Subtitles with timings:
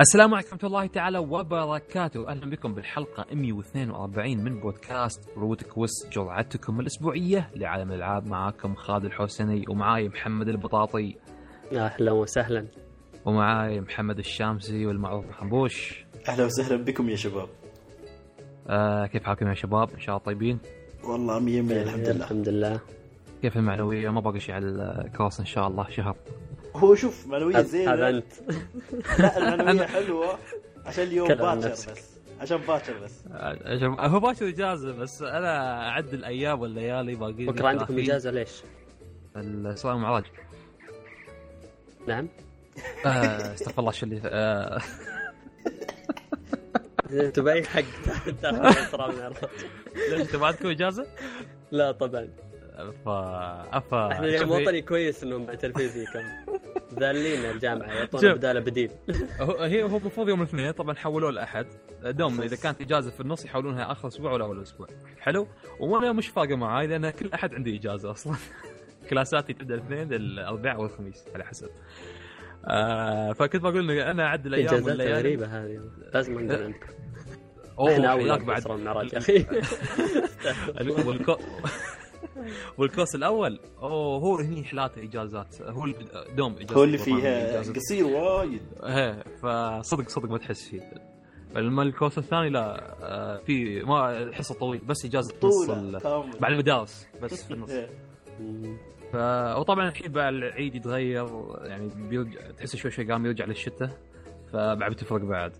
[0.00, 6.80] السلام عليكم ورحمة الله تعالى وبركاته، أهلا بكم بالحلقة 142 من بودكاست روت كويس جرعتكم
[6.80, 11.16] الأسبوعية لعالم الألعاب معاكم خالد الحسني ومعاي محمد البطاطي
[11.72, 12.66] أهلا وسهلا
[13.24, 16.04] ومعاي محمد الشامسي والمعروف حنبوش.
[16.28, 17.48] أهلا وسهلا بكم يا شباب
[18.68, 20.58] آه كيف حالكم يا شباب؟ إن شاء الله طيبين؟
[21.04, 22.80] والله مية مية الحمد لله الحمد لله
[23.42, 24.66] كيف المعنوية؟ ما باقي شيء على
[25.04, 26.16] الكورس إن شاء الله شهر.
[26.76, 28.24] هو شوف معنوية هذا زينة أنت
[29.18, 30.38] لا المعنوية حلوة
[30.86, 31.68] عشان اليوم باكر.
[31.68, 31.88] بس
[32.40, 33.12] عشان باكر بس
[33.80, 38.04] شوف، هو باكر إجازة بس أنا أعد الأيام والليالي باقي بكرة عندكم 30.
[38.04, 38.62] إجازة ليش؟
[39.36, 40.24] السؤال المعراج.
[42.08, 42.28] نعم
[43.06, 44.80] آه، استغفر الله شو اللي
[47.12, 47.82] أنتم بأي حق
[48.42, 49.12] تاخذ.
[50.10, 51.06] ليش أنتم ما عندكم إجازة؟
[51.70, 52.28] لا طبعا
[53.04, 56.45] ف أفا إحنا اليوم وطني كويس انهم معترفين فيكم
[57.00, 58.38] ذالين الجامعة يعطونا شوف.
[58.38, 58.90] بداله بديل
[59.40, 61.66] هو هي هو المفروض يوم الاثنين طبعا حولوه الاحد
[62.04, 64.86] دوم إذا كانت إجازة في النص يحولونها آخر أسبوع ولا أول أسبوع.
[65.20, 65.48] حلو؟
[65.80, 68.36] وأنا مش فارقة معاي لأن كل أحد عندي إجازة أصلا.
[69.10, 71.68] كلاساتي تبدأ الاثنين الأربعاء والخميس على حسب.
[72.64, 75.80] آه فكنت بقول إنه أنا أعد الأيام إجازات غريبة هذه.
[76.14, 76.86] لازم ننقل عندكم
[77.78, 79.12] أوه إحنا أول بعد.
[79.12, 79.46] يا أخي.
[82.78, 85.86] والكورس الأول أوه هو هني حلاته إجازات هو
[86.36, 88.62] دوم إجازة هو اللي فيها قصير وايد.
[88.82, 90.90] إيه فصدق صدق ما تحس فيه.
[91.54, 95.70] بينما الكورس الثاني لا آه، في ما حصه طويل بس إجازة نص
[96.40, 97.70] بعد المدارس بس في النص.
[97.70, 97.88] إيه.
[99.12, 99.16] ف...
[99.58, 101.26] وطبعا الحين بقى العيد يتغير
[101.62, 103.90] يعني بيرجع تحس شوي شوي قام يرجع للشتاء
[104.52, 105.52] فبعد بتفرق بعد.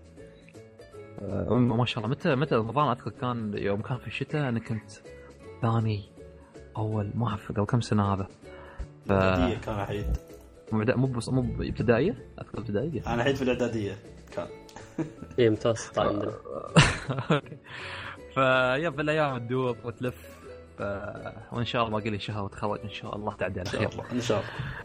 [1.21, 4.91] آه، ما شاء الله متى متى رمضان أذكر كان يوم كان في الشتاء أنا كنت
[5.61, 6.16] ثاني.
[6.77, 8.27] أول ما أعرف قبل كم سنة هذا.
[9.05, 10.17] ف الاعدادية كان عيد
[10.71, 13.01] مو بدا- مو بس- مو إبتدائية؟ أذكر إبتدائية.
[13.07, 13.95] أنا عيد في الإعدادية
[14.35, 14.47] كان.
[15.39, 16.31] اي متوسط عندنا
[17.31, 17.57] أوكي.
[18.33, 20.15] فيب الأيام تدور وتلف.
[20.77, 20.81] ف...
[21.51, 24.11] وإن شاء الله باقي لي شهر وتخرج إن شاء الله تعدي على خير شاء الله
[24.11, 24.39] إن شاء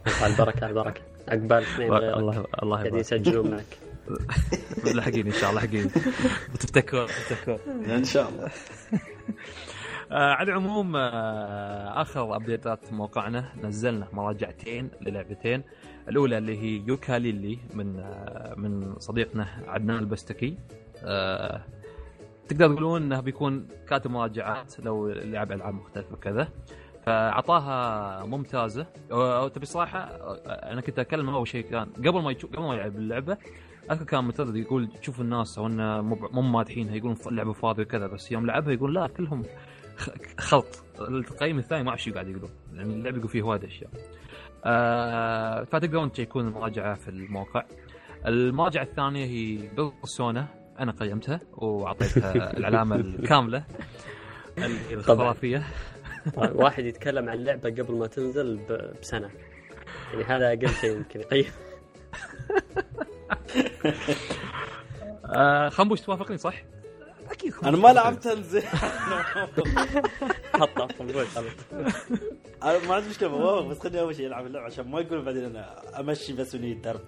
[0.06, 0.16] الله.
[0.22, 1.00] على البركة على البركة.
[1.28, 2.16] عقبال اثنين غيرك.
[2.16, 3.00] الله الله قاعدين يبارك.
[3.12, 3.78] يسجلون معك.
[4.97, 5.91] لحقيني إن شاء الله لحقيني
[6.54, 7.59] بتفتكر بتفتكر
[7.97, 8.50] إن شاء الله.
[10.12, 15.62] آه على العموم آه آخر ابديتات موقعنا نزلنا مراجعتين للعبتين.
[16.09, 20.56] الأولى اللي هي يوكاليلي من آه من صديقنا عدنان البستكي.
[21.05, 21.62] آه
[22.49, 26.49] تقدر تقولون انه بيكون كاتب مراجعات لو لعب ألعاب مختلفة وكذا.
[27.06, 28.87] فأعطاها ممتازة.
[29.11, 29.99] أو- تبي صراحة
[30.47, 33.37] أنا كنت أتكلم أول شيء كان قبل ما يشوف قبل ما يلعب اللعبة
[33.91, 36.01] أذكر كان متردد يقول شوف الناس أو إنه
[36.33, 39.43] مو مادحينها يقولون اللعبه فاضية وكذا بس يوم لعبها يقول لا كلهم
[40.38, 40.84] خلط.
[41.00, 42.50] التقييم الثاني ما أعرف شو قاعد يقولون.
[42.75, 43.91] يعني اللعبه يقول فيه وايد أشياء.
[44.64, 47.64] آه فتقدرون تشيكون المراجعه في الموقع.
[48.26, 50.47] المراجعة الثانية هي بيرسونا.
[50.80, 53.64] أنا قيمتها وأعطيتها العلامة الكاملة.
[54.92, 55.62] الخرافية.
[56.36, 58.60] واحد يتكلم عن لعبة قبل ما تنزل
[59.00, 59.30] بسنة.
[60.12, 61.20] يعني هذا أقل شيء يمكن.
[61.32, 61.44] يقيم
[65.24, 66.54] آه خنبوش توافقني صح؟
[67.65, 67.88] أنا ما.
[67.88, 68.62] لعبتها زين
[70.60, 71.26] حطها في البوت
[72.62, 76.00] أنا ما عندي مشكلة بس خليني أول شيء ألعب اللعبة عشان ما يقولوا بعدين أنا
[76.00, 77.00] أمشي بس وني الدرب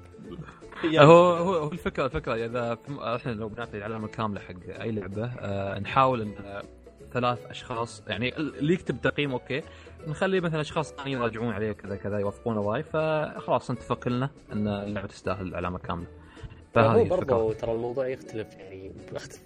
[0.85, 2.79] هو هو هو الفكرة الفكرة إذا
[3.17, 6.63] إحنا لو بنعطي العلامه الكامله حق أي لعبة آه نحاول إن آه،
[7.13, 9.63] ثلاث أشخاص يعني اللي يكتب تقييم أوكي
[10.07, 15.07] نخلي مثلا أشخاص ثانيين يراجعون عليه كذا كذا يوافقون راي فخلاص نتفق لنا إن اللعبة
[15.09, 16.07] تستاهل العلامه كامله
[16.75, 17.17] فهذه هو الفكرة.
[17.37, 18.84] برضه ترى الموضوع يختلف يعني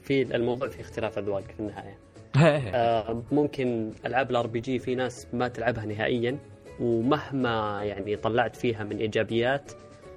[0.02, 1.98] في الموضوع في اختلاف أذواق في النهاية.
[2.74, 6.38] آه ممكن ألعاب ال RPG في ناس ما تلعبها نهائيا
[6.80, 9.72] ومهما يعني طلعت فيها من إيجابيات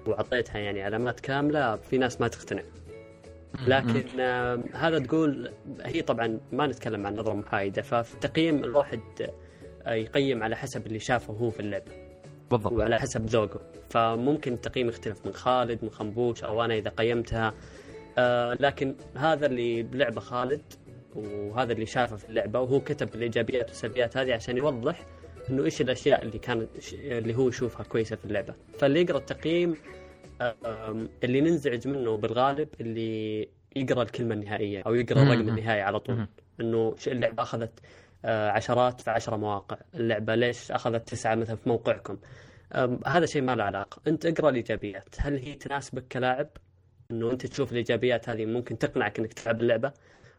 [0.07, 2.61] واعطيتها يعني علامات كاملة في ناس ما تقتنع.
[3.67, 5.51] لكن آه هذا تقول
[5.81, 8.99] هي طبعا ما نتكلم عن نظرة محايدة ففي التقييم الواحد
[9.85, 11.91] آه، يقيم على حسب اللي شافه هو في اللعبه
[12.51, 12.73] بالضبط.
[12.73, 13.61] وعلى حسب ذوقه.
[13.89, 17.53] فممكن التقييم يختلف من خالد من خنبوش أو أنا إذا قيمتها.
[18.17, 20.61] آه لكن هذا اللي بلعبه خالد
[21.15, 25.05] وهذا اللي شافه في اللعبة وهو كتب الإيجابيات والسلبيات هذه عشان يوضح
[25.49, 28.53] إنه إيش الأشياء اللي كانت اللي هو يشوفها كويسة في اللعبة.
[28.79, 29.75] فاللي يقرا التقييم
[30.41, 35.49] آم، اللي ننزعج منه بالغالب اللي يقرأ الكلمة النهائية أو يقرأ الرقم.
[35.49, 36.15] النهائي على طول.
[36.61, 37.79] إنه اللعبة أخذت
[38.25, 39.77] آه، عشرات في عشرة مواقع.
[39.95, 42.17] اللعبة ليش أخذت تسعة مثلا في موقعكم؟
[43.07, 44.01] هذا شيء ما له علاقة.
[44.07, 45.15] أنت اقرأ الإيجابيات.
[45.17, 46.47] هل هي تناسبك كلاعب؟
[47.11, 49.91] انه انت تشوف الإيجابيات هذه ممكن تقنعك انك تلعب اللعبة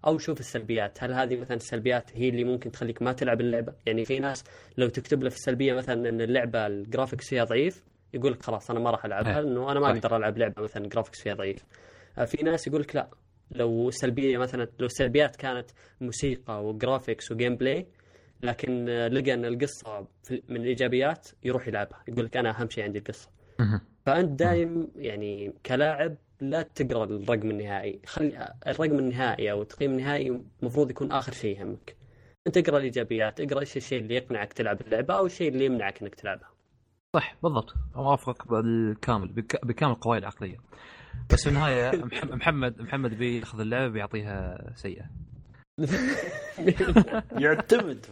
[0.07, 4.05] أو شوف السلبيات هل هذه مثلا السلبيات هي اللي ممكن تخليك ما تلعب اللعبة يعني
[4.05, 4.45] في ناس
[4.79, 7.85] لو تكتب له في السلبية مثلا إن اللعبة ال graphics فيها ضعيف
[8.15, 9.41] يقول لك خلاص أنا ما راح ألعبها إيه.
[9.41, 9.91] لأنه أنا ما.
[9.91, 11.65] أقدر ألعب لعبة مثلا graphics فيها ضعيف
[12.19, 13.11] آه، في ناس يقول لك لا
[13.51, 15.71] لو سلبيه مثلا لو السلبيات كانت
[16.01, 17.87] موسيقى و graphics و gameplay
[18.43, 20.07] لكن لقى إن القصة
[20.49, 23.31] من الإيجابيات يروح يلعبها يقول لك أنا أهم شيء عندي القصة.
[24.07, 28.00] فأنت دايم يعني كلاعب لا تقرأ الرقم النهائي.
[28.06, 31.97] خلي الرقم النهائي أو التقييم النهائي المفروض يكون آخر شيء يهمك.
[32.47, 36.15] أنت اقرأ الإيجابيات اقرأ إيش الشيء اللي يقنعك تلعب اللعبة أو الشيء اللي يمنعك إنك
[36.15, 36.49] تلعبها.
[37.17, 37.75] صح بالضبط.
[37.97, 40.56] أوافقك بالكامل بك- بكامل القواعد العقليه
[41.33, 45.05] بس في النهاية مح- محمد محمد بيأخذ اللعبة بيعطيها سيئة.
[47.45, 48.06] يعتمد.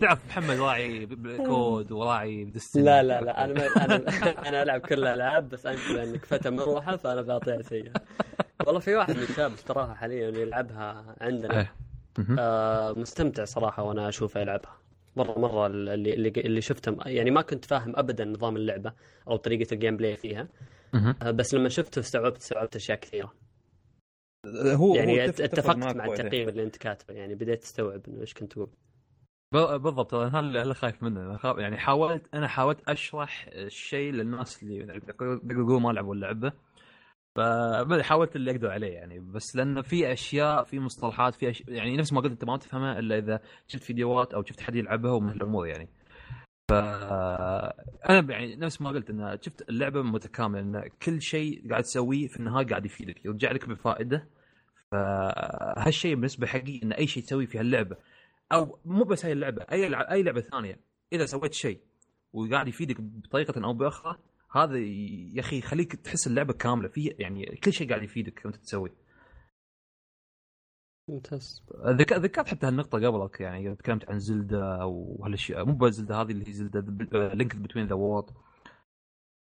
[0.00, 3.94] تعرف محمد راعي بالكود وراعي بدستني لا لا لا أنا ما أنا
[4.48, 7.92] أنا ألعب كل الألعاب بس أنت لأنك فتى مروحة فأنا بعطيها سيئه
[8.66, 11.58] والله في واحد من الشباب اشتراها حاليا يلعبها عندنا.
[11.60, 11.72] إيه.
[12.38, 14.76] آه مستمتع صراحة وأنا أشوفه يلعبها.
[15.16, 18.92] مرة مرة اللي اللي, اللي شفته يعني ما كنت فاهم ابدا نظام اللعبة
[19.28, 20.48] أو طريقة ال gameplay فيها.
[20.94, 23.32] آه بس لما شفته استوعبت استوعبت أشياء كثيرة.
[24.56, 26.04] هو يعني هو ات- اتفق- اتفق اتفقت مع.
[26.04, 27.14] التقييم اللي أنت كاتبه.
[27.14, 28.70] يعني بديت أستوعب إنه إيش كنت تقول.
[29.52, 31.38] بالضبط هذا اللي خايف منه.
[31.44, 35.00] يعني حاولت أنا حاولت أشرح الشيء للناس اللي
[35.50, 36.52] يقولون ما لعبوا اللعبة.
[37.36, 39.20] فحاولت اللي أقدر عليه يعني.
[39.20, 41.62] بس لأن في أشياء في مصطلحات في أش...
[41.68, 45.12] يعني نفس ما قلت أنت ما تفهمها إلا إذا شفت فيديوهات أو شفت حد يلعبها
[45.12, 45.88] ومن الأمور يعني.
[46.70, 52.26] ف أنا يعني نفس ما قلت إن شفت اللعبة متكاملة إن كل شيء قاعد تسويه
[52.28, 54.28] في النهاية قاعد يفيدك يرجع لك بفائدة.
[54.92, 57.96] فهالشيء بالنسبة حقي إن أي شيء تسويه في هاللعبة
[58.52, 60.80] أو مو بس هاي اللعبة أي لع- أي لعبة ثانية
[61.12, 61.80] إذا سويت شيء
[62.32, 64.18] وقاعد يفيدك بطريقة أو بأخرى
[64.56, 68.90] هذا يا أخي يخليك تحس اللعبة كاملة في يعني كل شيء قاعد يفيدك وأنت تسوي.
[71.08, 71.62] ممتاز.
[71.86, 76.48] ذك- ذكرت حتى هالنقطة قبلك يعني تكلمت عن زلدا وهالاشياء مو بس زلدا هذه اللي
[76.48, 76.80] هي زلدا
[77.34, 78.30] Link Between Worlds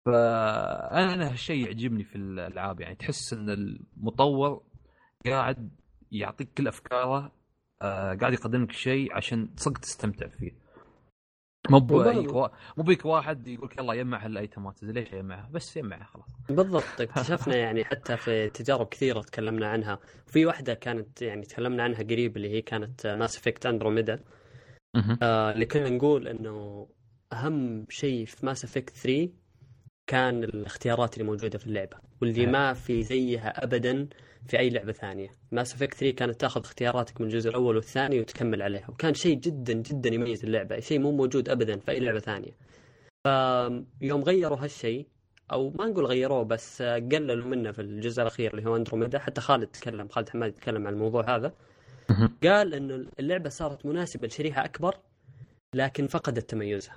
[0.05, 4.63] فأنا أنا هالشيء يعجبني في الألعاب يعني تحس إن المطور
[5.25, 5.69] قاعد
[6.11, 7.31] يعطيك كل أفكاره
[7.81, 10.51] قاعد يقدم لك شيء عشان صدق تستمتع فيه.
[11.69, 12.47] مو like وا-
[12.77, 16.25] مو like واحد يقول لك يلا يجمع هال items ات ليش يجمعها بس يجمعها خلاص.
[16.49, 16.83] بالضبط.
[17.01, 19.99] اكتشفنا يعني حتى في تجارب كثيرة تكلمنا عنها.
[20.27, 24.19] في واحدة كانت يعني تكلمنا عنها قريب اللي هي كانت Mass Effect Andromeda
[25.21, 26.87] آه اللي كنا نقول إنه
[27.33, 29.29] أهم شيء في Mass Effect 3
[30.07, 32.45] كان الاختيارات اللي موجودة في اللعبة واللي.
[32.45, 34.09] ما في زيها ابدا
[34.47, 35.29] في أي لعبة ثانية.
[35.51, 38.89] Mass Effect 3 كانت تأخذ اختياراتك من الجزء الأول والثاني وتكمل عليها.
[38.89, 40.79] وكان شيء جدا جدا يميز اللعبة.
[40.79, 42.51] شيء مو موجود ابدا في أي لعبة ثانية.
[43.23, 45.07] فيوم غيروا هالشيء
[45.51, 49.67] أو ما نقول غيروه بس قللوا منه في الجزء الأخير اللي هو اندروميدا حتى خالد
[49.67, 51.53] تكلم خالد حماد تكلم عن الموضوع هذا.
[52.43, 54.95] قال انه اللعبة صارت مناسبة لشريحة أكبر
[55.75, 56.95] لكن فقدت تميزها.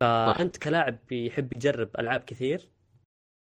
[0.00, 2.68] فأنت كلاعب يحب يجرب ألعاب كثير.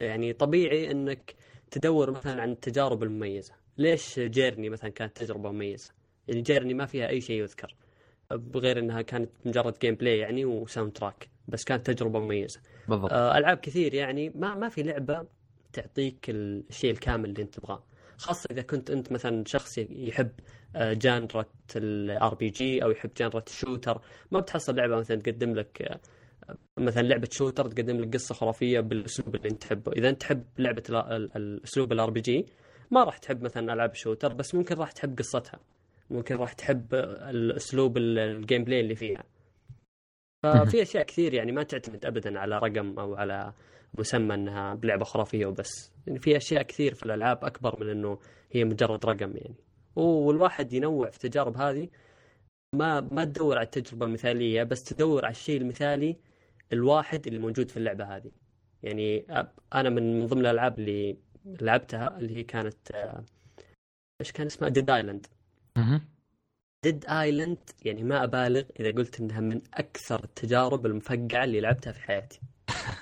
[0.01, 1.35] يعني طبيعي إنك
[1.73, 3.53] تدور مثلا عن التجارب المميزة.
[3.77, 5.91] ليش Journey مثلا كانت تجربة مميزة؟
[6.27, 7.75] يعني Journey ما فيها أي شيء يذكر
[8.31, 12.59] بغير إنها كانت مجرد gameplay يعني و soundtrack بس كانت تجربة مميزة.
[12.87, 13.11] بالضبط.
[13.13, 15.25] آه، ألعاب كثير يعني ما ما في لعبة
[15.73, 17.83] تعطيك الشيء الكامل اللي أنت تبغاه.
[18.17, 20.31] خاصة إذا كنت أنت مثلا شخص يحب
[20.75, 25.21] آه، genre ة ال RPG أو يحب genre ة ال shooter ما بتحصل لعبة مثلا
[25.21, 25.99] تقدم لك آه،
[26.79, 29.91] مثلا لعبة shooter تقدم لك قصة خرافية بالأسلوب اللي أنت تحبه.
[29.91, 32.45] إذا أنت تحب لعبة ال- ال- الاسلوب ال RPG
[32.91, 35.59] ما راح تحب مثلا ألعاب ال shooter بس ممكن راح تحب قصتها.
[36.09, 36.93] ممكن راح تحب
[37.29, 39.23] الأسلوب ال- ال gameplay اللي فيها.
[40.43, 43.53] ففي أشياء كثير يعني ما تعتمد ابدا على رقم أو على
[43.97, 45.91] مسمى إنها بلعبة خرافية وبس.
[46.07, 48.19] يعني في أشياء كثير في الألعاب أكبر من إنه
[48.51, 49.55] هي مجرد رقم يعني.
[49.95, 51.89] والواحد ينوع في التجارب هذه.
[52.75, 56.17] ما ما تدور على التجربة المثالية بس تدور على الشيء المثالي
[56.73, 58.31] الواحد اللي موجود في اللعبة هذه
[58.83, 59.25] يعني
[59.73, 63.23] أنا من من ضمن الألعاب اللي لعبتها اللي هي كانت آه،
[64.21, 65.27] إيش كان اسمها Dead Island.
[66.83, 72.01] Dead Island يعني ما أبالغ إذا قلت إنها من أكثر التجارب المفقعة اللي لعبتها في
[72.01, 72.39] حياتي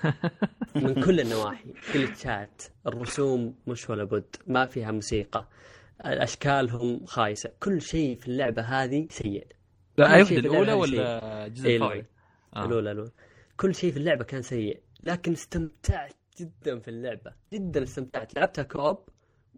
[0.76, 5.48] من كل النواحي glitch ات الرسوم مش ولا بد ما فيها موسيقى
[6.02, 9.48] اشكالهم خايسة كل شيء في اللعبة هذه سيء
[9.98, 10.74] لا اللعبة الاولى.
[10.74, 12.06] ولا الجزء إيه، الفرعي؟
[12.56, 12.66] آه.
[12.66, 13.12] الأولى الأولى
[13.58, 18.36] كل شيء في اللعبة كان سيء لكن استمتعت جدا في اللعبة جدا استمتعت.
[18.36, 19.10] لعبتها كوب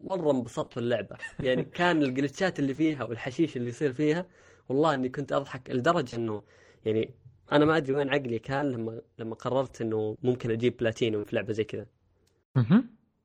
[0.01, 1.17] مرة انبسطت في اللعبة.
[1.39, 4.25] يعني كان الجلتشات اللي فيها والحشيش اللي يصير فيها
[4.69, 6.43] والله إني كنت أضحك لدرجة إنه
[6.85, 7.13] يعني
[7.51, 11.53] أنا ما أدري وين عقلي كان لما لما قررت إنه ممكن أجيب بلاتينوم في لعبة
[11.53, 11.85] زي كذا.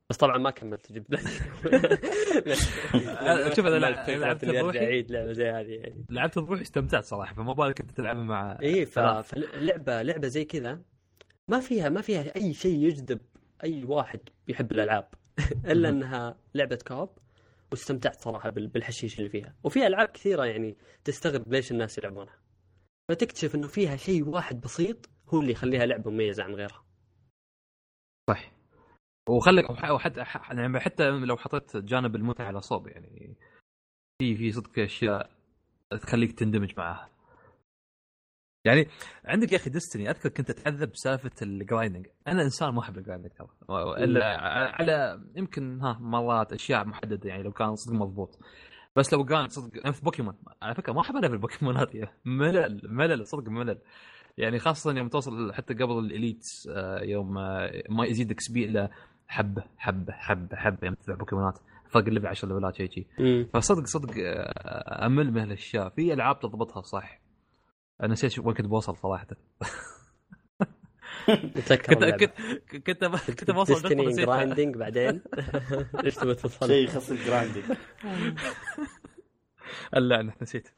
[0.09, 1.53] بس طبعا ما كملت بلاتينوم
[3.55, 4.79] شوف، ما لعبت- بروحي.
[4.85, 6.05] أعيد لعبة زي هذه يعني.
[6.09, 9.27] لعبت بروحي استمتعت صراحة فما بالك أنت تلعبها مع ثلاث.
[9.27, 10.81] فلعبة لعبة زي كذا
[11.47, 13.19] ما فيها ما فيها أي شيء يجذب
[13.63, 15.07] أي واحد يحب الألعاب
[15.71, 17.09] إلا إنها لعبة كوب.
[17.71, 19.55] واستمتعت صراحة بال- بالحشيش اللي فيها.
[19.63, 22.37] وفي ألعاب كثيرة يعني تستغرب ليش الناس يلعبونها.
[23.09, 26.83] فتكتشف إنه فيها شيء واحد بسيط هو اللي يخليها لعبة مميزة عن غيرها.
[28.29, 28.51] صح.
[29.29, 33.37] وخليك وحتى يعني حتى لو حطيت جانب المتعة على صوب يعني
[34.21, 35.29] في في صدق أشياء
[36.01, 37.09] تخليك تندمج معاها.
[38.65, 38.87] يعني
[39.25, 43.01] عندك يا أخي Destiny أذكر كنت أتعذب بسالفة ال grinding أنا إنسان ما أحب ال
[43.01, 43.47] grinding ترى.
[44.03, 44.37] إلا
[44.75, 48.39] على يمكن ها مرات أشياء محددة يعني لو كان صدق مضبوط.
[48.95, 50.35] بس لو كان صدق أنا في بوكيمون.
[50.61, 53.79] على فكرة ما أحب أنا في البوكيمونات يا ملل ملل صدق ملل.
[54.37, 58.89] يعني خاصة يوم توصل حتى قبل ال elite آه، يوم آه، ما يزيد XP الا
[59.29, 60.77] حبه حبه حبه حبه.
[60.87, 61.59] يوم تلعب بوكيمونات.
[61.89, 63.07] فرق ال level 10 level ات شيء شيء
[63.53, 65.89] فصدق صدق آه، أمل من هالاشياء.
[65.89, 67.21] في العاب تضبطها صح.
[68.03, 69.25] أنا نسيت شو- وين كنت بوصل صراحة.
[71.27, 72.03] كنت كنت
[72.85, 73.03] كنت
[73.39, 73.89] كنت بوصل.
[74.15, 75.21] grinding بعدين؟
[76.05, 77.63] إيش تبغى توصل؟ شيء يخص ال grinding
[79.95, 80.69] اللعنة نسيت.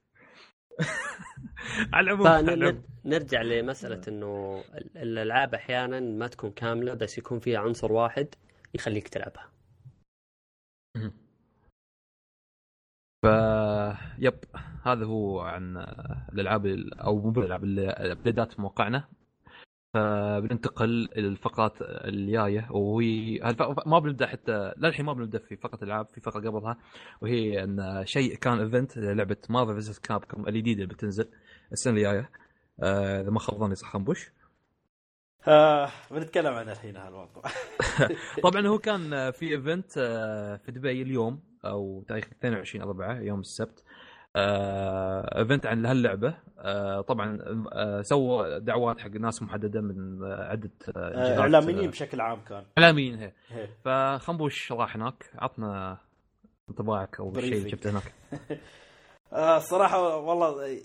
[1.93, 2.83] على العموم العموم.
[3.03, 8.27] فنرجع لمسألة إنه ال- الألعاب أحيانا ما تكون كاملة بس يكون فيها عنصر واحد
[8.73, 9.51] يخليك تلعبها.
[13.23, 13.27] ف
[14.19, 14.39] يب
[14.85, 15.77] هذا هو عن
[16.33, 19.07] الألعاب ال- أو مو بالألعاب ال- الأبديتات موقعنا.
[19.93, 23.39] فبننتقل إلى الفقرات الجاية وهي
[23.85, 26.77] ما بنبدأ حتى للحين ما بنبدأ في فقرة العاب في فقرة قبلها
[27.21, 31.29] وهي إن شيء كان event لعبة Marvel versus Capcom الجديده اللي بتنزل.
[31.71, 32.29] السنة الجاية.
[32.83, 34.31] آه، إذا ما خاب ظني صح خنبوش
[35.47, 37.43] آه بنتكلم عنها الحين هالموضوع.
[38.43, 39.91] طبعا هو كان في event
[40.65, 43.83] في دبي اليوم أو تاريخ 22 4 يوم السبت.
[44.35, 46.37] آه، event عن هاللعبة.
[46.59, 47.39] آه، طبعا
[47.73, 52.39] آه، سووا دعوات حق ناس محددة من آه، عدة آه، آه، اعلاميين آه، بشكل عام
[52.49, 52.63] كان.
[52.77, 53.67] إعلاميين هي هي.
[53.85, 55.25] فخنبوش راح هناك.
[55.35, 55.97] عطنا
[56.69, 57.69] انطباعك أو الشيء اللي.
[57.69, 58.13] شفته هناك.
[59.33, 60.81] آه الصراحه والله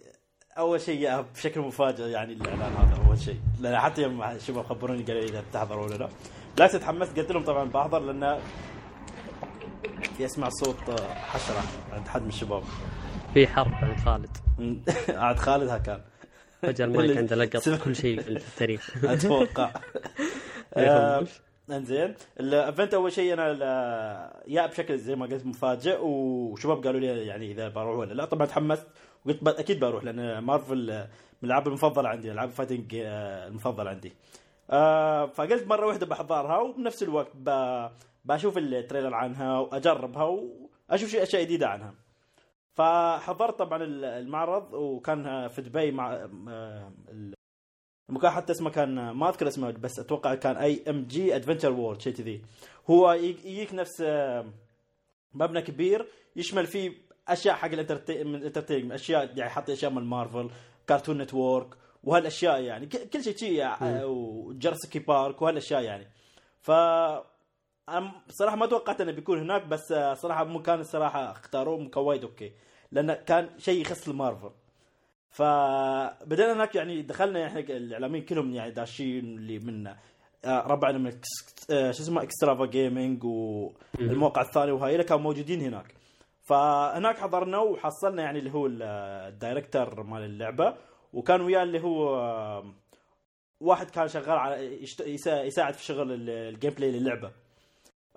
[0.58, 3.40] أول شيء بشكل مفاجئ يعني الإعلان هذا أول شيء.
[3.60, 6.08] لأن حتى يوم الشباب خبروني قالوا لي إذا بتحضر ولا لا
[6.58, 8.40] لا تتحمست قلت لهم طبعا بحضر لأن
[10.20, 12.62] يسمع صوت آه، حشرة عند حد من الشباب.
[13.34, 14.30] في حرب عند خالد.
[15.22, 16.00] عاد خالد كان.
[16.62, 17.68] فجأة المايك عنده لقط.
[17.68, 18.96] كل شيء في التاريخ.
[19.04, 19.70] أتوقع.
[20.74, 21.26] آه،.
[21.70, 22.14] إنزين.
[22.40, 27.52] ال event أول شيء أنا يا بشكل زي ما قلت مفاجئ وشباب قالوا لي يعني
[27.52, 28.24] إذا بروح ولا لا.
[28.24, 28.86] طبعا تحمست
[29.26, 30.86] وقلت ب- أكيد بروح لأن مارفل
[31.42, 34.12] من الألعاب المفضلة عندي العاب ال fighting آه، المفضلة عندي.
[34.70, 37.32] آه، فقلت مرة واحدة بحضرها وبنفس الوقت
[38.24, 40.22] بشوف ال trailer عنها وأجربها
[40.90, 41.94] وأشوف شيء أشياء جديدة عنها.
[42.72, 46.12] فحضرت طبعا المعرض وكان في دبي مع
[46.48, 46.92] آه،
[48.10, 52.42] المكان حتى اسمه كان ما أذكر اسمه بس أتوقع كان IMG Adventure World شيء كذي.
[52.90, 54.02] هو يجيك نفس
[55.34, 56.06] مبنى كبير
[56.36, 60.50] يشمل فيه أشياء حق ال entertainment أشياء يعني حتى أشياء من مارفل
[60.86, 62.86] Cartoon Network وهالأشياء يعني.
[62.86, 63.68] كل شيء شيء
[64.04, 66.06] وجراسيك بارك وهالأشياء يعني.
[66.62, 66.70] ف
[67.88, 72.24] أنا بصراحه ما توقعت إنه بيكون هناك بس آه، صراحة مكان الصراحه اختاروه مكان وايد
[72.24, 72.52] okay.
[72.92, 74.50] لأنه كان شيء يخص المارفل.
[75.30, 79.86] فبدأنا هناك يعني دخلنا يعني إحنا الإعلاميين كلهم يعني داشين اللي من
[80.44, 81.12] آه، ربعنا من
[81.70, 85.94] آه، شو اسمه اكسترافا gaming والموقع الثاني وهاي كانوا موجودين هناك.
[86.46, 88.82] فهناك حضرنا وحصلنا يعني اللي هو ال-
[89.32, 90.74] ال director مال اللعبة
[91.12, 92.64] وكان وياه اللي هو آه،
[93.60, 94.80] واحد كان شغال على
[95.46, 97.32] يساعد في شغل ال- ال gameplay للعبة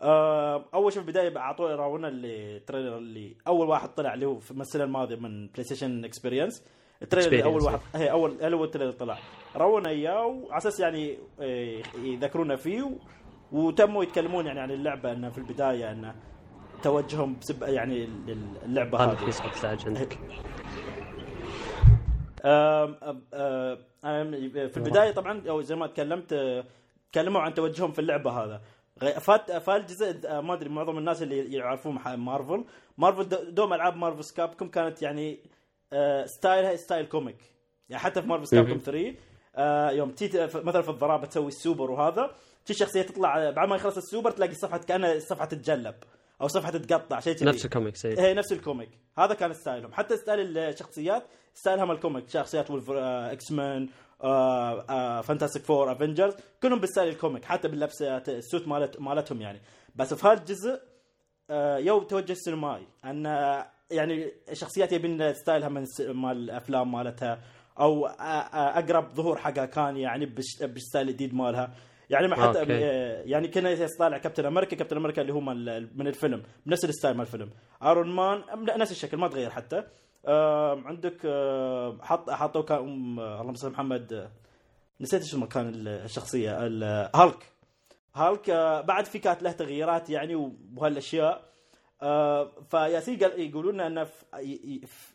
[0.01, 4.39] آه، أول شيء في البداية اعطونا راونا ال trailer اللي أول واحد طلع اللي هو
[4.39, 6.65] في السنة الماضيه من PlayStation Experience ال
[7.01, 7.43] trailer اللي.
[7.43, 9.17] أول واحد هي أول اول ال trailer طلع
[9.55, 12.91] رونا إياه وعلى أساس يعني إيه، يذكرونا فيه
[13.51, 16.15] وتموا يتكلمون يعني عن اللعبة إنه في البداية إنه
[16.83, 19.29] توجههم بسب يعني ال- اللعبه هذه.
[19.29, 20.17] ازعاج عندك
[22.45, 26.63] آم، آم، آم، في البداية طبعا أو زي ما تكلمت
[27.11, 28.61] تكلموا عن توجههم في اللعبة هذا.
[29.19, 32.65] فات فالجزء ما أدري معظم الناس اللي يعرفون مارفل.
[32.97, 35.39] مارفل دوم ألعاب مارفل سكابكم كانت يعني
[36.25, 37.37] ستايلها ستايل كوميك.
[37.89, 38.79] يعني حتى في مارفل سكابكم مهم.
[38.79, 39.15] 3
[39.55, 42.31] آه، يوم تي مثلا في الضرابه تسوي السوبر وهذا.
[42.65, 45.95] تجي شخصية تطلع بعد ما يخلص السوبر تلاقي الصفحه كأنها الصفحه تتجلب.
[46.41, 47.43] أو صفحة تتقطع شيء.
[47.43, 48.19] نفس الكوميكس إيه.
[48.19, 48.89] هي نفس الكوميك.
[49.17, 49.93] هذا كان ستايلهم.
[49.93, 52.29] حتى ستايل الشخصيات ستايلها من الكوميك.
[52.29, 53.87] شخصيات ولف إكس مان
[55.23, 56.33] Fantastic Four Avengers
[56.63, 59.61] كلهم بال style ال comic حتى باللبس آه، ال suit مالت مالتهم يعني.
[59.95, 60.79] بس في هالجزء
[61.49, 67.41] آه، يو توجه سينمائي أن آه، يعني شخصيات يبين style ها من مال الأفلام مالتها
[67.79, 70.25] أو آه، أقرب ظهور حقها كان يعني
[70.61, 71.73] بال style الجديد مالها.
[72.09, 72.73] يعني ما حتى okay.
[73.29, 77.25] يعني كنا طالع كابتن أمريكا كابتن أمريكا اللي هو من الفيلم بنفس ال style مال
[77.25, 77.49] الفيلم.
[77.83, 78.41] ايرون مان
[78.77, 79.83] نفس الشكل ما تغير حتى.
[80.25, 82.79] آه، عندك آه، حط حطوا كان
[83.19, 84.13] اللهم صل محمد.
[84.13, 84.31] آه،
[85.01, 87.43] نسيت مكان ال- الشخصية ال- هالك
[88.15, 91.49] هالك آه، بعد في كانت له تغييرات يعني وهالأشياء.
[92.01, 94.07] آه، فياسين قال يقولون لنا انه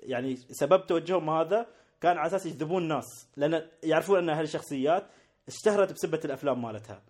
[0.03, 1.67] يعني سبب توجههم هذا
[2.01, 5.07] كان على أساس يجذبون الناس لأن يعرفون إن هالشخصيات
[5.49, 7.03] اشتهرت بسبة الأفلام مالتها.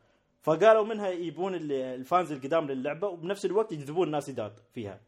[0.43, 5.01] فقالوا منها يبون ال- الفانز القدام للعبة وبنفس الوقت يجذبون الناس جداد فيها.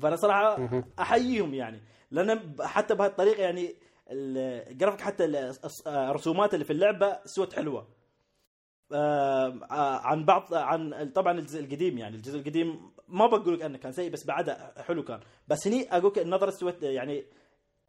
[0.00, 0.82] فأنا صراحة.
[0.98, 1.80] أحييهم يعني.
[2.10, 3.74] لأن حتى بهالطريقة يعني
[4.10, 5.24] الجرافيك حتى
[5.86, 7.88] الرسومات اللي في اللعبة سوت حلوة.
[8.92, 9.58] آه،
[10.06, 12.16] عن بعض عن طبعا الجزء القديم يعني.
[12.16, 15.20] الجزء القديم ما بقول لك أنه كان سيء بس بعده حلو كان.
[15.48, 17.24] بس هني أقول لك النظرة سوت يعني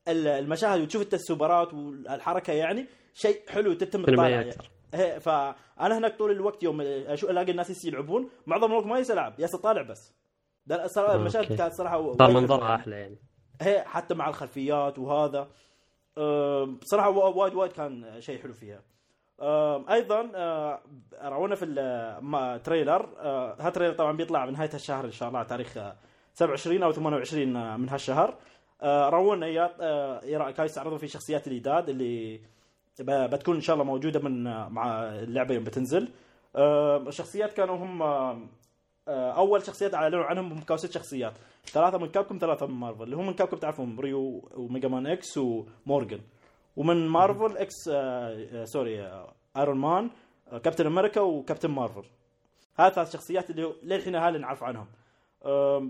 [0.08, 2.86] ال- المشاهد وتشوف السوبرات والحركة يعني
[3.18, 4.50] شيء حلو تتم تطالع.
[4.94, 9.34] إيه، فأنا هناك طول الوقت يوم أشوف ألاقي الناس يلعبون معظم الوقت ما يس العب
[9.40, 10.14] يس اطالع بس
[11.16, 11.58] المشاهد.
[11.58, 12.76] كانت صراحة صار منظرها.
[12.76, 13.18] أحلى يعني.
[13.62, 15.48] هي حتى مع الخلفيات وهذا.
[16.82, 18.82] بصراحه وا- وايد وايد كان شيء حلو فيها.
[19.94, 20.80] أيضا أه،
[21.24, 23.10] رونا في ال- ما- trailer.
[23.20, 25.96] أه، هال trailer طبعا بيطلع بنهايه الشهر إن شاء الله على تاريخ أه،
[26.34, 28.38] 27 أو 28 من هالشهر.
[28.84, 29.68] رونا اياه
[30.52, 32.42] كانوا يستعرضون في شخصيات الجداد اللي
[33.02, 36.10] بتكون إن شاء الله موجودة من أه، مع اللعبة يوم بتنزل.
[36.56, 38.40] أه، الشخصيات كانوا هم أه،
[39.08, 41.34] أول شخصيات أعلنوا عنهم هم كانوا ست شخصيات.
[41.66, 43.04] ثلاثة من كابكم ثلاثة من مارفل.
[43.04, 46.20] اللي هم من كابكم تعرفون ريو وميجا مان X ومورجان
[46.76, 49.26] ومن مارفل إكس آه sorry
[49.58, 50.10] آيرون مان
[50.52, 52.04] كابتن أمريكا وكابتن مارفل.
[52.80, 54.88] هذه ثلاث شخصيات اللي للحين اهالي نعرف عنهم.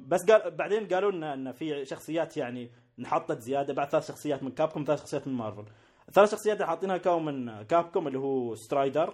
[0.08, 4.52] بس قال بعدين قالوا لنا إن في شخصيات يعني انحطت زيادة بعد ثلاث شخصيات من
[4.52, 5.66] كابكم ثلاث شخصيات من مارفل.
[6.08, 9.14] الثلاث شخصيات اللي حاطينها كانوا من كابكم اللي هو سترايدر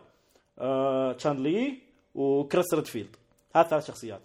[0.60, 1.78] آه تشان لي
[2.16, 3.16] وكريس ريدفيلد.
[3.56, 4.22] هذه ثلاث شخصيات.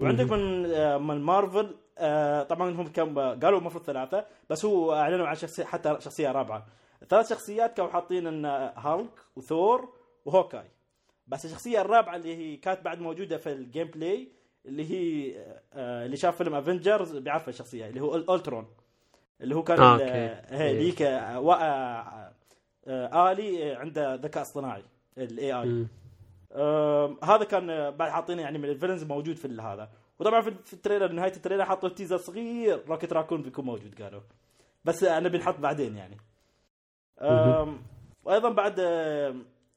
[0.00, 5.26] وعندك من آه، من مارفل آه، طبعا هم كم قالوا المفروض ثلاثة بس هو أعلنوا
[5.26, 6.66] عن شخصية حتى شخصية رابعة.
[7.02, 8.44] الثلاث شخصيات كانوا حاطين إن
[8.76, 9.88] هالك وثور
[10.24, 10.70] وهوكاي.
[11.26, 14.28] بس الشخصية الرابعة اللي هي كانت بعد موجودة في ال gameplay
[14.66, 15.34] اللي هي
[15.72, 18.66] آه، اللي شاف فيلم Avengers بيعرف الشخصية اللي هو ألترون.
[19.40, 20.04] اللي هو كان آه، okay.
[20.56, 21.06] هي إيه.
[21.08, 22.32] آه، آه،
[22.88, 24.82] آه، آلي عنده ذكاء اصطناعي
[25.18, 25.86] ال AI
[27.22, 29.90] هذا كان آه، بعد حاطين يعني من ال villains موجود في هذا.
[30.18, 34.20] وطبعا في ال trailer نهاية ال trailer حطوا teaser صغير روكيت راكون بيكون موجود قالوا.
[34.84, 36.16] بس أنا بنحط بعدين يعني.
[38.24, 38.74] وأيضا بعد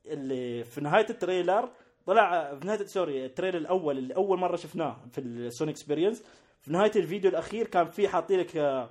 [0.06, 1.70] اللي في نهاية ال trailer
[2.06, 5.72] طلع آه، في نهاية sorry ال trailer الأول اللي أول مرة شفناه في ال Sony
[5.72, 6.24] Experience
[6.62, 8.90] في نهاية الفيديو الأخير كان في حاطين لك آه،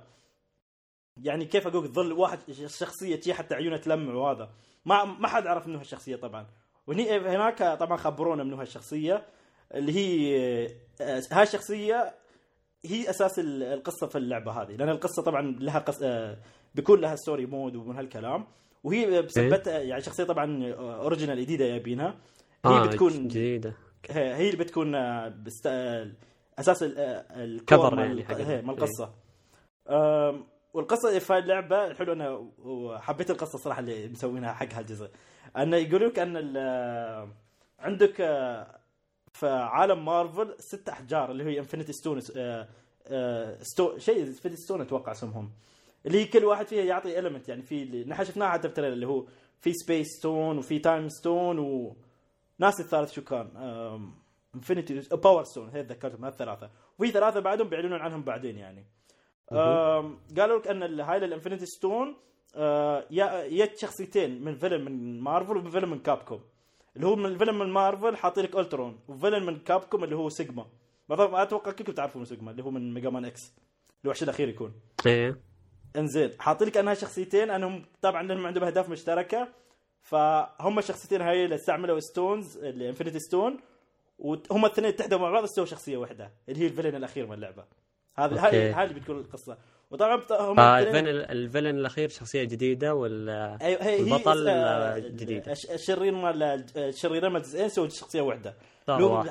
[1.17, 4.49] يعني كيف أقول ظل واحد شخصية تجي حتى عيونه تلمع وهذا.
[4.85, 6.47] ما ما حد عرف منه هالشخصيه طبعا.
[6.87, 9.25] وهني هناك طبعا خبرونا منه هالشخصيه
[9.73, 10.65] اللي هي
[11.01, 12.15] آه، هاي الشخصية
[12.85, 14.71] هي أساس ال- القصة في اللعبة هذه.
[14.75, 15.99] لأن القصة طبعا لها قص...
[16.03, 16.37] آه،
[16.75, 18.47] بيكون لها story mode ومن هالكلام.
[18.83, 22.09] وهي بسبتها يعني شخصية طبعا original جديدة جايبينها
[22.65, 23.73] هي آه بتكون جديدة.
[24.09, 25.67] هي اللي بتكون آه، بست...
[25.67, 26.11] آه،
[26.59, 29.13] أساس ال- آه، ال core cover مال يعني مال القصة.
[29.89, 32.29] آم، والقصة في اللعبه الحلو أنا
[32.59, 35.09] وحبيت القصة الصراحه اللي مسوينها حق هالجزء.
[35.57, 36.37] أنه يقولوا لك أن
[37.79, 38.79] عندك آه،
[39.33, 42.19] في عالم مارفل ست أحجار اللي هي infinity stone
[43.61, 45.51] ستو شيء infinity stone أتوقع اسمهم.
[46.05, 49.25] اللي كل واحد فيها يعطي المنت يعني في نحن شفناها حتى في اللي هو
[49.59, 51.95] في space stone وفي time stone و
[52.59, 53.49] ناس الثالث شو كان؟
[54.55, 58.85] infinity power stone هي تذكرتهم هالثلاثه وفي ثلاثة بعدهم بيعلنون عنهم بعدين يعني.
[60.37, 62.15] قالوا لك أن هاي ال infinity stone
[63.11, 66.41] يا يت شخصيتين من فيلم من مارفل ومن فيلم من كابكوم
[66.95, 70.65] اللي هو من فيلم من مارفل حاطين لك الترون وفيلم من كابكوم اللي هو سيجما
[71.09, 73.53] ما أتوقع كلكم تعرفون سيجما اللي هو من ميجا مان إكس
[74.03, 74.73] الوحش الأخير يكون.
[75.05, 75.41] إيه.
[75.95, 79.47] إنزين حاطين لك أنها شخصيتين أنهم طبعا لأنهم عندهم أهداف مشتركة
[80.01, 83.59] فهم الشخصيتين هاي اللي استعملوا stones ال infinity stone
[84.19, 87.65] وهم الاثنين اتحدوا مع بعض استووا شخصية واحدة اللي هي ال villain الأخير من اللعبة.
[88.25, 88.81] هذه.
[88.81, 89.57] هذه اللي بتكون القصة
[89.91, 95.49] وطبعا هم آه الفيلن الفيلن الأخير شخصية جديدة ولا أيوة، هي البطل، جديد.
[95.49, 96.43] الش- الشرير مال
[96.77, 98.53] الشريرين مال الجزئين سووا شخصية واحدة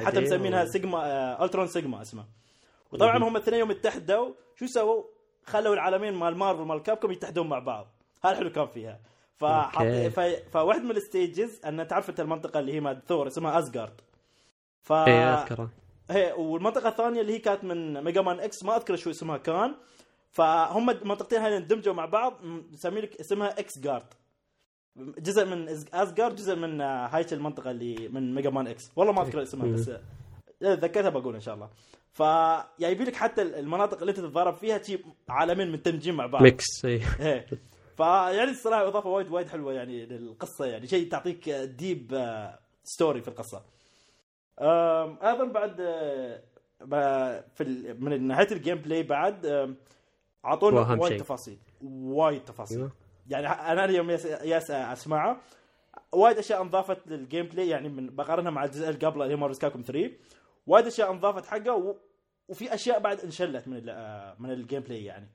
[0.04, 2.24] حتى مسمينها و- سيجما آه، ألترون سيجما اسمه
[2.92, 3.16] وطبعا.
[3.18, 5.02] هم الاثنين يوم اتحدوا شو سووا؟
[5.46, 7.86] خلوا العالمين مال مارفل مال كابكوم يتحدون مع بعض
[8.24, 9.00] هذا الحلو كان فيها
[9.36, 9.82] فحط.
[9.86, 10.20] ف...
[10.52, 14.00] فواحد من ال stages ان تعرف انت المنطقة اللي هي مال ثور اسمها أزجارد
[14.82, 15.70] ف إيه أذكره
[16.10, 19.74] هي والمنطقة الثانية اللي هي كانت من ميجا مان إكس ما أذكر شو اسمها كان.
[20.30, 24.14] فهم المنطقتين هاي اندمجوا مع بعض مسمين لك اسمها إكس جارد
[24.96, 28.90] جزء من ازجارد جزء من آه، هاي المنطقة اللي من ميجا مان إكس.
[28.96, 30.00] والله ما أذكر اسمها بس آه،
[30.62, 31.70] اذا تذكرتها بقول إن شاء الله.
[32.12, 32.22] ف
[32.80, 36.42] جايبين لك حتى المناطق اللي انت تتضارب فيها شي عالمين مندمجين مع بعض.
[36.42, 37.00] mix اي
[37.96, 40.86] فيعني الصراحة إضافة وايد وايد حلوة يعني للقصة يعني.
[40.86, 42.26] شيء تعطيك deep
[42.84, 43.62] story في القصة.
[44.60, 45.76] أيضا بعد
[46.92, 47.64] آه، في
[48.00, 49.46] من ناحية ال gameplay بعد
[50.44, 51.20] أعطونا وايد.
[51.20, 52.92] تفاصيل وايد تفاصيل أيوة.
[53.28, 55.40] يعني أنا اليوم ياس, ياس اسمعها
[56.12, 59.58] وايد أشياء انضافت لل gameplay يعني من بقارنها مع الجزء اللي قبله اللي هو مارفل
[59.58, 60.10] كابكوم 3
[60.66, 61.96] وايد أشياء انضافت حقه و...
[62.48, 63.88] وفي أشياء بعد انشلت من.
[63.88, 65.28] آه، من ال gameplay يعني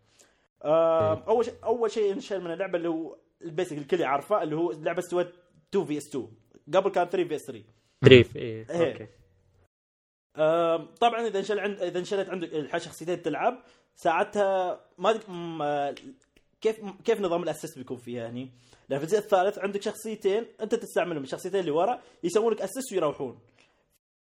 [0.66, 1.24] إيه.
[1.28, 4.72] أول شيء أول شيء انشل من اللعبة اللي هو ال basic الكل يعرفه اللي هو
[4.72, 5.34] اللعبة استوت
[5.70, 6.28] 2 vs 2
[6.74, 7.64] قبل كان 3 vs 3
[8.04, 8.66] بريف اي إيه.
[8.70, 9.08] أوكي
[11.00, 13.64] طبعا إذا انشل عند إذا انشلت عندك الح- شخصيتين تلعب
[13.96, 15.20] ساعتها ما
[15.62, 15.96] آه،
[16.62, 18.50] كيف كيف نظام ال assist بيكون فيها هني؟
[18.90, 23.40] لأن في الجزء الثالث عندك شخصيتين أنت تستعملهم الشخصيتين اللي ورا يسوون لك assist ويروحون.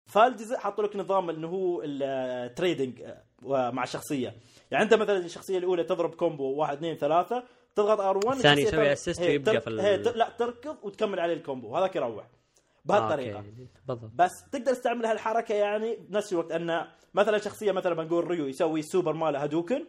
[0.06, 3.04] فالجزء حطوا لك نظام انه هو ال trading
[3.44, 4.36] مع الشخصيه،
[4.72, 7.44] يعني أنت مثلا الشخصية الأولى تضرب combo واحد اثنين ثلاثة
[7.76, 11.78] تضغط R 1 الثاني يسوي assist ويبقى في ال- لا تركض وتكمل عليه ال combo
[11.78, 12.28] هذاك يروح
[12.90, 13.40] بهالطريقة.
[13.40, 13.44] آه،.
[13.88, 18.80] بالضبط بس تقدر تستعمل هالحركة يعني بنفس الوقت أن مثلا شخصية مثلا بنقول ريو يسوي
[18.80, 19.86] السوبر ماله هادوكن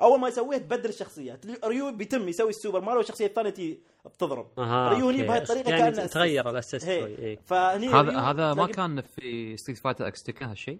[0.00, 3.80] أول ما يسويها تبدل الشخصية ريو بيتم يسوي السوبر ماله والشخصية الثانية تي
[4.18, 5.28] تضرب أها ريو هني أوكي.
[5.28, 7.00] بهالطريقة يعني كأنه تغير ال assist هي.
[7.00, 10.78] شوي اي فهني هذا هذا ما كان في ستريت فايتر إكس تكن هالشيء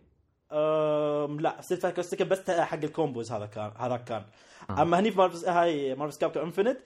[0.52, 4.22] أم لا ستريت فايتر إكس تكن بس حق ال combos هذا كان هذا كان
[4.70, 4.82] آه.
[4.82, 6.78] أما هني في مارفل هاي مارفل كابكوم انفنت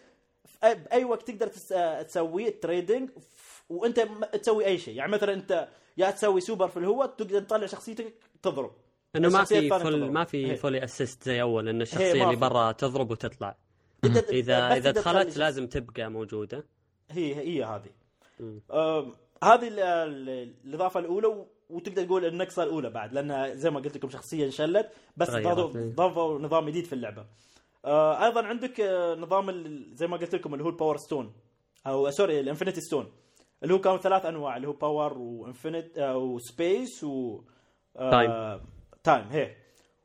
[0.62, 1.74] بأي وقت تقدر تس...
[2.08, 3.10] تسوي ال trading
[3.68, 4.00] وانت
[4.42, 4.94] تسوي اي شيء.
[4.94, 8.72] يعني مثلا انت يا تسوي سوبر في الهواء تقدر تطلع شخصيتك تضرب.
[9.16, 10.10] إنه ما في full.
[10.10, 10.56] ما في.
[10.56, 12.36] fully assist زي أول إن الشخصية اللي.
[12.36, 13.56] برا تضرب وتطلع.
[14.30, 16.66] اذا إذا دخلت لازم تبقى موجودة.
[17.10, 17.90] هي هي هذه.
[19.44, 24.08] هذه ال- ال- الإضافة الأولى وتقدر تقول النقصه الأولى بعد لأن زي ما قلت لكم
[24.10, 27.26] شخصيه انشلت بس تغيرت، ضافوا نظام جديد في اللعبة.
[27.84, 29.50] آه، أيضا عندك آه، نظام
[29.94, 31.32] زي ما قلت لكم اللي هو ال power stone
[31.86, 33.12] أو sorry ال infinity stone
[33.62, 37.40] اللي هو كانوا ثلاث أنواع اللي هو power و infinite و space و
[37.96, 38.60] آه،
[39.04, 39.56] time هي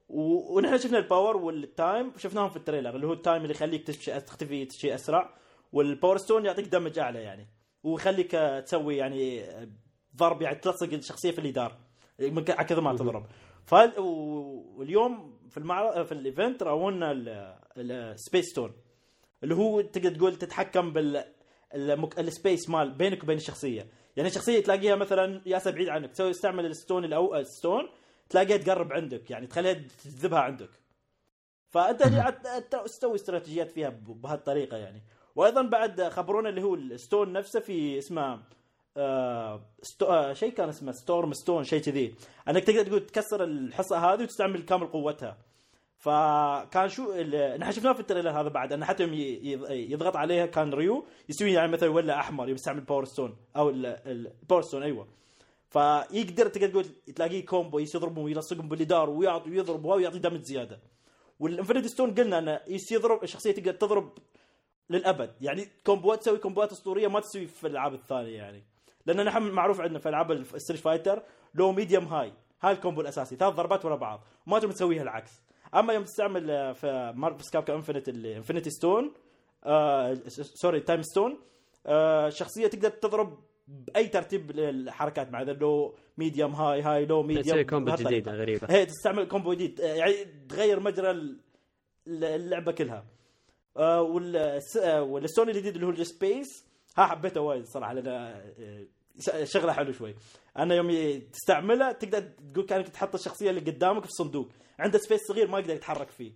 [0.09, 3.53] ونحن شفنا ال power وال time شفناهم في ال trailer اللي هو ال time اللي
[3.53, 5.33] يخليك تمشي تختفي شيء أسرع.
[5.71, 7.47] وال power stone يعطيك damage أعلى يعني
[7.83, 9.67] ويخليك آه، تسوي يعني آه،
[10.15, 11.77] ضرب يعني تلصق الشخصية في الجدار
[12.19, 13.25] ك- على كثر ما تضرب.
[13.65, 13.99] فال...
[13.99, 18.71] واليوم في المعرض في ال event راونا ال- ال space stone
[19.43, 21.23] اللي هو تقدر تقول تتحكم بال
[21.75, 22.19] المك...
[22.19, 23.87] ال space مال بينك وبين الشخصية.
[24.15, 27.35] يعني الشخصيه تلاقيها مثلا ياسه بعيد عنك تسوي تستعمل ال stone الأو...
[27.35, 27.89] ال stone
[28.29, 30.69] تلاقيها تقرب عندك يعني تخليها تجذبها عندك.
[31.69, 32.03] فأنت
[32.85, 35.01] تسوي استراتيجيات فيها بهالطريقة يعني.
[35.35, 38.43] وأيضا بعد خبرونا اللي هو ال stone نفسه في اسمه
[38.97, 40.05] آه ستو...
[40.05, 42.15] آه شيء كان اسمه؟ storm stone شيء كذي.
[42.49, 45.37] أنك تقدر تقول تكسر الحصة هذه وتستعمل كامل قوتها.
[46.03, 47.13] فكان شو
[47.57, 49.13] نحن شفناه في ال trailer هذا بعد ان حتى يوم
[49.69, 53.85] يضغط عليها كان ريو يسوي يعني مثلا ولا أحمر يوم يستعمل power stone أو ال-
[53.85, 55.07] ال- ال power stone أيوه.
[55.69, 56.85] فيقدر تقدر تقول
[57.15, 60.79] تلاقيه combo يضربهم ويلصقهم بالجدار ويعطي ويضرب ويعطي damage زيادة.
[61.39, 62.59] وال infinity stone قلنا إنه
[62.91, 64.17] يضرب الشخصية تقدر تضرب
[64.89, 65.35] للأبد.
[65.41, 68.63] يعني كومبوات تسوي كومبوات أسطورية ما تسوي في الألعاب الثانية يعني.
[69.05, 73.35] لأن نحن معروف عندنا في ألعاب الستريت فايتر low medium high high ال combo الأساسي
[73.35, 74.23] ثلاث ضربات ورا بعض.
[74.47, 75.41] ما تقدر تسويها العكس.
[75.75, 79.13] أما يوم تستعمل آه، في Marvel Capcom Infinite ال Infinity Stone
[79.65, 80.13] آه
[80.61, 81.37] sorry Time Stone
[81.85, 87.43] آه شخصية تقدر تضرب بأي ترتيب الحركات مع ذا low medium high high low medium
[87.45, 88.67] تسوي combo جديدة غريبة.
[88.69, 90.13] هي تستعمل combo جديد آه، يعني
[90.49, 91.39] تغير مجرى ال-
[92.07, 93.05] اللعبة كلها.
[93.77, 96.65] آه، والس- آه، وال Stone الجديد اللي هو ال Space
[96.97, 98.87] ها حبيته وايد صراحة لأن
[99.43, 100.15] شغلة حلو شوي.
[100.57, 102.21] أنا يوم تستعمله تقدر
[102.53, 104.49] تقول كأنك تحط الشخصية اللي قدامك في صندوق.
[104.79, 106.31] عنده سبيس صغير ما يقدر يتحرك فيه.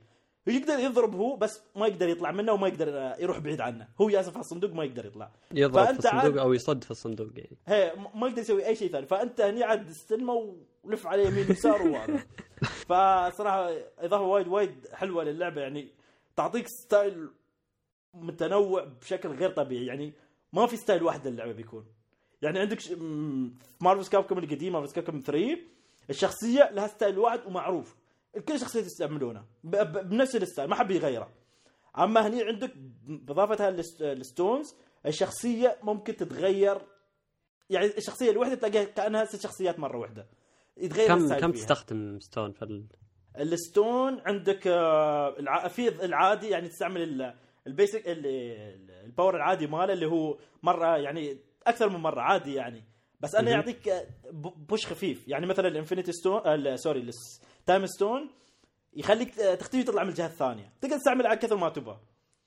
[0.47, 3.88] يقدر يضرب هو بس ما يقدر يطلع منه وما يقدر آه، يروح بعيد عنه.
[4.01, 5.32] هو ياسف على الصندوق ما يقدر يطلع.
[5.51, 7.58] يضرب في الصندوق أو يصد في الصندوق يعني.
[7.67, 9.06] هي ما يقدر يسوي أي شيء ثاني.
[9.06, 12.23] فأنت هني عاد استلمه ولف عليه يمين يسار وهذا
[12.62, 15.62] فصراحة إضافة وايد وايد حلوة للعبة.
[15.62, 15.88] يعني
[16.36, 17.30] تعطيك style
[18.13, 19.86] متنوع بشكل غير طبيعي.
[19.86, 20.13] يعني
[20.53, 21.86] ما في style واحد للعبة بيكون.
[22.41, 22.91] يعني عندك ش...
[22.91, 25.58] م- في Marvel Capcom القديم Marvel Capcom 3
[26.10, 27.95] الشخصية لها style واحد ومعروف.
[28.38, 29.76] الكل شخصية يستعملونه ب...
[29.76, 30.10] ب...
[30.10, 31.30] بنفس ال style ما حد يغيره
[31.97, 32.73] أما هني عندك
[33.08, 34.75] باضافتها للست- لل Stones
[35.06, 36.78] الشخصية ممكن تتغير.
[37.69, 40.28] يعني الشخصية الواحده تلاقيها كأنها ست شخصيات مرة واحدة.
[40.78, 41.62] يتغير gameplay فيها.
[41.63, 42.86] تستخدم Stone في ال...
[43.39, 45.67] ال Stone عندك آه، الع...
[45.67, 47.34] في العادي يعني تستعمل ال...
[47.67, 51.38] ال basic ال power العادي ماله اللي هو مرة يعني
[51.69, 52.84] أكثر من مرة عادي يعني.
[53.19, 53.51] بس أنا.
[53.51, 54.08] يعطيك
[54.69, 55.27] push خفيف.
[55.27, 57.10] يعني مثلا ال Infinity Stone sorry
[57.60, 58.30] ال Time Stone
[58.93, 60.73] يخليك تختفي تطلع من الجهة الثانية.
[60.82, 61.99] تقدر تستعمل على كثر ما تبغى.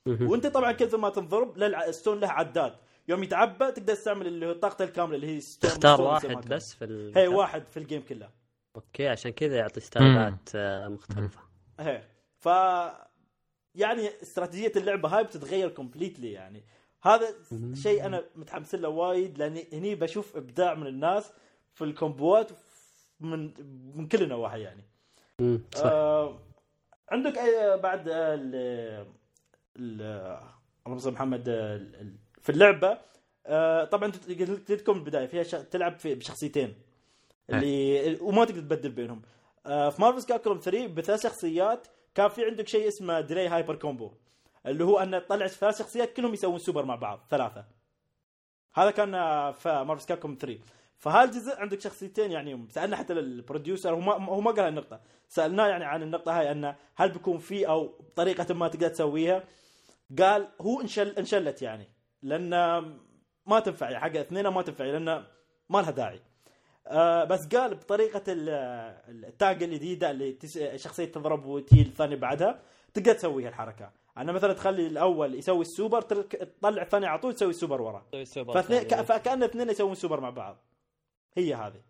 [0.05, 2.75] وأنت طبعا كثر ما تنضرب لل Stone له عداد.
[3.07, 6.47] يوم يتعبى تقدر تستعمل اللي هو طاقته الكاملة اللي هي Stone تختار واحد.
[6.47, 7.17] بس في ال...
[7.17, 8.29] هي واحد في ال game كله.
[8.75, 11.39] okay عشان كذا يعطي styleات آه، مختلفة.
[11.79, 12.03] هي.
[12.39, 12.45] ف
[13.75, 16.63] يعني استراتيجية اللعبة هاي بتتغير completely يعني.
[17.03, 17.35] هذا.
[17.73, 21.31] شيء أنا متحمس له وايد لأني هني بشوف إبداع من الناس
[21.73, 22.51] في ال comboات
[23.19, 23.53] من
[23.97, 24.83] من كل النواحي يعني.
[25.75, 25.85] صح.
[25.85, 26.39] آه
[27.09, 28.55] عندك أي بعد ال
[29.75, 30.01] ال
[30.87, 31.43] اللهم محمد
[32.41, 32.97] في اللعبة
[33.45, 35.51] آه طبعا قلت لكم البداية فيها ش...
[35.51, 36.75] تلعب في بشخصيتين.
[37.49, 39.21] اللي وما تقدر تبدل بينهم.
[39.65, 44.11] آه في Marvel Capcom 3 بثلاث شخصيات كان في عندك شيء اسمه delayed hyper combo
[44.65, 47.65] اللي هو أن تطلع ثلاث شخصيات كلهم يسوون سوبر مع بعض ثلاثة.
[48.73, 49.11] هذا كان
[49.51, 50.59] في Marvel Capcom 3
[50.97, 55.67] فهالجزء عندك شخصيتين يعني سألنا حتى ال producer هو ما هو ما قال هالنقطه سألناه
[55.67, 59.43] يعني عن النقطة هاي انه هل بيكون في أو بطريقه ما تقدر تسويها؟
[60.19, 61.87] قال هو انشل انشلت يعني
[62.21, 62.49] لأن
[63.45, 65.23] ما تنفع حق اثنين ما تنفع لأن
[65.69, 66.21] ما لها داعي.
[66.87, 68.49] آه بس قال بطريقة ال-
[69.25, 72.59] ال tag الجديدة اللي تس- شخصية تضرب وتجي الثانية بعدها
[72.93, 77.49] تقدر تسوي هالحركه أنا مثلا تخلي الأول يسوي السوبر ترك- تطلع الثاني على طول تسوي
[77.49, 78.05] السوبر وراه
[78.53, 80.57] فاثنين ك- فكأن اثنين يسوون سوبر مع بعض.
[81.37, 81.81] هي هذه.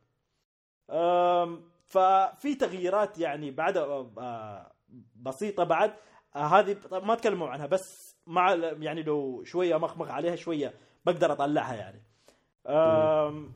[0.90, 4.72] أم، ففي تغييرات يعني بعد آه،
[5.16, 5.94] بسيطة بعد.
[6.36, 10.74] آه، هذه طب ما تكلموا عنها بس مع يعني لو شوية مخمخ عليها شوية
[11.06, 12.02] بقدر أطلعها يعني.
[12.68, 13.52] أم،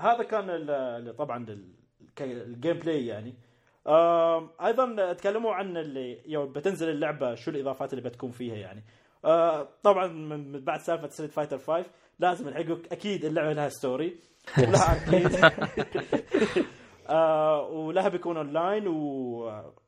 [0.00, 1.74] هذا كان ال- طبعا ال-
[2.16, 3.34] ك- ال gameplay يعني.
[4.66, 8.84] أيضا تكلموا عن اللي يوم بتنزل اللعبة شو الإضافات اللي بتكون فيها يعني.
[9.24, 11.84] آه، طبعا من بعد سالفة Street Fighter 5
[12.18, 14.16] لازم نحقق أكيد اللعبة لها story
[14.58, 15.52] لها arcade
[17.08, 18.94] آه ولها بيكون اونلاين و...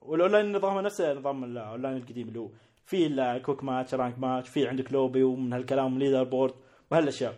[0.02, 2.48] والاونلاين نظامها نفسه نظام الاونلاين القديم اللي هو
[2.84, 6.54] في ال quick match ranked match في عندك لوبي ومن هالكلام leaderboard
[6.90, 7.34] وهالأشياء.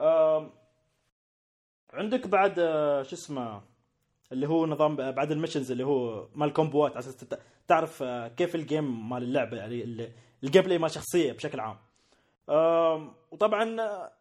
[0.00, 0.50] آه
[1.92, 3.62] عندك بعد آه شو اسمه؟
[4.32, 7.26] اللي هو نظام بعد ال missions اللي هو مال ال comboات على أساس
[7.68, 10.12] تعرف آه، كيف ال game مال اللعبه يعني ال-
[10.44, 11.76] ال gameplay مال شخصية بشكل عام.
[13.30, 14.12] وطبعا آه،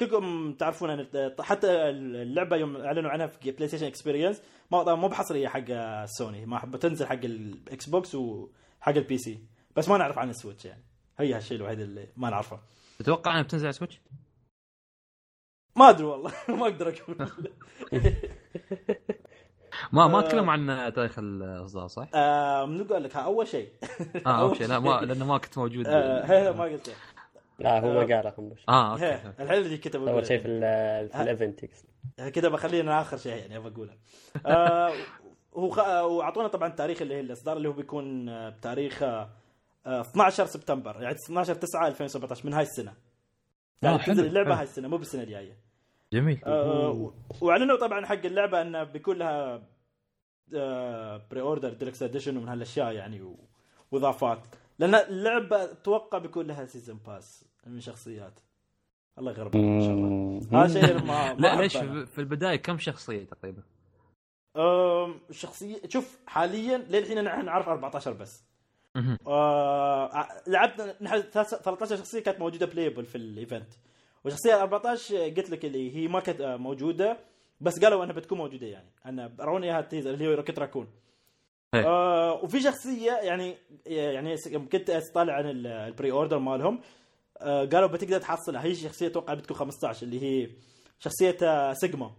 [0.00, 5.64] كلكم تعرفون إن حتى اللعبة يوم أعلنوا عنها في PlayStation Experience ما مو بحصرية حق
[6.04, 9.38] سوني ما بتنزل حق ال Xbox وحق ال PC
[9.76, 10.82] بس ما نعرف عن ال Switch يعني.
[11.18, 12.60] هي هالشيء الوحيد اللي ما نعرفه.
[12.98, 14.00] تتوقع إنها بتنزل على Switch؟
[15.76, 16.32] ما أدري والله.
[16.48, 17.28] ما أقدر أقول.
[19.92, 20.20] ما ما آه.
[20.20, 23.68] تكلم عن تاريخ الأصدار صح؟ آه، من أقول لك أول شيء
[24.26, 26.96] آه أول شيء لا ما لأنه ما كنت موجود آه، هي ما قلت
[27.58, 28.04] لا هو ما آه.
[28.16, 30.40] قال رقم آه هي، okay الحين اللي كتب أول شيء.
[30.40, 31.22] في ال- في ها.
[31.22, 31.86] ال event يقصد.
[32.32, 33.92] كذا بخلينا آخر شيء يعني أبغى أقوله
[34.46, 34.92] آه
[35.56, 35.78] هو خ...
[35.78, 39.30] وأعطونا طبعا التاريخ اللي هي الإصدار اللي هو بيكون آه، بتاريخ آه،
[39.86, 42.92] آه، 12 سبتمبر يعني 12 9 2017 من هاي السنة
[43.82, 44.56] يعني آه، حلو، تنزل اللعبة حلو.
[44.58, 45.56] هاي السنة مو بالسنة الجاية
[46.12, 46.40] جميل.
[46.44, 49.62] آه و- وأعلنوا طبعا حق اللعبة انه بيكون لها
[50.54, 53.36] آه pre-order deluxe edition ومن هالأشياء يعني و...
[53.90, 54.38] وإضافات.
[54.78, 58.40] لأن اللعبة أتوقع بيكون لها season pass من شخصيات.
[59.18, 60.64] الله يغرب إن شاء الله.
[60.64, 61.76] هذا شيء ما ما لا ليش.
[61.76, 63.62] في البداية كم شخصية تقريبا؟
[64.56, 68.44] أم، شخصية شوف حاليا للحين نحن نعرف 14 بس.
[68.94, 69.18] مهم.
[69.26, 73.72] آه لعبنا نحن 13 شخصية كانت موجودة playable في ال event
[74.26, 77.16] وشخصية 14 قلت لك اللي هي ما كانت آه، موجودة
[77.60, 78.90] بس قالوا أنها بتكون موجودة يعني.
[79.06, 80.88] أنا روني إياها ال teaser اللي هو Rocket Raccoon.
[81.74, 81.86] إيه.
[81.86, 84.36] آه وفي شخصية يعني يعني
[84.72, 86.80] كنت اطالع عن ال- ال pre-order مالهم
[87.40, 88.64] آه قالوا بتقدر تحصلها.
[88.64, 90.50] هي شخصية أتوقع بتكون 15 اللي هي
[90.98, 92.10] شخصية آه، سيجما.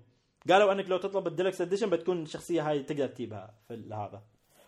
[0.49, 4.21] قالوا أنك لو تطلب ال deluxe edition بتكون الشخصيه هاي تقدر تجيبها في هذا.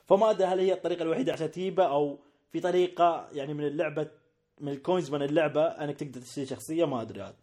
[0.07, 2.19] فما أدري هل هي الطريقة الوحيدة عشان تجيبها أو
[2.51, 4.07] في طريقة يعني من اللعبة
[4.59, 7.35] من ال coins من اللعبة أنك تقدر تشتري شخصية ما أدري عاد.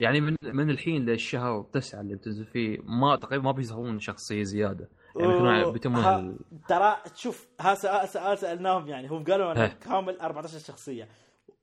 [0.00, 4.88] يعني من من الحين للشهر تسعة اللي بتنزل فيه ما تقريبا ما بيظهرون شخصية زيادة.
[5.16, 9.66] يعني بيتمون ها- ال- ترى شوف ها سؤال, سؤال سألناهم يعني هم قالوا أنا.
[9.66, 11.08] كامل 14 شخصية.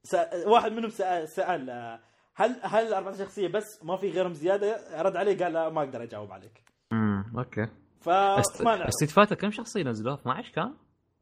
[0.03, 0.47] سأ...
[0.47, 1.99] واحد منهم سال, سأل آه،
[2.35, 6.03] هل هل 14 شخصية بس ما في غيرهم زيادة؟ رد عليه قال لا ما أقدر
[6.03, 6.63] أجاوب عليك.
[6.93, 7.67] امم أوكي.
[8.01, 8.89] فما نعرف.
[8.93, 10.73] ستريت فايتر كم شخصية نزلوها؟ 12 كان؟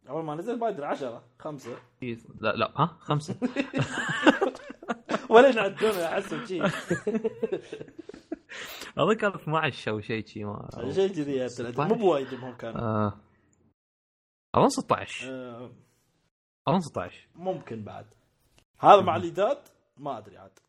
[0.09, 1.77] أول ما نزل ما ادري 10 خمسة.
[2.41, 3.39] لا لا ها؟ خمسة.
[5.29, 6.65] ولا ينعدون أحسهم شيء
[8.97, 12.81] أظن كان 12 أو شيء شيء ما شيء كذي مو بوايد هم كانوا.
[12.81, 13.19] آه.
[14.55, 15.71] أظن 16 آه،
[16.67, 18.05] أظن 16 ممكن بعد.
[18.79, 20.59] هذا مع الليدات ما أدري عاد.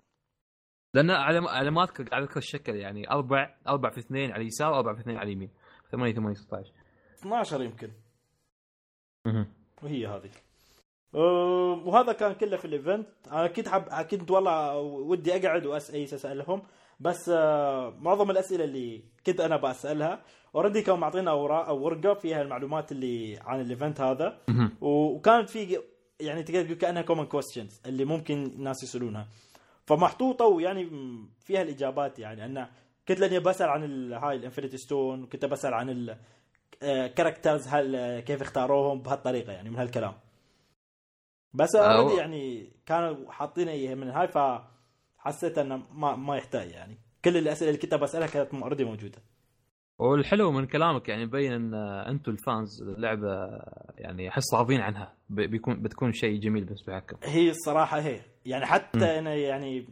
[0.95, 4.43] لأن على ما على ما أذكر قاعد اذكر الشكل يعني أربع أربع في اثنين على
[4.43, 5.51] اليسار وأربع في اثنين على اليمين.
[5.91, 6.73] 8 8 16
[7.21, 7.91] 12 يمكن.
[9.83, 10.31] وهي هذه.
[11.15, 16.05] أه، وهذا كان كله في ال event أنا أكيد حب أكيد والله ودي أقعد واسال
[16.05, 16.63] اسالهم
[17.01, 20.23] بس آه، معظم الأسئلة اللي كنت أنا بسالها
[20.55, 24.39] already كانوا معطينا اوراق أو ورقه فيها المعلومات اللي عن ال event هذا.
[24.81, 25.79] وكانت في
[26.21, 29.29] يعني تقدر تقول كأنها common questions اللي ممكن الناس يسألونها.
[29.87, 30.91] فمحطوطة ويعني
[31.41, 32.45] فيها الإجابات يعني.
[32.45, 32.71] أنا
[33.09, 35.91] كنت لأني بسأل عن هاي ال Infinity Stone وكنت بسأل عن
[36.83, 40.15] ال characters هل كيف اختاروهم بهالطريقة يعني من هالكلام.
[41.55, 46.99] بس أو- already يعني كانوا حاطين إياها من هاي فحسيت إنه ما ما يحتاج يعني.
[47.25, 49.19] كل الأسئلة اللي كنت بسألها كانت already موجودة.
[49.99, 51.75] والحلو من كلامك يعني يبين إن
[52.09, 53.29] أنتم ال fans اللعبه
[53.99, 55.15] يعني أحس راضين عنها.
[55.31, 58.21] بيكون بتكون شيء جميل بالنسبة لكم هي الصراحة هي.
[58.47, 59.87] يعني حتى أنا يعني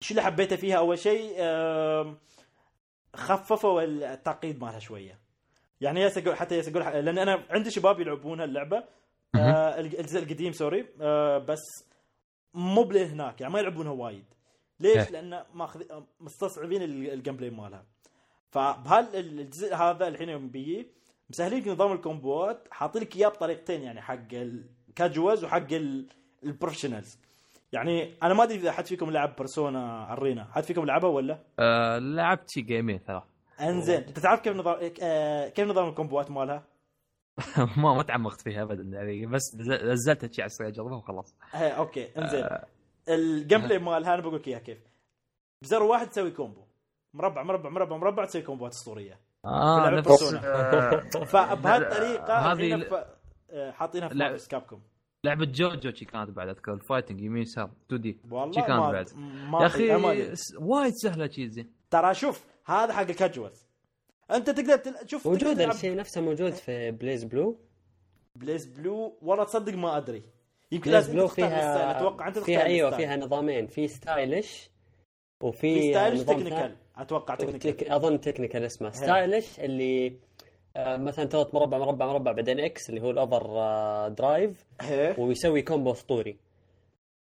[0.00, 1.36] شو اللي حبيته فيها؟ أول شيء
[3.16, 5.18] خففوا التعقيد مالها شوية.
[5.82, 8.84] يعني يا أقول حتى يا أقول لأن أنا عندي شباب يلعبون هاللعبة.
[9.34, 10.86] آه الجزء القديم sorry.
[11.00, 11.60] آه بس
[12.54, 14.24] مو هناك يعني ما يلعبونها وايد.
[14.80, 15.10] ليش؟ إيه.
[15.10, 15.82] لأن ماخذ
[16.20, 17.84] مستصعبين ال- ال gameplay مالها.
[18.50, 20.86] فبهالجزء هذا الحين يوم بيجي
[21.30, 26.06] مسهلين نظام الcomboات حاطين لك إياه بطريقتين يعني حق ال casuals وحق ال-
[26.44, 27.18] ال professionals
[27.72, 31.98] يعني أنا ما أدري إذا حد فيكم لعب بيرسونا ارينا حد فيكم لعبها ولا؟ آه
[31.98, 33.22] لعبت شي جيمين ثلاث
[33.62, 36.62] انزين انت تعرف كيف نظام آه كيف نظام الcomboات مالها؟
[37.76, 39.42] ما ما تعمقت فيها ابدا يعني بس
[39.82, 41.36] نزلت شيء على السريع اجربها وخلاص.
[41.52, 42.48] هي okay انزين.
[43.08, 44.78] ال gameplay مالها أنا بقول لك إياها كيف.
[45.62, 46.62] بزر واحد تسوي combo.
[47.14, 49.20] مربع مربع مربع مربع تسوي كومبوات أسطورية.
[49.44, 50.34] آه نفس.
[50.34, 51.00] آه،
[51.32, 52.86] فبهالطريقة هذه
[53.50, 54.24] آه، حاطينها في لا.
[54.24, 54.82] مارفلز كابكوم
[55.24, 56.72] لعبة جوجو شي كانت بعد أذكر.
[56.74, 59.08] ال fighting يمين يسار 2 دي والله شي كانت بعد.
[59.62, 59.90] يا أخي
[60.60, 61.72] وايد سهلة شي زين.
[61.90, 63.66] ترى شوف هذا حق ال casuals
[64.30, 65.08] أنت تقدر تل...
[65.08, 67.58] شوف موجود الشيء نفسه موجود في بليز بلو
[68.36, 70.22] بليز بلو والله تصدق ما أدري.
[70.72, 73.08] يمكن بليز لازم بلو فيها أتوقع أنت فيها أيوه ال style.
[73.08, 73.66] فيها نظامين.
[73.66, 74.70] في stylish
[75.42, 77.90] وفي في stylish technical أتوقع technical tech...
[77.90, 78.90] أظن technical اسمه.
[78.90, 80.16] stylish اللي
[80.76, 85.14] آه، مثلا تضغط مربع مربع مربع بعدين X اللي هو ال over آه، drive هي.
[85.18, 86.36] ويسوي combo أسطوري.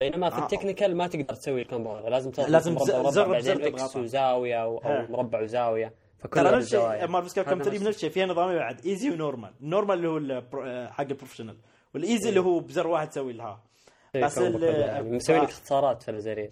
[0.02, 0.44] بينما في آه.
[0.44, 2.10] ال technical ما تقدر تسوي ال combo هذا.
[2.10, 3.96] لازم تضغط لازم مربع زر X.
[3.96, 5.86] وزاوية أو, مربع وزاوية.
[5.88, 8.86] ترى فكلها نفس الشيء مارفل كاب كوم هذا 3 نفس الشيء فيها نظامين بعد.
[8.86, 11.58] easy و normal ال normal اللي هو آه، حق ال professional
[11.94, 13.64] وال easy اللي هو بزر واحد تسوي لها.
[14.16, 14.68] بس ال- كله.
[14.68, 15.10] يعني.
[15.12, 16.52] مسوي لك اختصارات في الزرير.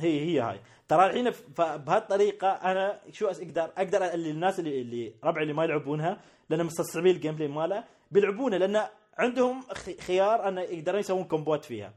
[0.00, 0.60] هي هي هاي.
[0.88, 6.20] ترى الحين فبهالطريقه أنا شو أقدر أقدر اللي الناس اللي اللي ربعي اللي ما يلعبونها
[6.50, 7.84] لأن مستصعبين ال gameplay ماله.
[8.10, 8.82] بيلعبونه لأن
[9.18, 9.62] عندهم
[10.06, 11.92] خيار انه يقدرون يسوون كومبوات فيها.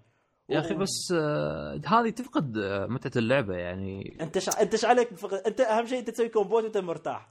[0.51, 4.17] يا أخي بس آه هذه تفقد آه، متعة اللعبة يعني.
[4.21, 4.49] أنت ش...
[4.49, 5.47] أنت إيش عليك بفق...
[5.47, 7.29] أنت أهم شيء أنت تسوي كومبوات وأنت مرتاح.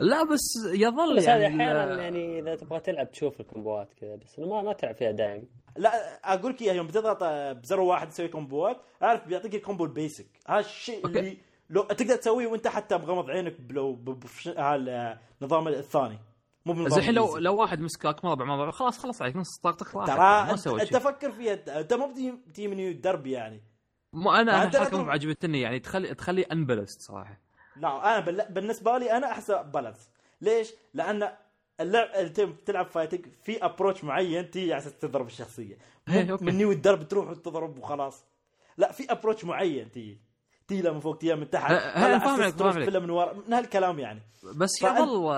[0.00, 0.40] لا بس
[0.74, 4.72] يظل بس هذه يعني أحيانا يعني إذا تبغى تلعب تشوف الكومبوات كذا بس ما ما
[4.72, 5.44] تلعب فيها دائم
[5.76, 7.24] لا أقول لك إياها يوم بتضغط
[7.56, 10.26] بزر واحد تسوي كومبوات أعرف بيعطيك ال combo ال basic.
[10.46, 11.06] هذا الشيء.
[11.06, 11.36] اللي
[11.70, 13.98] لو تقدر تسويه وأنت حتى مغمض عينك لو
[14.46, 16.18] هالنظام الثاني.
[16.66, 17.38] مو بالنظام زين الحين لو.
[17.38, 21.52] لو واحد مسكك مربع مربع خلاص خلص عليك نص طاقتك راحت ترى انت, فكر فيها
[21.52, 23.62] انت- مو بتجي تجي من الدرب يعني.
[24.12, 27.40] مو أنا أنا الحركه مو عجبتني يعني تخلي تخلي unbalanced صراحة.
[27.76, 31.32] لا أنا بال- بالنسبة لي أنا أحسه balance ليش؟ لأن
[31.80, 35.78] اللعب انت تلعب fighting في approach معين تيجي على أساس تضرب الشخصية.
[36.08, 36.38] إيه،.
[36.40, 38.24] من نيو الدرب تروح وتضرب وخلاص.
[38.76, 40.20] لا في approach معين تيجي
[40.72, 41.70] تيجي له من فوق تيجي من تحت.
[41.70, 42.88] طلع فاهم عليك، assist فاهم تروح عليك.
[42.88, 43.32] تفله من ورا.
[43.32, 44.22] من هالكلام يعني.
[44.56, 45.32] بس يظل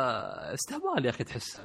[0.54, 1.60] استهبال يا أخي تحس.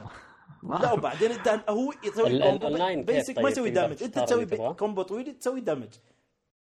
[0.63, 4.73] ما- لا وبعدين أنت هو يسوي combo basic ما طيب؟ يسوي damage أنت تختار تسوي؟
[4.73, 5.87] combo طويل تسوي damage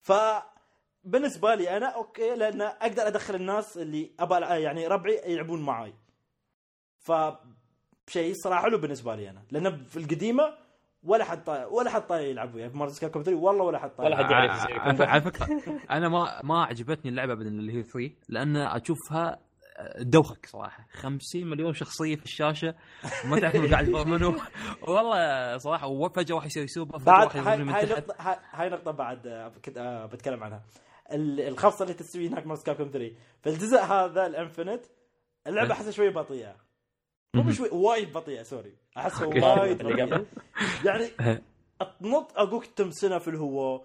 [0.00, 0.12] ف
[1.04, 5.94] بالنسبة لي أنا okay لأن أقدر أدخل الناس اللي أبى يعني ربعي يلعبون معاي.
[6.98, 7.12] ف
[8.08, 9.42] شيء صراحة حلو بالنسبة لي أنا.
[9.50, 10.54] لأن في القديمة
[11.04, 13.90] ولا حد طاع ولا حد طاع يلعب وياي في مارفل كاب 3 والله ولا حد
[13.90, 15.46] طاع ولا حد يعرف يسوي على فكرة
[15.90, 19.38] أنا ما ما عجبتني اللعبة ابدا اللي هي 3 لأن أشوفها
[20.00, 20.86] دوخك صراحة.
[20.92, 22.74] 50 مليون شخصية في الشاشة
[23.24, 24.34] ما تعرف من قاعد منو
[24.88, 27.68] والله صراحة وفجأة واحد يسوي سوبر بعد هاي, من
[28.52, 30.62] هاي نقطة بعد آه، كنت آه، بتكلم عنها.
[31.12, 34.84] ال- الخفصة اللي تسوي هناك مارس كاب 3 فالجزء هذا الانفنت
[35.46, 35.72] اللعبة إيه.
[35.72, 36.56] أحسها شوي بطيئة.
[37.34, 38.74] مو بشوي وايد بطيئة سوري.
[38.96, 39.26] احسها.
[39.26, 40.26] وايد قبل.
[40.84, 41.10] يعني.
[42.00, 43.84] تنط أقولك تمسنها في الهواء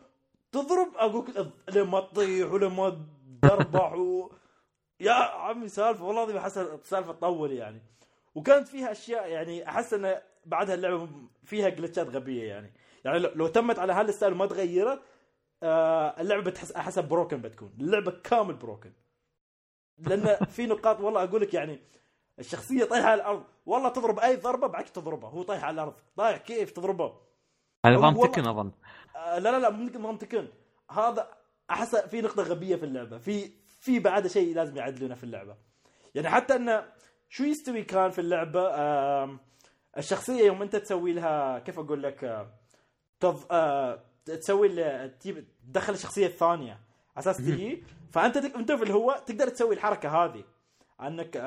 [0.51, 3.05] تضرب أقولك لما تطيح ولما
[3.41, 4.31] تربح و...
[4.99, 7.81] يا عمي سالفة والله العظيم أحس السالفه تطول يعني.
[8.35, 11.09] وكانت فيها أشياء يعني أحس إن بعدها اللعبة
[11.43, 12.73] فيها جلتشات غبية يعني.
[13.05, 15.01] يعني لو, تمت على هالستايل وما تغيرت
[15.63, 17.73] آه اللعبة بتحس حسب بروكن بتكون.
[17.79, 18.91] اللعبة كامل بروكن
[19.97, 21.79] لأن في نقاط والله أقول لك يعني
[22.39, 23.43] الشخصية طايحة على الأرض.
[23.65, 25.93] والله تضرب أي ضربة بعد تضربه هو طايح على الأرض.
[26.17, 27.13] طايح كيف تضربه؟
[27.85, 28.71] هذا نظام تكن أظن.
[29.15, 30.47] آه لا لا لا مو نظام تكن.
[30.91, 31.27] هذا
[31.71, 33.17] أحس في نقطة غبية في اللعبة.
[33.17, 35.55] في في بعد شيء لازم يعدلونه في اللعبة.
[36.15, 36.85] يعني حتى إنه
[37.29, 38.61] شو يستوي كان في اللعبة؟
[39.97, 42.53] الشخصية يوم أنت تسوي لها كيف أقول لك؟ آه،
[43.19, 43.45] تض...
[43.51, 44.69] آه، تسوي
[45.09, 46.71] تدخل الشخصية الثانية.
[46.71, 46.79] على
[47.17, 47.83] أساس تجي.
[48.11, 48.55] فأنت تك...
[48.55, 50.43] أنت في الهواء تقدر تسوي الحركة هذه.
[51.01, 51.37] أنك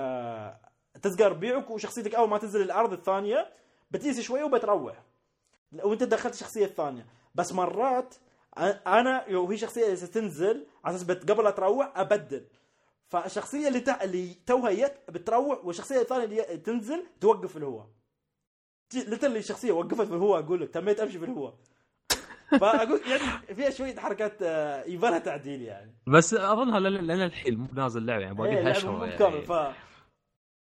[1.03, 3.53] تسقى ربيعك وشخصيتك أول ما تنزل الأرض الثانية
[3.91, 5.03] بتجلس شوي وبتروح.
[5.73, 7.07] وأنت دخلت الشخصية الثانية.
[7.35, 8.15] بس مرات
[8.87, 12.47] أنا وهي شخصية تنزل على أساس قبل لا تروح أبدل.
[13.09, 14.03] فالشخصية اللي تع...
[14.03, 17.89] اللي توها جت بتروح والشخصية الثانية اللي تنزل توقف الهواء.
[18.95, 21.55] literally الشخصية وقفت في الهواء أقول لك تميت أمشي في الهواء
[22.61, 25.95] فأقول يعني فيها شوية حركات آه، يبغى لها تعديل يعني.
[26.07, 29.43] بس أظنها لأن الحين مو بنازل لعبة يعني باقي إيه، لها اشهر مو يعني.
[29.43, 29.53] ف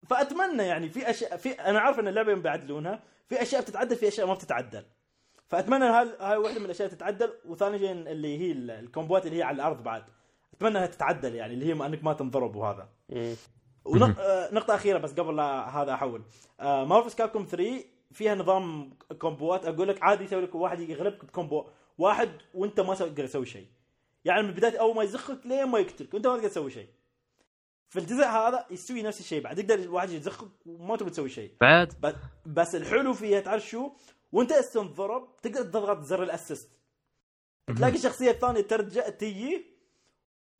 [0.07, 4.07] فأتمنى يعني في أشياء في أنا عارف إن اللعبة يوم بيعدلونها في أشياء بتتعدل في
[4.07, 4.85] أشياء ما بتتعدل.
[5.47, 9.25] فأتمنى هاي هاي واحدة من الأشياء تتعدل وثاني شيء اللي هي ال- ال combo ات
[9.25, 10.03] اللي هي على الأرض بعد.
[10.53, 12.89] أتمنى إنها تتعدل يعني اللي هي ما إنك ما تنضرب وهذا.
[13.09, 13.35] مم.
[13.85, 16.23] ونقطة أخيرة بس قبل لا هذا أحول.
[16.61, 19.65] مارفل كابكوم 3 فيها نظام combo ات.
[19.65, 21.65] أقول لك عادي يسوي لك واحد يغلبك ب combo
[21.97, 23.67] واحد وأنت ما تقدر تسوي شيء.
[24.25, 26.87] يعني من بداية أول ما يزخك لين ما يقتلك وأنت ما تقدر تسوي شيء.
[27.89, 31.53] في الجزء هذا يستوي نفس الشيء بعد يقدر الواحد يزخك وما تبي تسوي شيء.
[31.61, 32.15] بعد؟
[32.45, 33.91] بس, الحلو فيها تعرف شو؟
[34.31, 36.69] وانت تنضرب تقدر تضغط زر ال assist.
[37.67, 39.65] تلاقي الشخصيه الثانية ترجع تجي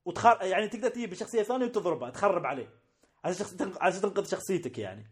[0.05, 2.69] وتخر يعني تقدر تجي بالشخصيه الثانية وتضربها تخرب عليه
[3.23, 3.55] عشان شخص...
[3.81, 5.07] عشان تنقذ شخصيتك يعني.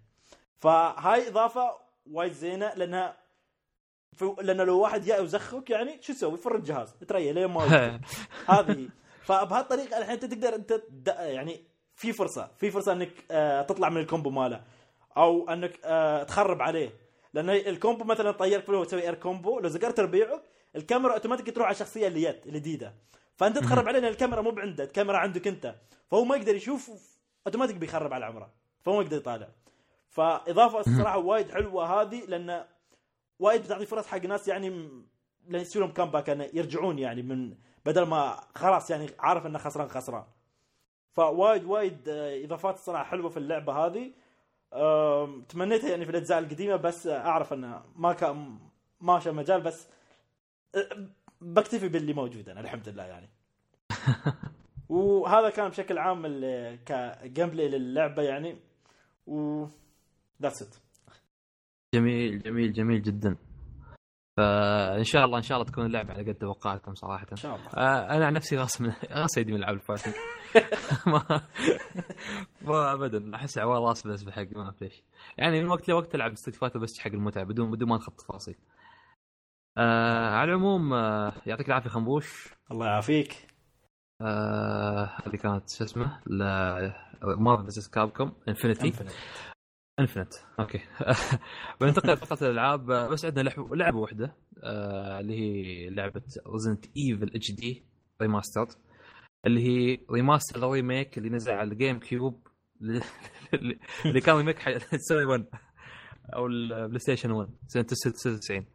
[0.58, 3.18] فهاي إضافة وايد زينة لأنها
[4.14, 4.24] ف...
[4.24, 8.00] لأن لو واحد جاء وزخك يعني شو تسوي؟ فرق الجهاز تريا لين ما.
[8.50, 8.90] هذه.
[9.24, 14.30] فبهالطريقة الحين أنت تقدر أنت يعني في فرصة في فرصة إنك آه، تطلع من الكومبو
[14.30, 14.64] ماله
[15.18, 16.90] أو إنك آه، تخرب عليه.
[17.34, 20.42] لأن ال combo مثلا طيرك في الهواء تسوي air combo لو زقرت ربيعك
[20.76, 22.94] الكاميرا أوتوماتيك تروح على الشخصية اللي جت الجديده
[23.38, 25.76] فأنت تخرب عليه لأن الكاميرا مو بعنده الكاميرا عندك أنت.
[26.12, 26.92] فهو ما يقدر يشوف
[27.48, 28.50] أوتوماتيك بيخرب على عمره.
[28.86, 29.48] فهو ما يقدر يطالع.
[30.10, 32.66] فإضافة الصراحه وايد حلوة هذه لأن
[33.40, 34.90] وايد بتعطي فرص حق ناس يعني
[35.50, 40.24] يسوي لهم comeback يرجعون يعني من بدل ما خلاص يعني عارف إنه خسران خسران.
[41.18, 44.12] فوايد وايد آه، إضافات الصراحه حلوة في اللعبة هذه.
[45.50, 48.58] تمنيتها يعني في الأجزاء القديمة بس أعرف إنه ما كان
[49.02, 49.88] ماشى مجال بس
[50.76, 51.08] آه،
[51.42, 53.30] بكتفي باللي موجود أنا الحمد لله يعني.
[54.90, 56.28] وهذا كان بشكل عام
[56.86, 58.58] ك gameplay للعبة يعني.
[59.28, 59.66] و
[60.42, 60.76] that's it
[61.96, 63.36] جميل جميل جميل جدا.
[64.38, 67.28] فإن شاء الله إن شاء الله تكون اللعبة على قد توقعاتكم صراحة.
[67.32, 67.68] إن شاء الله.
[67.68, 70.14] آه، أنا عن نفسي منغص يدي من العاب ال fighting
[72.68, 73.36] ما ابدا.
[73.36, 75.04] أحس عوار راس بالنسبة حقي ما اعرف ليش
[75.38, 78.56] يعني من وقت لوقت ألعب ستريت فايتر بس حق المتعة بدون بدون ما ادخل تفاصيل.
[79.78, 82.48] آه على العموم آه يعطيك العافية خنبوش.
[82.72, 83.48] الله يعافيك.
[84.22, 86.20] آه هذه كانت شو اسمه؟
[87.24, 88.94] مارفل فيرسس كابكوم Infinite.
[90.00, 90.34] Infinite.
[90.60, 90.80] Okay.
[91.82, 92.86] بننتقل لفقرة الألعاب.
[92.92, 98.68] بس عندنا لعبة واحدة آه اللي هي لعبة Resident Evil HD Remastered
[99.46, 102.48] اللي هي remaster remake اللي نزل على ال GameCube
[104.06, 105.46] اللي كان remake حق السوني 1
[106.36, 108.66] أو ال PlayStation 1 سنة 96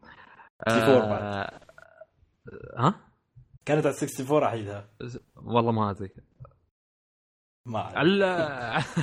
[0.69, 1.51] 64 بعد.
[2.79, 2.95] ها؟
[3.65, 4.89] كانت على 64 احيدها
[5.37, 6.09] والله ما أدري.
[7.67, 7.79] ما.
[7.81, 8.25] على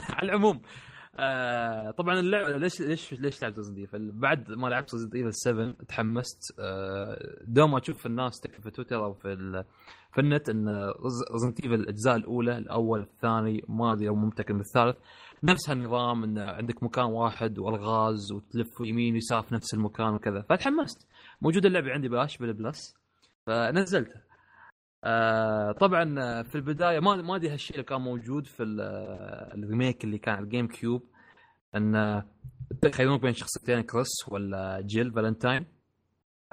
[0.10, 0.62] على العموم.
[1.22, 5.72] آه طبعا اللعبة ليش ليش ليش لعبت Resident Evil؟ بعد ما لعبت Resident Evil 7
[5.88, 6.40] تحمست.
[6.60, 9.64] آه دوم أشوف الناس تكتب في تويتر أو في.
[10.14, 10.70] في النت إن
[11.34, 14.98] Resident Evil الأجزاء الأولى الأول الثاني ما أدري أو يمكن بالثالث
[15.44, 20.42] نفس هالنظام إن عندك مكان واحد وألغاز وتلف يمين ويسار في نفس المكان وكذا.
[20.42, 21.08] فتحمست.
[21.42, 22.96] موجودة اللعبة عندي بلاش بال Plus
[23.48, 24.24] فنزلتها.
[25.04, 26.04] آه طبعا
[26.44, 30.36] في البداية ما ما أدري هالشيء اللي كان موجود في آه، ال remake اللي كان
[30.36, 31.04] على ال GameCube
[31.76, 32.24] أن
[32.86, 35.66] يخيرونك بين شخصيتين كريس ولا جيل فالنتاين.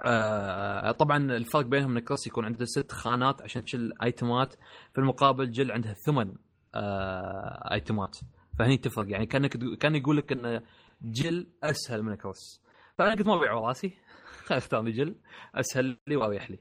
[0.04, 4.54] آه طبعا الفرق بينهم إن كريس يكون عنده ست خانات عشان تشيل item ات
[4.92, 6.34] في المقابل جيل عندها ثمان
[6.74, 8.16] آه item ات.
[8.58, 9.10] فهني تفرق.
[9.10, 10.60] يعني كأنك كأن يقول لك إن
[11.02, 12.62] جيل أسهل من كريس
[12.98, 13.96] فانا قلت ما أبي أعور راسي
[14.44, 15.14] خلاص اختار جيل
[15.54, 16.58] أسهل لي وأريح لي.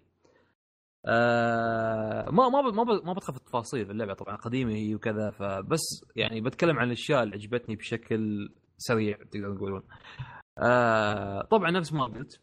[1.06, 6.42] آه ما ما ما ما بدخل في التفاصيل اللعبة طبعا قديمة هي وكذا فبس يعني
[6.42, 9.84] بتكلم عن الأشياء اللي عجبتني بشكل سريع تقدر تقولون.
[10.58, 12.42] آه طبعا نفس ما قلت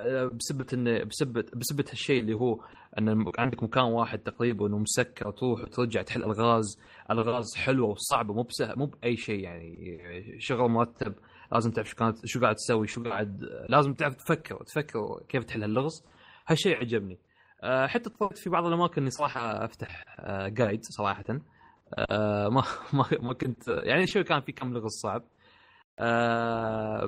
[0.00, 2.64] آه، بسبه انه بسبه بسبه هالشيء اللي هو
[2.98, 8.42] إن عندك مكان واحد تقريبا انه مسكر تروح وترجع تحل ألغاز، ألغاز حلوة وصعبة مو
[8.42, 11.14] بسهل مو بأي شيء يعني شغل مرتب
[11.52, 15.64] لازم تعرف شو كانت شو قاعد تسوي شو قاعد لازم تعرف تفكر تفكر كيف تحل
[15.64, 16.04] اللغز
[16.48, 17.18] هالشيء عجبني
[17.62, 20.04] حتى اضطريت في بعض الأماكن إني صراحة أفتح
[20.48, 21.24] جايد صراحة.
[21.98, 25.22] أه ما ما ما كنت يعني شوي كان في كم لغز صعب.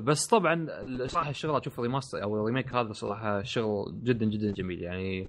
[0.03, 0.67] بس طبعا
[1.07, 4.83] صراحة الشغل أشوف ال remaster أو ال remake هذا صراحة شغل جدا جدا جميل.
[4.83, 5.27] يعني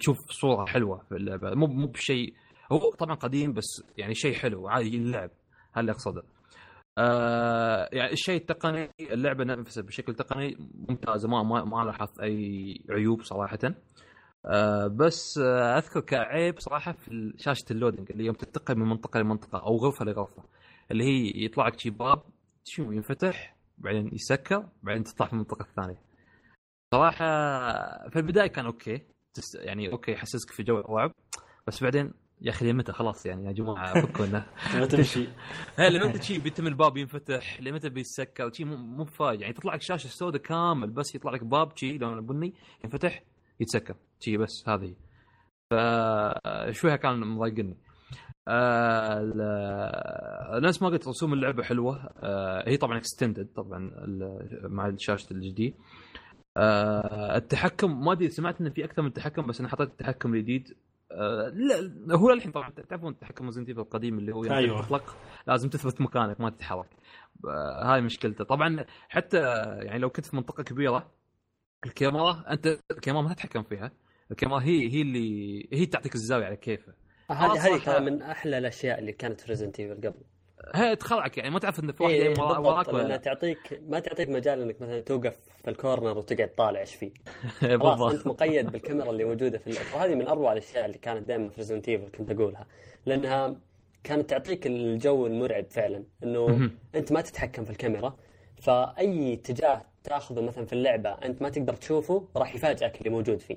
[0.00, 1.54] تشوف صورة حلوة في اللعبة.
[1.54, 2.34] مو مو بشيء
[2.72, 5.30] هو طبعا قديم بس يعني شيء حلو عادي يلعب.
[5.76, 6.22] اللي أقصده.
[6.98, 10.56] آه يعني الشيء التقني اللعبة نفسها بشكل تقني
[10.88, 13.58] ممتازة ما ما, ما لاحظت أي عيوب صراحة.
[14.46, 19.20] آه بس آه أذكر كعيب صراحة في شاشة ال loading اللي يوم تنتقل من منطقة
[19.20, 20.42] لمنطقة أو غرفة لغرفة
[20.90, 22.22] اللي هي يطلع لك شي باب
[22.64, 26.00] شو ينفتح بعدين يسكر بعدين تطلع في المنطقة الثانية.
[26.94, 27.26] صراحة
[28.08, 29.00] في البداية كان okay
[29.54, 31.12] يعني okay يحسسك في جو الرعب
[31.66, 35.28] بس بعدين يا أخي متى؟ خلاص يعني يا جماعة فكوا انه ما تمشي
[35.76, 39.82] هي لمتى شي بيتم الباب ينفتح لمتى بيتسكر شي مو مو بفايد يعني تطلع لك
[39.82, 43.22] شاشة سوداء كامل بس يطلع لك باب شي لون بني ينفتح
[43.60, 44.94] يتسكر شي بس هذه
[45.70, 47.76] فشويها كان مضايقني.
[48.48, 52.10] آه نفس ما قلت رسوم اللعبة حلوة.
[52.22, 53.90] آه هي طبعا extended طبعا
[54.62, 55.74] مع شاشه الجديد
[56.56, 60.76] آه التحكم ما أدري سمعت انه في أكثر من تحكم بس أنا حطيت التحكم الجديد.
[61.12, 64.82] آه لا هو للحين طبعا تعرفون التحكم Resident Evil القديم اللي هو يوم أيوة.
[64.82, 66.88] تطلق لازم تثبت مكانك ما تتحرك.
[67.44, 68.44] آه هاي مشكلته.
[68.44, 69.38] طبعا حتى
[69.82, 71.10] يعني لو كنت في منطقة كبيرة
[71.86, 73.92] الكاميرا أنت الكاميرا ما تتحكم فيها.
[74.30, 76.94] الكاميرا هي هي اللي هي تعطيك الزاوية على كيفها
[77.30, 80.24] هذه هذه ترى من أحلى الأشياء اللي كانت في Resident Evil قبل.
[80.74, 84.62] هي تخلعك يعني ما تعرف إن في واحد إيه وراك ولا تعطيك ما تعطيك مجال
[84.62, 87.10] إنك مثلا توقف في ال corner وتقعد طالع إيش فيه
[87.62, 91.48] بالضبط أنت مقيد بالكاميرا اللي موجودة في اللعبه وهذه من أروع الأشياء اللي كانت دائما
[91.48, 92.66] في Resident Evil كنت أقولها
[93.06, 93.56] لأنها
[94.04, 96.70] كانت تعطيك الجو المرعب فعلا إنه.
[96.94, 98.16] أنت ما تتحكم في الكاميرا
[98.60, 103.56] فأي اتجاه تاخذه مثلا في اللعبة أنت ما تقدر تشوفه راح يفاجئك اللي موجود فيه.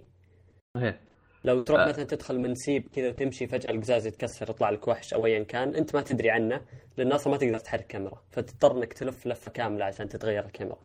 [1.44, 1.88] لو تروح آه.
[1.88, 5.96] مثلا تدخل منسيب كذا وتمشي فجأة القزاز يتكسر يطلع لك وحش أو ايا كان أنت
[5.96, 6.62] ما تدري عنه
[6.98, 10.78] لأن أصلا ما تقدر تحرك كاميرا فتضطر إنك تلف لفة كاملة عشان تتغير الكاميرا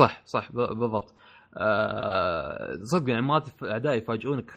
[0.00, 1.14] صح صح بالضبط
[1.56, 4.50] آه صدق يعني مرات اعداء يفاجئونك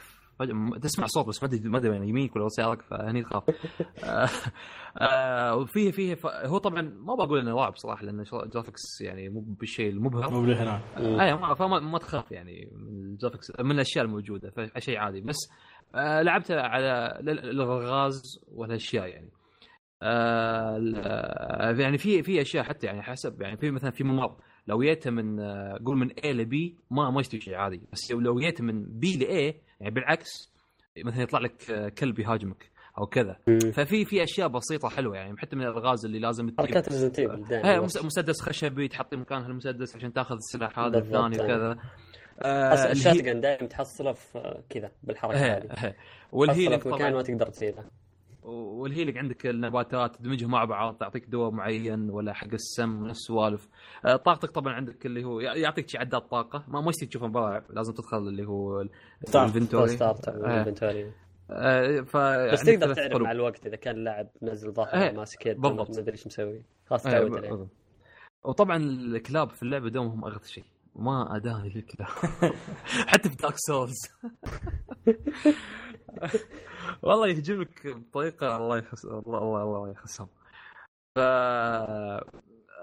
[0.81, 3.43] تسمع صوت بس ما ادري ما ادري يمينك ولا سيارك فهني تخاف.
[4.03, 4.29] آه
[5.01, 6.25] آه وفيه فيه ف...
[6.25, 10.31] هو طبعا ما بقول إنه رعب صراحة لأن ال graphics يعني مو بالشيء المبهر.
[10.31, 14.97] مو هنا أي ما فما ما تخاف يعني من ال graphics من الأشياء الموجودة فشيء
[14.97, 15.21] عادي.
[15.21, 15.49] بس
[15.95, 18.21] آه لعبتها على الالغاز
[18.51, 19.29] والأشياء يعني.
[20.01, 20.77] آه
[21.79, 24.35] يعني في في أشياء حتى يعني حسب يعني في مثلا في ممر
[24.67, 27.81] لو جيته من آه، قول من A ل B ما ما يستوي شيء عادي.
[27.93, 30.29] بس لو- جيته من B ل A يعني بالعكس
[31.05, 33.37] مثلا يطلع لك آه، كلب يهاجمك أو كذا.
[33.73, 37.19] ففي في أشياء بسيطة حلوة يعني حتى من الألغاز اللي لازم حركات Resident
[37.83, 41.45] مس- مسدس خشبي تحطي مكانها المسدس عشان تاخذ السلاح هذا الثاني أيوة.
[41.45, 41.77] وكذا.
[42.41, 45.67] آه اللي هي- ال shotgun دائما تحصله في كذا بالحركة هذه.
[45.77, 45.95] هي.
[46.31, 47.85] وال healing في مكان ما طبعا تقدر تزيده.
[48.45, 53.67] وال healing عندك النباتات تدمجهم مع بعض تعطيك دواء معين ولا حق السم من السوالف
[54.05, 57.31] آه، طاقتك طبعا عندك اللي هو يعطيك شي عداد طاقة ما ما يصير تشوفه من
[57.31, 58.81] برا لازم تدخل اللي هو.
[59.27, 60.65] ال inventory آه.
[61.51, 62.17] آه، ف
[62.53, 63.21] بس تقدر تعرف قلوب.
[63.21, 65.97] مع الوقت إذا كان اللاعب منزل إيه، ظهر ماسك يد ما بالضبط.
[65.97, 67.67] أدري إيش مسوي خلاص إيه، تعود عليه.
[68.43, 70.63] وطبعا الكلاب في اللعبة دومهم أغث شيء
[70.95, 72.07] ما أداني للكلاب
[73.11, 73.95] حتى في Dark Souls
[77.01, 80.27] والله يهجمك بطريقة الله يخس الله الله, الله يخسهم
[81.15, 81.19] ف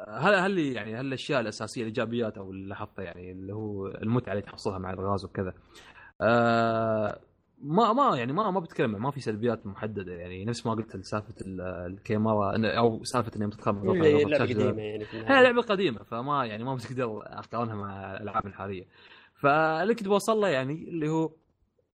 [0.08, 4.42] هل هل يعني هل الأشياء الأساسية الإيجابيات أو اللي لاحظتها يعني اللي هو المتعة اللي
[4.42, 5.54] تحصلها مع الالغاز وكذا
[6.20, 7.20] آه
[7.62, 10.44] ما ما يعني ما ما بتكلم ما في سلبيات محددة يعني.
[10.44, 13.44] نفس ما قلت سالفه ال- الكاميرا أو سالفة إني
[14.04, 15.04] هي لغرفة لعبة قديمة يعني
[15.38, 15.42] هي.
[15.42, 18.86] لعبة قديمة فما يعني ما بتقدر اقارنها مع الألعاب الحالية.
[19.34, 21.30] فاللي كنت بوصل له يعني اللي هو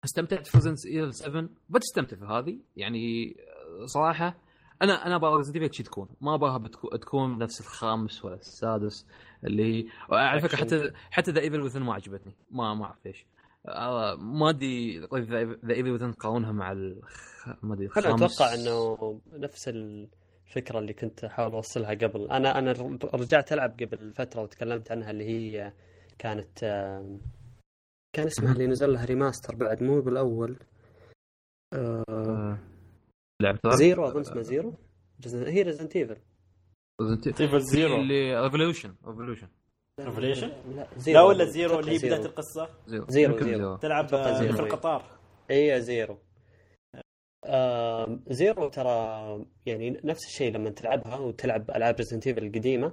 [0.05, 2.59] استمتعت في Resident Evil 7 بتستمتع في هذه.
[2.77, 3.37] يعني
[3.85, 4.37] صراحة
[4.83, 6.09] أنا أنا أبغى Resident Evil تكون.
[6.21, 6.69] ما أبغاها
[7.01, 9.07] تكون نفس الخامس ولا السادس
[9.45, 9.87] اللي هي.
[10.11, 12.35] على فكرة حتى حتى The Evil Within ما عجبتني.
[12.51, 13.27] ما ما أعرف ليش.
[13.69, 14.99] آه، ما أدري
[15.65, 17.49] The Evil Within قارنها مع الخ...
[17.63, 22.31] ما أدري أنا أتوقع إنه نفس الفكرة اللي كنت أحاول أوصلها قبل.
[22.31, 22.73] أنا أنا
[23.15, 25.73] رجعت ألعب قبل فترة وتكلمت عنها اللي هي
[26.19, 27.21] كانت آم،
[28.13, 30.57] كان اسمها اللي نزل لها remaster بعد مو بالأول.
[31.75, 32.59] آه، آه،
[33.43, 34.75] لعبة Zero أظن اسمها Zero.
[35.27, 36.17] هي ريزنت ايفل
[37.03, 37.35] Evil.
[37.37, 39.49] تيفل زيرو اللي ريفولوشن ريفولوشن
[40.01, 42.15] ريفوليشن؟ لا لا ولا زيرو اللي هي زيرو.
[42.17, 43.07] بداية القصة؟ زيرو.
[43.09, 43.77] زيرو، زيرو.
[43.77, 44.53] تلعب أتوقع آه، زيرو.
[44.57, 45.05] في القطار.
[45.51, 46.19] اي زيرو.
[47.45, 52.93] آه زيرو ترى يعني نفس الشيء لما تلعبها وتلعب ألعاب ريزنت ايفل القديمة.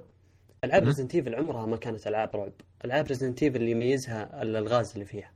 [0.64, 0.84] العاب.
[0.84, 2.52] ريزنت ايفل عمرها ما كانت ألعاب رعب
[2.84, 5.32] العاب ريزنت ايفل اللي يميزها الالغاز اللي فيها.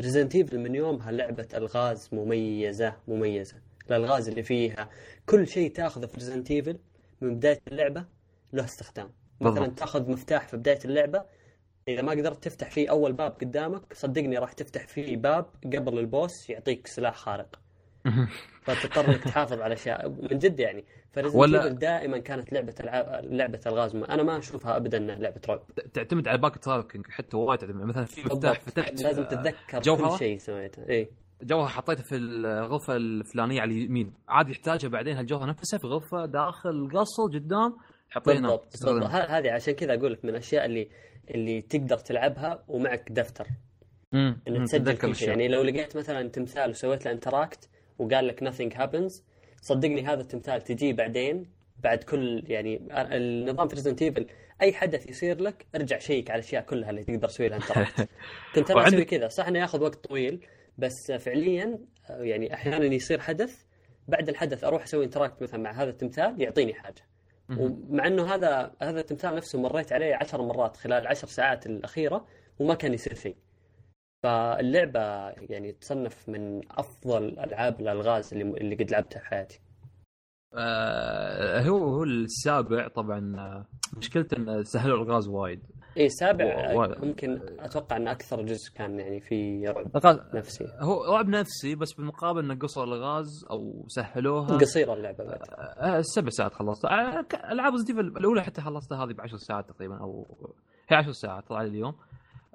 [0.00, 3.56] ريزنت ايفل من يومها لعبة الغاز مميزة مميزة
[3.90, 4.88] الألغاز اللي فيها
[5.26, 6.78] كل شيء تأخذه في Resident Evil
[7.20, 8.04] من بداية اللعبة
[8.52, 9.66] له استخدام مثلا.
[9.66, 11.24] تأخذ مفتاح في بداية اللعبة
[11.88, 16.08] إذا ما قدرت تفتح فيه أول باب قدامك صدقني راح تفتح فيه باب قبل ال
[16.08, 17.60] boss يعطيك سلاح خارق
[18.62, 20.08] فتضطر إنك تحافظ على أشياء.
[20.08, 23.96] من جد يعني ف Resident ولا- دائما كانت لعبة العاب لعبة الغاز.
[23.96, 25.62] أنا ما أشوفها ابدا لعبة رعب.
[25.94, 27.84] تعتمد على backtracking حتى وايد تعتمد.
[27.84, 28.60] مثلا في مفتاح.
[28.60, 30.88] فتحت لازم آه، تتذكر جوهرة؟ كل شيء سويته.
[30.88, 31.08] اي
[31.42, 34.12] جوهر حطيته في الغرفة الفلانية على اليمين.
[34.28, 37.76] عادي يحتاجها بعدين هالجوهر نفسها في غرفة داخل القصر قدام.
[38.10, 40.88] حطينا بالضبط هذه عشان كذا أقول لك من الأشياء اللي
[41.30, 43.46] اللي تقدر تلعبها ومعك دفتر.
[44.14, 45.28] امم إنك تسجل كل شيء.
[45.28, 47.68] يعني لو لقيت مثلا تمثال وسويت له interact
[47.98, 49.22] وقال لك nothing happens.
[49.60, 51.46] صدقني هذا التمثال تجيه بعدين
[51.78, 54.26] بعد كل يعني النظام في Resident Evil
[54.62, 58.08] أي حدث يصير لك ارجع check على الأشياء كلها اللي تقدر تسوي لها interact
[58.54, 59.28] كنت أنا أسوي كذا.
[59.28, 60.46] صح إنه ياخذ وقت طويل
[60.78, 61.78] بس فعليا
[62.10, 63.64] يعني أحيانا يصير حدث
[64.08, 67.02] بعد الحدث أروح أسوي انتراكت مثلا مع هذا التمثال يعطيني حاجة.
[67.58, 72.26] ومع إنه هذا هذا التمثال نفسه مريت عليه عشر مرات خلال العشر ساعات الأخيرة
[72.58, 73.36] وما كان يصير شيء.
[74.24, 75.00] فاللعبة
[75.50, 79.60] يعني تصنف من أفضل ألعاب الألغاز اللي اللي قد لعبتها في حياتي.
[80.56, 83.66] آه هو هو السابع طبعا آه،
[83.96, 85.62] مشكلته انه سهلوا الغاز وايد
[85.96, 90.64] اي السابع و- ممكن أتوقع إن أكثر جزء كان يعني في رعب الغاز نفسي.
[90.80, 95.38] هو رعب نفسي بس بالمقابل إنه قصر الغاز أو سهلوها قصيرة اللعبة بعد.
[95.78, 100.36] آه سبع ساعات خلصت آه، ألعاب Resident الأولى حتى خلصتها هذه بعشر ساعات تقريبا أو
[100.88, 101.94] هي عشر ساعات طلع لي اليوم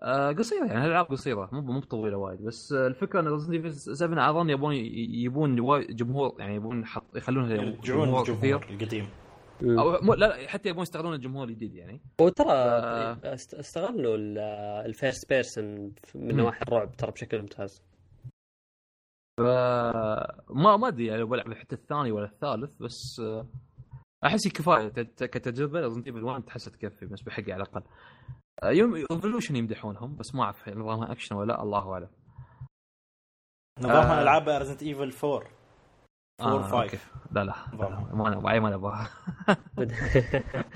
[0.02, 3.74] آه قصيرة يعني الالعاب قصيرة مو مو طويله وايد بس آه، الفكرة إن Resident Evil
[3.74, 9.08] 7 أظن يبون يبون وايد جمهور يعني يبون يحط يخلونها يرجعون كثير القديم.
[9.64, 13.18] أو مو لا لا، حتى يبون يستغلون الجمهور الجديد يعني وترى آه.
[13.34, 14.16] است- استغلوا
[14.86, 16.36] ال first person من.
[16.36, 17.84] نواحي الرعب ترى بشكل ممتاز.
[19.40, 23.48] ف ما ما أدري يعني بلعب حتى الثاني ولا الثالث بس آه،
[24.26, 24.88] أحس كفاية
[25.18, 27.82] كتجربة Resident Evil 1 تحسها تكفي بالنسبة حقي على الأقل
[28.64, 32.10] يوم Revelation يمدحونهم بس ما أعرف نظامها اكشن ولا لا الله أعلم.
[33.80, 34.22] نظامها آه.
[34.22, 35.44] ألعاب Resident Evil 4
[36.42, 36.98] 4 آه، أوكي.
[36.98, 37.46] 5 لا لا.
[37.46, 38.14] لا، نظامها.
[38.14, 39.10] ما أنا ما أبغاها.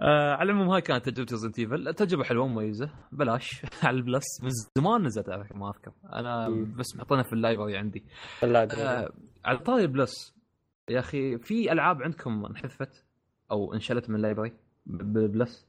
[0.00, 2.90] آه، على العموم هاي كانت تجربة Resident Evil تجربة حلوة مميزة.
[3.12, 3.62] بلاش.
[3.84, 4.24] على ال Plus.
[4.42, 5.92] من زمان نزلت على ما أذكر.
[6.12, 6.48] أنا.
[6.76, 8.04] بس محطينها في ال library عندي.
[8.42, 8.68] لا
[9.04, 9.12] آه،
[9.44, 10.34] على طاري ال Plus
[10.90, 13.04] يا أخي في ألعاب عندكم انحذفت
[13.50, 14.52] أو انشلت من ال library؟
[14.86, 15.67] بال Plus؟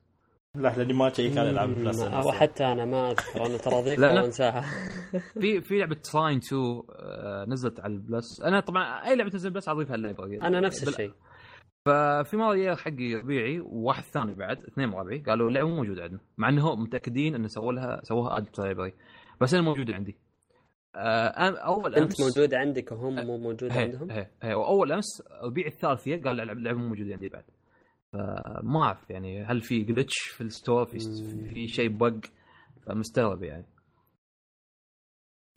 [0.55, 3.95] لا لأني ما ا check على العاب Plus أو حتى أنا ما أذكر أنا ترى
[3.95, 4.21] لا.
[4.21, 4.61] وانساها
[5.41, 9.49] في في لعبة Trine 2 آه، نزلت على ال Plus أنا طبعا أي لعبة تنزل
[9.49, 11.13] Plus أضيفها ال library أنا نفس الشيء.
[11.85, 16.03] ففي مرة جاء حقي ربيعي وواحد ثاني بعد اثنين من ربعي قالوا اللعبة مو موجودة
[16.03, 18.93] عندنا مع انهم متأكدين إنه سووا لها سووها add library
[19.41, 20.17] بس أنا موجودة عندي.
[20.95, 24.53] آه أنا أول أنت امس موجود عندك وهم مو موجود هي عندهم؟ هي هي.
[24.53, 27.43] وأول أمس ربيع الثالث جاء قال اللعبه مو موجودة عندي بعد.
[28.13, 30.99] فما أعرف يعني هل في glitch في ال store في.
[31.53, 32.25] في شيء bug
[32.85, 33.65] فمستغرب يعني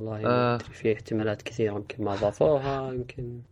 [0.01, 0.59] والله آه.
[0.59, 3.43] في احتمالات كثيرة يمكن ما اضافوها يمكن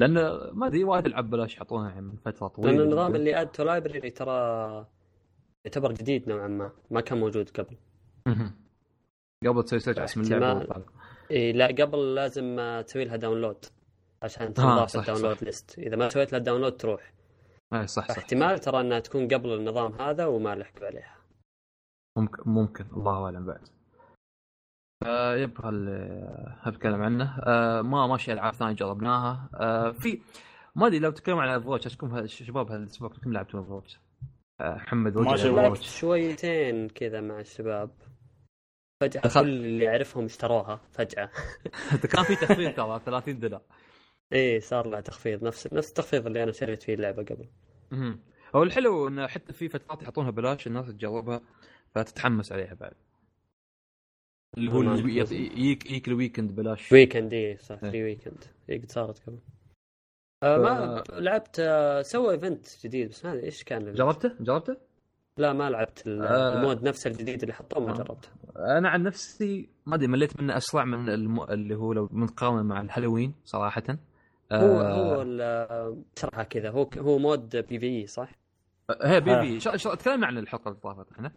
[0.00, 0.14] لأن
[0.52, 3.62] ما أدري وايد العاب بلاش يعطونها يعني من فترة طويلة لأن النظام اللي add to
[3.62, 4.86] library ترى
[5.64, 7.76] يعتبر جديد نوعا ما ما كان موجود قبل.
[9.46, 10.84] قبل تسوي search اسم اللعبه.
[11.30, 13.64] إيه لا قبل لازم آه، تسوي لها download
[14.22, 15.44] عشان آه، تنضاف صح، ال download.
[15.44, 17.12] ليست إذا ما سويت لها ال download تروح
[17.74, 18.18] اي صح صح.
[18.18, 21.16] احتمال ترى انها تكون قبل النظام هذا وما لحقوا عليها.
[22.18, 22.84] ممكن ممكن.
[22.96, 23.68] الله أعلم بعد.
[25.06, 25.88] آه yep هل
[26.60, 27.38] هتكلم عنه.
[27.46, 29.48] آه ما ماشي ألعاب ثانية جربناها.
[29.54, 30.20] آه في
[30.76, 33.98] ما أدري لو تكلم عن Overwatch كم شباب هالأسبوع كلكم لعبتوا Overwatch
[34.60, 35.48] آه محمد ما وجه.
[35.50, 37.90] لعبت شويتين كذا مع الشباب.
[39.02, 41.30] فجأة دخل- كل اللي اعرفهم اشتروها فجأة.
[42.12, 43.62] كان في تخفيض ترى 30 دولار.
[44.32, 45.44] إيه صار لها تخفيض.
[45.44, 47.48] نفس نفس التخفيض اللي أنا شريت فيه اللعبة قبل.
[48.56, 51.40] هو الحلو انه حتى في فترات يحطونها بلاش الناس تجربها
[51.94, 52.92] فتتحمس عليها بعد
[54.58, 54.82] اللي هو.
[54.82, 57.90] يجيك يجيك ال weekend بلاش weekend إيه صح إيه.
[57.90, 59.38] في weekend إيه قد صارت قبل
[60.42, 63.92] آه ما لعبت آه سوى event جديد بس ما أدري إيش كان.
[63.92, 64.76] جربته؟ جربته؟
[65.38, 66.58] لا ما لعبت آه.
[66.58, 67.94] ال mode نفسه الجديد اللي حطوه ما آه.
[67.94, 68.28] جربته
[68.78, 71.42] أنا عن نفسي ما أدري مليت منه أسرع من الم...
[71.42, 73.82] اللي هو لو مقارنه مع الهالوين صراحة
[74.52, 76.70] هو آه، هو اشرحها كذا.
[76.70, 78.28] هو هو mode PvE صح؟
[79.02, 79.40] هي بي.
[79.60, 81.32] في شا- تكلمنا عن الحلقة اللي طافت إحنا.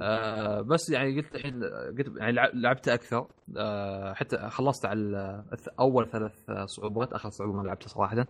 [0.00, 3.26] آه بس يعني قلت الحين قلت يعني لع- لعبت أكثر.
[3.56, 5.44] آه حتى خلصت على
[5.80, 6.32] أول ثلاث
[6.64, 8.26] صعوبات آخر صعوبة ما لعبتها صراحة.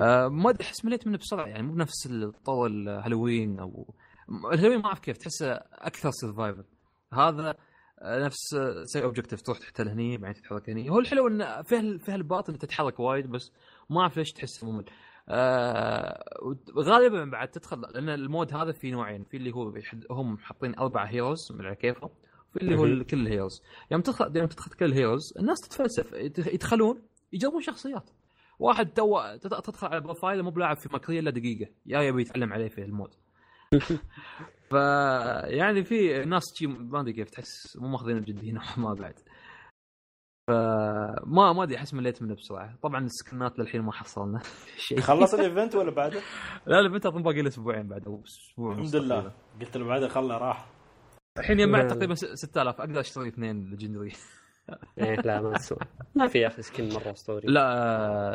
[0.00, 3.94] آه ما أدري أحس مليت منه بسرعة يعني مو بنفس الطول الهالوين أو
[4.52, 6.64] الهالوين ما أعرف كيف تحسه أكثر survival
[7.12, 7.56] هذا آه،
[8.02, 10.90] نفس سوي objective تروح تحتل هني بعدين تتحرك هني.
[10.90, 13.52] هو الحلو انه فيه ال- فيه الباط انك تتحرك وايد بس
[13.90, 14.84] ما أعرف ليش تحس ممل.
[15.28, 16.24] آه
[16.78, 19.24] غالبا بعد تدخل لأن ال mode هذا في نوعين.
[19.24, 19.72] في اللي هو
[20.10, 22.10] هم حاطين أربع heroes من على كيفهم
[22.52, 23.04] في اللي هو.
[23.04, 26.12] كل ال heroes يوم تدخل يوم تدخل كل ال heroes الناس تتفلسف
[26.52, 28.10] يدخلون يجربون شخصيات.
[28.58, 31.70] واحد تو تد- تدخل على profile مو بلاعب في McCree إلا دقيقة.
[31.86, 33.14] يا يبي يتعلم عليه في ال mode.
[34.70, 34.72] ف
[35.44, 39.14] يعني في ناس تجي ما أدري كيف تحس مو ماخذينه بجديه نوعا ما بعد.
[40.48, 42.76] فما ما أدري أحس مليت منه بسرعة.
[42.82, 44.40] طبعا السكنات للحين ما حصلنا
[44.86, 45.00] شيء.
[45.00, 46.20] خلص ال event ولا بعده؟
[46.66, 49.32] لا ال event أظن باقي له أسبوعين بعد أو أسبوع ونص الحمد لله.
[49.60, 50.66] قلت له بعده خله راح.
[51.38, 51.88] الحين يجمعت لا.
[51.94, 54.12] تقريبا س- 6000 أقدر أشتري اثنين legendary
[54.98, 55.78] إيه لا ما تسوى.
[56.14, 57.48] ما في يا أخي skin مرة أسطوري.
[57.48, 57.62] لا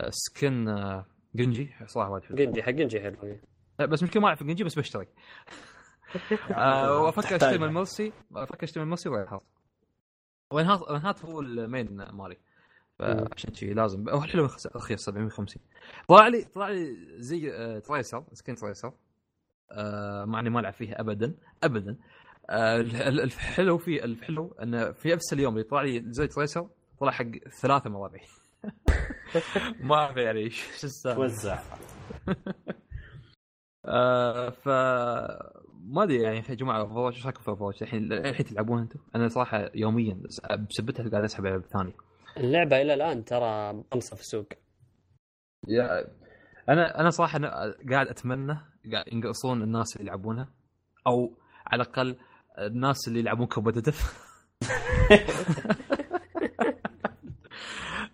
[0.06, 1.06] آه، skin آه،
[1.36, 1.70] جنجي.
[1.86, 2.38] صراحة وايد حلو.
[2.38, 3.42] جنجي حق جنجي حلو إيه.
[3.86, 5.08] بس مشكلة ما أعرف جنجي بس بشتري.
[5.08, 5.71] آه،
[7.02, 7.44] وأفكر تحتاج.
[7.44, 9.44] اشتري من مرسي أفكر أشتري من مرسي وين هات
[10.54, 12.38] وين هات وين هات هو المين مالي.
[13.00, 14.10] فعشان شي لازم.
[14.10, 15.64] هو حلو رخيص- رخيص 750
[16.08, 18.94] طلع لي طلع لي زي آه، تريسر سكين تريسر
[19.72, 21.36] آه، مع اني ما ألعب فيها ابدا.
[21.64, 21.98] ابدا.
[22.50, 26.70] آه، ال- ال- الحلو في الحلو انه في نفس اليوم اللي طلع لي زي تريسر
[27.00, 27.26] طلع حق
[27.62, 28.20] ثلاثة مرابع
[29.88, 31.16] ما أعرف يعني شو السالفة.
[31.22, 31.60] توزع.
[33.86, 34.70] آه ف
[35.92, 39.28] ما أدري يعني يا جماعة اوفر إيش رأيكم في Overwatch الحين الحين تلعبون أنتم؟ أنا
[39.28, 40.18] صراحة يوميا
[40.70, 41.94] بسبتها قاعد أسحب على الثاني
[42.38, 44.46] اللعبة إلى الآن ترى مخلصه في السوق
[45.68, 46.08] يا
[46.70, 48.58] أنا أنا صراحة أنا قاعد أتمنى
[48.92, 50.50] قاعد ينقصون الناس اللي يلعبونها
[51.08, 51.38] أو
[51.68, 52.18] على الأقل
[52.60, 54.02] الناس اللي يلعبون competitive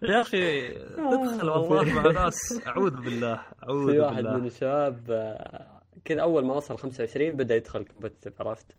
[0.04, 2.68] يا أخي تدخل والله مع ناس.
[2.68, 4.38] أعوذ بالله أعوذ في واحد بالله.
[4.38, 5.77] من الشباب آه،
[6.08, 8.76] كذا أول ما وصل 25 بدأ يدخل كومبتتف عرفت؟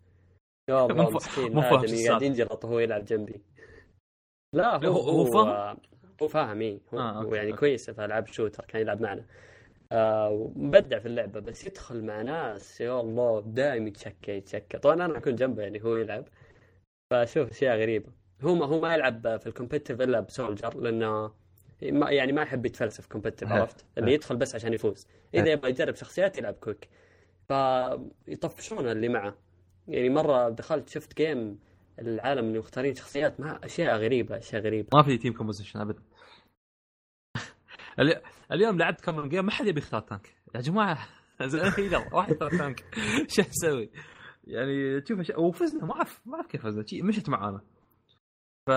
[0.71, 2.07] يا الله مسكين مو فاهم.
[2.09, 3.43] قاعد ينجلط وهو يلعب جنبي
[4.55, 5.77] لا هو هو- هو فاهم؟
[6.23, 7.53] هو فاهم إيه هو, آه، هو يعني.
[7.53, 9.25] كويس في ألعاب شوتر كان يلعب معنا
[9.93, 15.19] آه ومبدع في اللعبة بس يدخل مع ناس يا الله دائم يتشكى يتشكى طبعا أنا
[15.19, 16.25] أكون جنبه يعني هو يلعب
[17.13, 18.13] فاشوف أشياء غريبة
[18.43, 21.33] هو ما هو ما يلعب في ال competitive إلا ب Soldier لأنه
[21.83, 23.55] ما يعني ما يحب يتفلسف competitive أه.
[23.61, 26.89] عرفت اللي يدخل بس عشان يفوز إذا يبغى يجرب شخصيات يلعب quick
[27.49, 29.35] فيطفشون اللي معه.
[29.89, 31.59] يعني مرة دخلت شفت game
[31.99, 34.89] العالم اللي مختارين شخصيات مع أشياء غريبة أشياء غريبة.
[34.95, 36.03] ما في team composition ابدا
[37.99, 38.23] الي-
[38.53, 41.09] اليوم لعبت كم game ما حد يبي يختار tank يا جماعة
[41.41, 42.85] يلا واحد يختار tank
[43.35, 43.91] شو أسوي؟
[44.45, 45.33] يعني تشوف أش...
[45.37, 47.61] وفزنا ما اعرف ما أعرف كيف فزنا مشت معانا.
[48.69, 48.71] ف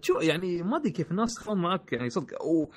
[0.00, 2.42] تشوف يعني ما أدري كيف الناس تخون معك يعني صدق.
[2.44, 2.68] و...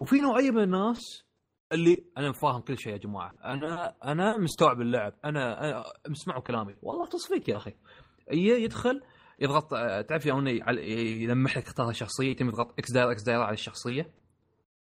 [0.00, 1.24] وفي نوعية من الناس
[1.72, 3.32] اللي أنا فاهم كل شيء يا جماعة.
[3.44, 5.12] أنا أنا مستوعب اللعب.
[5.24, 6.74] أنا, أنا اسمعوا كلامي.
[6.82, 7.72] والله تصفيك يا أخي.
[8.32, 9.00] يدخل
[9.40, 9.70] يضغط
[10.08, 14.10] تعرف يعل- يلمح لك تختار شخصيه يتم يضغط X دايرة X دايرة على الشخصية.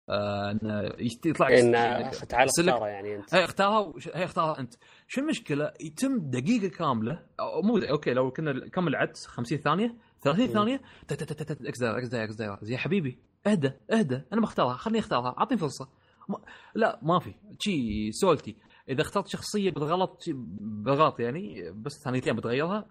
[0.09, 0.59] آه
[0.99, 3.35] يشت- يطلع لك يعني تعال سلك- اختارها يعني أنت.
[3.35, 4.09] هي اختارها وش...
[4.09, 4.75] هي اختارها أنت.
[5.09, 7.23] شو المشكلة؟ يتم دقيقة كاملة.
[7.41, 10.53] أو مو okay لو كنا كم العد؟ 50 ثانية؟ 30 مم.
[10.53, 10.81] ثانية؟
[11.11, 14.23] X دايرة X دايرة X دايرة يا حبيبي اهدى اهدى.
[14.33, 15.35] أنا بختارها خليني اختارها.
[15.39, 15.89] أعطيني فرصة.
[16.31, 16.39] ما...
[16.75, 17.35] لا ما في.
[17.59, 18.57] شي salty.
[18.89, 20.25] إذا اخترت شخصية بالغلط
[20.61, 22.87] بالغلط يعني بس ثانيتين بتغيرها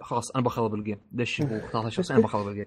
[0.00, 2.66] خلاص أنا بخرب ال game ليش هو اختار شخصيه أنا بخرب ال game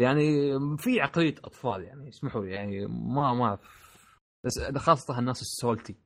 [0.00, 3.58] يعني في عقلية أطفال يعني اسمحوا لي يعني ما ما.
[4.44, 5.96] بس خاصة الناس ال salty.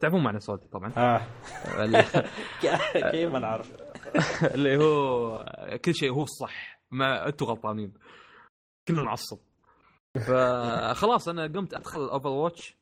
[0.00, 1.20] تعرفون معنى salty طبعا؟ آه.
[3.10, 3.72] كيف ما نعرف؟
[4.54, 7.92] اللي هو كل شيء هو الصح ما أنتم غلطانين.
[8.88, 9.38] كنا نعصب.
[10.20, 12.76] فخلاص أنا قمت أدخل ال Overwatch.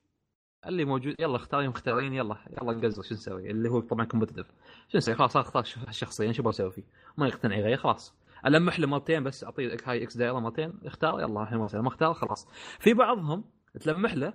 [0.66, 4.46] اللي موجود يلا اختارين مختارين يلا يلا نقزر شو نسوي؟ اللي هو طبعا competitive
[4.88, 6.82] شو نسوي؟ خلاص أختار شخصيا شو بسوي فيه؟
[7.16, 8.14] ما يقتنع يغير خلاص.
[8.46, 12.48] ألمح له مرتين بس أعطيه هاي X دايره مرتين اختار يلا الحين ما اختار خلاص.
[12.80, 13.44] في بعضهم
[13.80, 14.32] تلمح له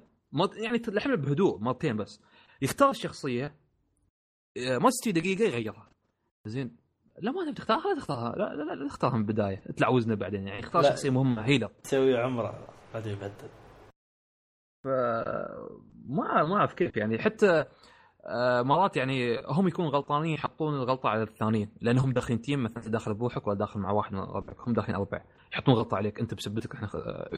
[0.55, 2.21] يعني تلمح له بهدوء مرتين بس.
[2.61, 3.55] يختار الشخصيه
[4.57, 5.89] آه، ما تستوي دقيقة يغيرها.
[6.45, 6.75] زين.
[7.19, 8.35] لا ما تبي تختارها؟ لا تختارها.
[8.35, 9.63] لا لا, لا, تختارها من البداية.
[9.77, 10.83] تلعوزنا بعدين يعني اختار.
[10.83, 12.67] شخصية مهمة هيلر تسوي عمرة.
[12.93, 13.49] بعدين يبدل.
[14.83, 14.87] ف
[16.09, 17.19] ما ما أعرف كيف يعني.
[17.19, 17.65] حتى
[18.63, 23.13] مرات يعني هم يكونوا غلطانين يحطون الغلطة على الثانيين لأنهم داخلين تيم مثلا انت داخل
[23.13, 25.23] بروحك ولا داخل مع واحد من ربعك هم داخلين أربعة.
[25.53, 26.89] يحطون غلطة عليك أنت بسبتك إحنا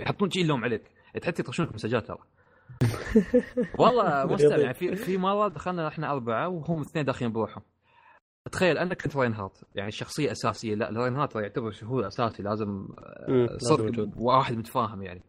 [0.02, 0.92] يحطون شيء اللوم عليك.
[1.26, 2.18] حتى يطشونك مسجات ترى.
[3.80, 7.64] والله مجتمع يعني في في مرة دخلنا إحنا أربعة وهم اثنين داخلين بروحهم
[8.52, 10.76] تخيل أنا كنت Reinhardt يعني الشخصيه أساسية.
[10.76, 12.44] لا Reinhardt يعتبر هو أساسي.
[12.44, 12.88] لازم
[13.58, 14.10] صدق.
[14.18, 15.22] واحد متفاهم يعني.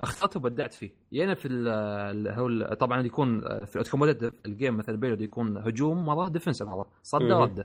[0.00, 0.90] اخترته وبدعت فيه.
[1.12, 6.28] يعني في ال- هو طبعا يكون في الاوتوماتيك ال game مثلا payload يكون هجوم مرة
[6.28, 7.22] defense مرة صد.
[7.22, 7.62] رده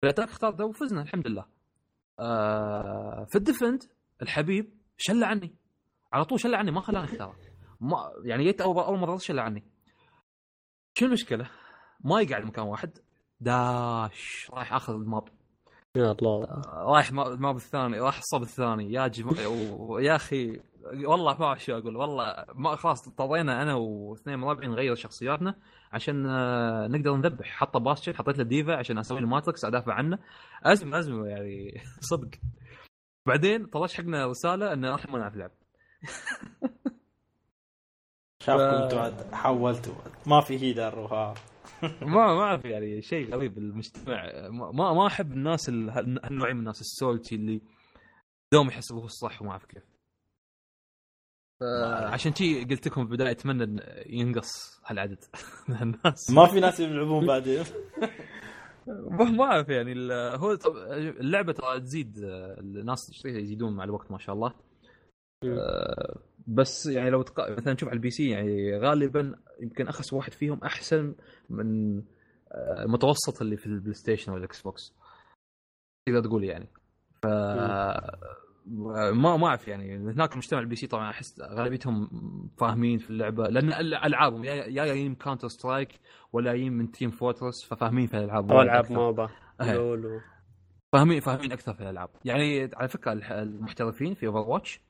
[0.00, 1.44] في ال attack اخترته وفزنا الحمد لله.
[2.20, 3.82] آه في ال defend
[4.22, 5.54] الحبيب شل عني
[6.12, 7.36] على طول شل عني ما خلاني اختاره
[7.80, 9.64] ما يعني جيت اول أول مرة شل عني
[10.98, 11.50] شو المشكلة؟
[12.04, 12.98] ما يقعد مكان واحد.
[13.40, 15.28] داش رايح آخذ ال map.
[15.96, 16.44] يا الله.
[16.66, 18.92] رايح ما- ال map الثاني راح الصوب الثاني.
[18.92, 19.48] يا جماعة
[19.80, 20.60] ويا أخي.
[20.92, 21.96] والله ما أعرف شو أقول.
[21.96, 25.54] والله ما خلاص اضطرينا أنا واثنين من ربعي نغير شخصياتنا
[25.92, 27.46] عشان آه، نقدر نذبح.
[27.46, 30.18] حطه Bastion حطيت له D.Va عشان أسوي له matrix أدافع عنه.
[30.62, 31.80] أزمة أزمة يعني
[32.10, 32.30] صدق.
[33.26, 35.50] بعدين طلعت حقنا رسالة انه إحنا ما نعرف نلعب
[38.42, 39.94] شافكم أنتم عاد حولتوا.
[40.26, 41.34] ما في healer وها
[41.82, 46.80] ما ما أعرف يعني شيء غريب المجتمع ما ما أحب الناس ال- هالنوعيه من الناس
[46.80, 47.60] ال salty اللي
[48.52, 49.82] دوم يحسبوه الصح وما أعرف كيف.
[52.12, 55.24] عشان شي قلت لكم في البداية أتمنى إن ينقص هالعدد
[55.68, 56.30] من الناس.
[56.30, 57.64] ما في ناس يلعبون بعدين.
[58.86, 60.76] ما ما أعرف يعني ال- هو طب-
[61.20, 62.14] اللعبة ترى تزيد
[62.58, 64.54] الناس تشتريها يزيدون مع الوقت ما شاء الله.
[65.44, 67.50] آه، بس يعني لو تق...
[67.50, 71.14] مثلا تشوف على ال PC يعني غالبا يمكن أخس واحد فيهم أحسن
[71.50, 71.98] من
[72.52, 74.94] آه، المتوسط اللي في ال PlayStation وال Xbox.
[76.08, 76.68] تقدر تقول يعني.
[77.22, 77.26] ف
[78.66, 82.08] ما ما اعرف يعني هناك مجتمع ال PC طبعا أحس غالبيتهم
[82.60, 86.00] فاهمين في اللعبة لأن ال- ألعابهم يا جايين Counter Strike
[86.32, 88.92] ولا جايين من Team Fortress ففاهمين في الألعاب أو ألعاب.
[88.92, 89.28] MOBA
[90.92, 92.08] فاهمين فاهمين أكثر في الألعاب.
[92.24, 94.80] يعني على فكرة المحترفين في Overwatch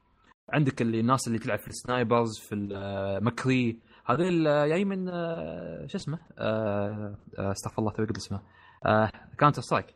[0.53, 5.87] عندك اللي الناس اللي تلعب في ال snipers في ال McCree هذول جاي من آه،
[5.87, 8.41] شو اسمه؟ آه، آه، استغفر الله توي قلت اسمه؟
[9.39, 9.87] Counter Strike.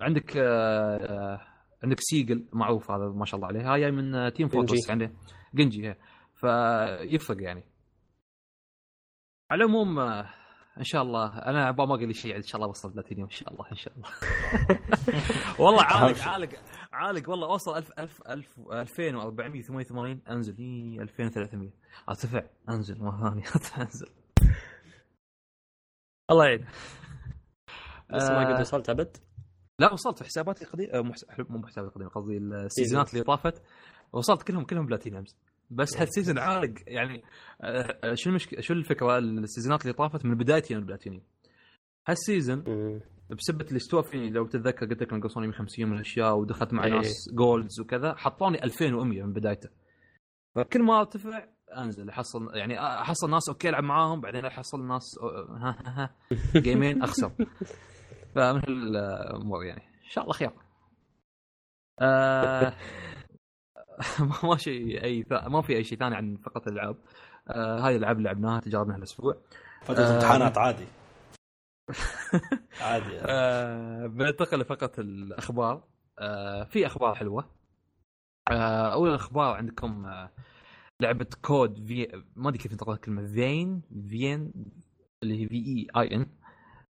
[0.00, 0.36] عندك
[1.84, 3.72] عندك Seagull معروف هذا ما شاء الله عليه.
[3.72, 4.48] هاي جاي من Team.
[4.48, 5.12] Fortress عنده
[5.54, 5.96] Genji هي.
[6.34, 7.64] فيفرق يعني.
[9.50, 10.30] على العموم آه،
[10.78, 13.52] إن شاء الله أنا ما أقول لي شيء إن شاء الله بوصل بلاتينيوم إن شاء
[13.52, 14.08] الله إن شاء الله.
[15.66, 16.48] والله عالق عالق
[16.92, 17.30] عالق.
[17.30, 20.56] والله أوصل 1000 1000 1000 2488 أنزل.
[20.58, 21.70] إي 2300
[22.08, 22.42] أرتفع.
[22.68, 22.98] أنزل.
[23.02, 23.44] مره ثانية
[23.84, 24.08] أنزل.
[26.30, 26.66] الله يعين.
[28.10, 29.16] لسه ما قد آه، وصلت أبد؟
[29.78, 31.24] لا وصلت في حساباتي القديمه محس...
[31.38, 33.62] مو حساباتي القديمه قصدي السيزونات اللي طافت
[34.12, 35.36] وصلت كلهم كلهم platinums
[35.70, 37.24] بس هال season عالق يعني
[37.62, 41.22] آه، آه، شو المشكلة شو الفكرة؟ السيزونات اللي طافت من بدايتي أنا platinum
[42.08, 42.64] هال season.
[43.30, 46.92] بسبه اللي استوى فيني لو تتذكر قلت لك نقصوني 150 من الاشياء ودخلت مع إيه.
[46.92, 49.68] ناس golds وكذا حطوني 2100 من بدايته.
[50.54, 51.44] فكل ما أرتفع
[51.76, 56.14] أنزل أحصل يعني أحصل ناس أوكي ألعب معاهم بعدين أحصل ناس ها ها ها
[56.64, 57.32] جيمين أخسر.
[58.36, 60.50] فمن الأمور يعني إن شاء الله خير.
[62.00, 62.72] آه
[64.44, 66.96] ما- شيء أي ثا- ما في أي شيء ثاني عن فقط الألعاب.
[67.48, 69.36] آه هاي الألعاب اللي لعبناها تجاربنا هالاسبوع
[69.82, 70.14] فترة آه.
[70.14, 70.86] امتحانات عادي.
[72.80, 75.84] عادي آه بننتقل لفقط الأخبار.
[76.18, 77.50] آه في أخبار حلوة.
[78.50, 80.30] آه أول الاخبار عندكم آه
[81.00, 84.52] لعبة Code Ve ما أدري كيف نطق الكلمة Vein؟ Vein؟
[85.22, 86.26] اللي هي V E I N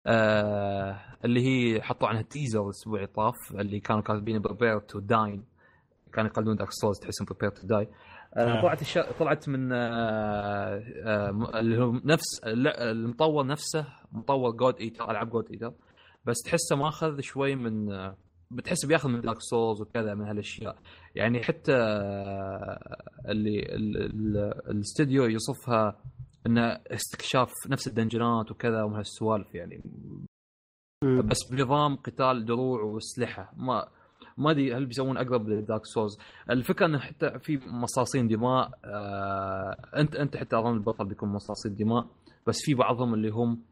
[0.06, 5.44] آه اللي هي حطوا عنها teaser الأسبوع اللي طاف اللي كانوا كاتبين prepare to dine
[6.12, 7.88] كانوا يقلدون Dark Souls تحسهم prepare to die
[8.36, 8.62] آه.
[8.62, 8.98] طلعت الش...
[9.18, 15.72] طلعت من آه آه اللي هو نفس المطور نفسه مطور God Eater ألعاب God Eater
[16.24, 18.16] بس تحسه ماخذ شوي من آه،
[18.50, 20.76] بتحسه بياخذ من Dark Souls وكذا من هالأشياء.
[21.14, 22.96] يعني حتى آه،
[23.28, 25.96] اللي ال- ال- الاستديو يصفها
[26.46, 29.82] انه استكشاف نفس الدنجنات وكذا ومن هالسوالف يعني.
[31.04, 31.22] مم.
[31.26, 33.52] بس بنظام قتال دروع وأسلحة.
[33.56, 33.88] ما
[34.38, 36.18] ما أدري هل بيسوون أقرب ل Dark Souls
[36.50, 42.06] الفكرة انه حتى في مصاصين دماء آه انت أنت حتى أظن البطل بيكون مصاصين دماء
[42.46, 43.62] بس في بعضهم اللي هم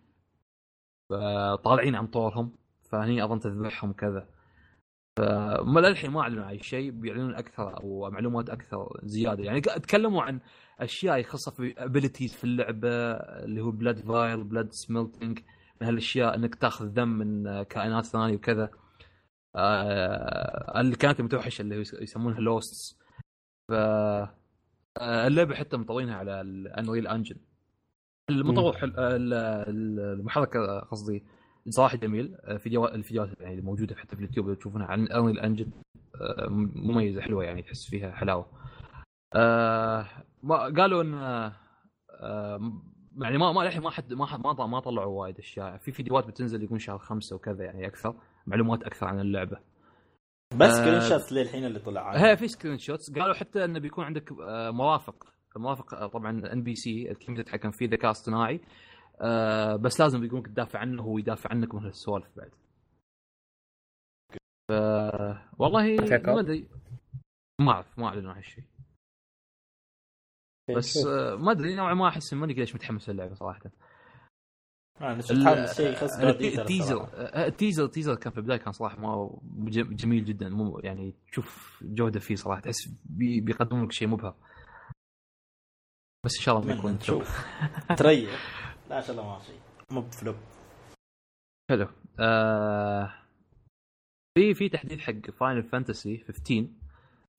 [1.13, 2.53] آه طالعين عن طورهم
[2.93, 4.27] فهني أظن تذبحهم كذا.
[5.17, 9.45] فما للحين ما أعلنوا عن اي شيء بيعلنون أكثر أو معلومات أكثر زيادة.
[9.45, 10.41] يعني تكلموا عن
[10.81, 12.89] أشياء يخصها في abilities في اللعبة
[13.45, 15.39] اللي هو blood veil blood something
[15.81, 18.71] من هالأشياء إنك تأخذ دم من كائنات ثانية وكذا.
[19.57, 22.99] آه الكائنات المتوحشة اللي يسمونها Losts
[23.69, 27.37] ف آه، اللعبة حتى مطورينها على ال Unreal Engine
[28.31, 28.75] المطور.
[28.77, 30.57] آه، ال- ال- المحرك
[30.91, 31.25] قصدي
[31.69, 32.37] صراحة جميل.
[32.45, 35.71] آه، فيديو الفيديوهات يعني الموجوده حتى في اليوتيوب تشوفونها عن Unreal Engine
[36.75, 38.47] مميزة حلوة يعني تحس فيها حلاوة.
[39.35, 40.07] آه
[40.43, 41.53] ما قالوا إن آه،
[43.19, 45.77] يعني ما ما للحين ما حد ما حد ما ما طلعوا وايد أشياء.
[45.77, 48.15] في فيديوهات بتنزل يكون شهر خمسة وكذا يعني أكثر
[48.47, 49.59] معلومات أكثر عن اللعبة.
[50.57, 54.71] بس آه، screenshots للحين اللي طلع هي في screenshots قالوا حتى إنه بيكون عندك آه،
[54.71, 58.61] مرافق المرافق آه، طبعا NPC اللي ما تتحكم فيه ذكاء اصطناعي.
[59.21, 62.51] آه، بس لازم بيقولك تدافع عنه وهو يدافع عنك من هالسوالف بعد.
[64.69, 64.73] ف...
[65.59, 65.97] والله؟
[66.27, 66.69] ما أدري.
[67.61, 68.65] ما أعرف ما اعلنوا عن هالشيء.
[70.77, 71.07] بس شوف.
[71.07, 73.61] آه، ما أدري نوعا ما أحس ماني ليش متحمس للعبة صراحة.
[75.01, 78.73] أنا شفت ال- هذا الشيء خاص ال- التيزر آه، التيزر التيزر كان في البداية كان
[78.73, 79.39] صراحة ما
[79.71, 84.35] جم- جميل جدا مو يعني تشوف جودة فيه صراحة تحس بي- بيقدمون لك شيء مبهر.
[86.25, 87.47] بس إن شاء الله بيكون نشوف.
[87.97, 88.31] تريح.
[88.91, 89.61] لا إن شاء الله ما شيء
[89.91, 90.37] مو بفلوب.
[91.71, 91.89] حلو.
[92.21, 93.15] آه
[94.39, 96.67] في في تحديث حق Final Fantasy 15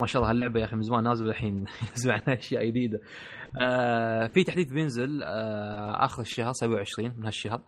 [0.02, 1.66] ما شاء الله هاللعبة يا أخي من زمان نازل الحين.
[2.06, 3.00] عنها أشياء جديدة.
[3.62, 7.62] آه في تحديث بينزل آه آخر الشهر 27 من هالشهر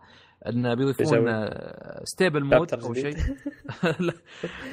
[0.46, 3.16] انه بيضيفون؟ آه stable mode chapter أو شيء.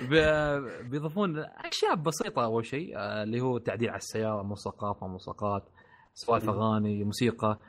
[0.90, 5.70] بيضيفون أشياء بسيطة أول شيء آه، اللي هو تعديل على السيارة ملصقات موسيقات
[6.14, 7.60] سوالف أغاني موسيقى.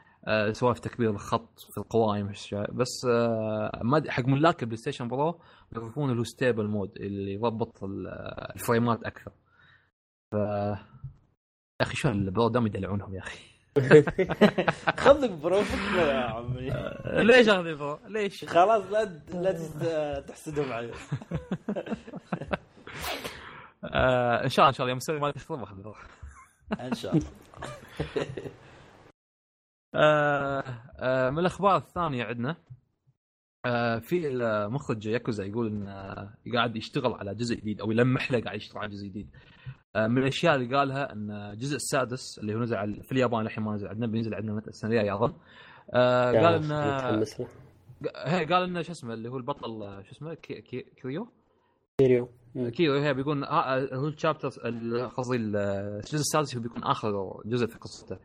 [0.52, 2.32] سوالف تكبير الخط في القوائم.
[2.72, 5.40] بس آه، حق ملاك ال PlayStation Pro
[5.72, 8.08] بيضيفون له stable mode اللي يضبط ال-
[8.56, 9.32] الفريمات أكثر
[10.32, 10.78] ف يا
[11.86, 13.38] أخي شو ال Pro دام يدلعونهم يا أخي
[15.04, 16.70] خذك Pro فكنا يا عمي
[17.24, 19.04] ليش هذا Pro؟ ليش؟ خلاص لا
[19.34, 20.92] لا تحسدهم علي
[23.84, 25.94] آه إن شاء الله إن شاء الله يوم نسوي ما تشطب أخذ Pro
[26.80, 27.26] إن شاء الله
[29.94, 30.64] آه
[30.98, 32.56] آه من الأخبار الثانية عندنا
[33.66, 38.40] آه في المخرج ياكوزا يقول إن آه قاعد يشتغل على جزء جديد أو يلمح له
[38.40, 39.30] قاعد يشتغل على جزء جديد.
[39.96, 43.64] آه من الأشياء اللي قالها إن الجزء السادس اللي هو نزل على في اليابان الحين
[43.64, 45.34] ما نزل عندنا بينزل عندنا متى؟ السنة الجاية اظن
[45.94, 47.48] آه قال أخي، إن متحمس له.
[48.16, 51.28] هي قال انه شو اسمه اللي هو البطل شو اسمه كي كي كيريو.
[51.98, 52.28] كيريو.
[52.54, 54.48] كيريو هي بيكون هو ال chapter
[55.16, 58.18] قصدي الجزء السادس هو بيكون آخر جزء في قصته.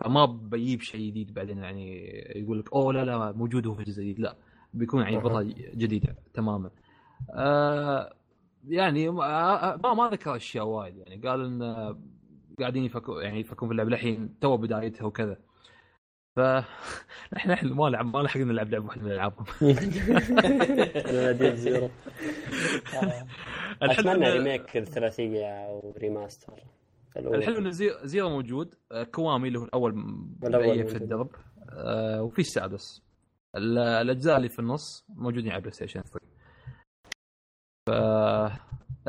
[0.00, 4.02] فما بيجيب شيء جديد بعدين يعني يقول لك أوه لا لا موجود هو في الجزء
[4.02, 4.20] الجديد.
[4.20, 4.36] لا
[4.74, 5.18] بيكون يعني.
[5.18, 6.70] بطل جديد تماما.
[7.30, 8.14] آه
[8.68, 11.28] يعني ما ما, ما ذكر أشياء وايد يعني.
[11.28, 11.98] قال إن آه،
[12.60, 15.36] قاعدين يفكرون يعني يفكرون في اللعبه الحين تو بدايتها وكذا.
[16.36, 16.40] ف
[17.34, 19.46] نحن نحن ما لعب ما لحقنا نلعب لعبة واحدة من ألعابهم.
[23.82, 26.79] أتمنى remake الثلاثية أو remaster الأولى.
[27.16, 28.74] الحلو إن زي- Zero موجود.
[28.92, 30.96] آه، Kiwami اللي هو الأول مبين في.
[30.96, 31.30] الدرب.
[31.72, 33.02] آه، وفي السادس
[33.56, 36.26] ال- الأجزاء اللي في النص موجودين على PlayStation 3
[37.86, 37.90] ف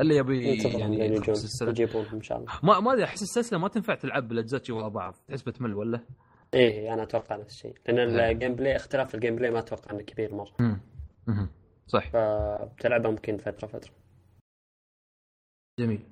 [0.00, 1.20] اللي يبي انتظرهم يعني
[1.60, 2.52] يجيبونهم إن شاء الله.
[2.62, 5.14] ما ما أدري أحس السلسلة ما تنفع تلعب بالأجزاء ورا بعض.
[5.28, 6.00] تحس بتمل ولا؟
[6.54, 8.30] إيه أنا أتوقع نفس الشيء لأن إيه.
[8.30, 10.52] ال gameplay اختلاف ال gameplay ما أتوقع إنه كبير مرة.
[10.60, 11.48] مم.
[11.86, 12.10] صح.
[12.10, 13.92] فبتلعبها ممكن فتره فترة.
[15.80, 16.02] جميل.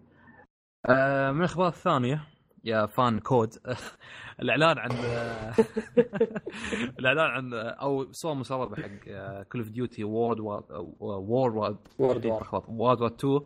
[0.87, 2.25] آه من الأخبار الثانية
[2.65, 3.55] يا fan COD
[4.43, 4.91] الإعلان عن
[6.99, 8.89] الإعلان عن أو صور مسربه حق
[9.43, 10.65] كول اوف ديوتي وورد وور
[11.01, 12.27] وورد وورد
[12.69, 13.41] وور 2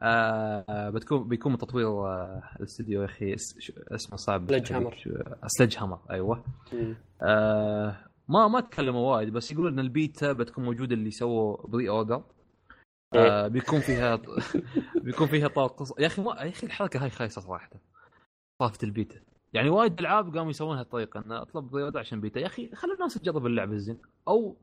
[0.00, 3.34] آه بتكون بيكون من تطوير آه الاستديو يا أخي
[3.94, 4.50] اسمه صعب.
[4.52, 4.94] Sledgehammer.
[5.46, 6.44] Sledgehammer أيوه.
[7.22, 7.96] آه
[8.28, 12.22] ما ما تكلموا وايد بس يقولون إن البيتا بتكون موجودة اللي سووا pre-order.
[13.16, 14.20] آه بيكون فيها
[15.04, 15.98] بيكون فيها طاقة قص...
[15.98, 16.42] يا أخي ما...
[16.42, 17.70] يا أخي الحركه هاي خايسة صراحة.
[18.58, 19.20] طافه البيتا.
[19.52, 22.40] يعني وايد ألعاب قاموا يسوونها الطريقة إنه أطلب order عشان بيتا.
[22.40, 23.98] يا أخي خلي الناس تجرب اللعبه الزين.
[24.28, 24.56] أو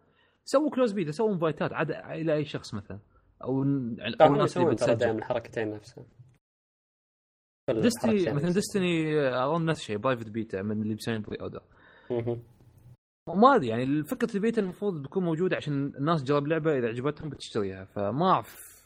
[0.46, 3.00] سووا close beta سووا انفايتات عاد إلى أي شخص مثلا.
[3.44, 4.96] أو أو ترى هم الناس اللي بتسجل.
[4.96, 6.06] دائما الحركتين نفسها
[7.70, 8.52] الحركتين مثلا.
[8.52, 11.62] Destiny اظن نفس الشيء private beta من اللي بيسوون pre-order.
[13.28, 17.86] ما أدري يعني فكره البيتا المفروض تكون موجودة عشان الناس تجرب لعبة إذا عجبتهم بتشتريها
[17.86, 18.82] فما أعرف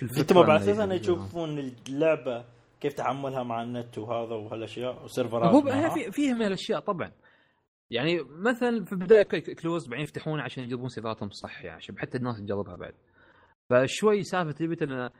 [0.00, 0.94] شو الفكرة أنتم على أساس انه.
[0.94, 2.44] يشوفون اللعبة
[2.80, 7.12] كيف تعاملها مع النت وهذا وهالأشياء وسيرفرات هو في فيهم هالأشياء طبعا.
[7.90, 9.22] يعني مثلا في البداية
[9.62, 12.94] close بعدين يفتحون عشان يجربون سيرفراتهم صح يعني عشان حتى الناس تجربها بعد.
[13.70, 15.10] فشوي سالفة البيتا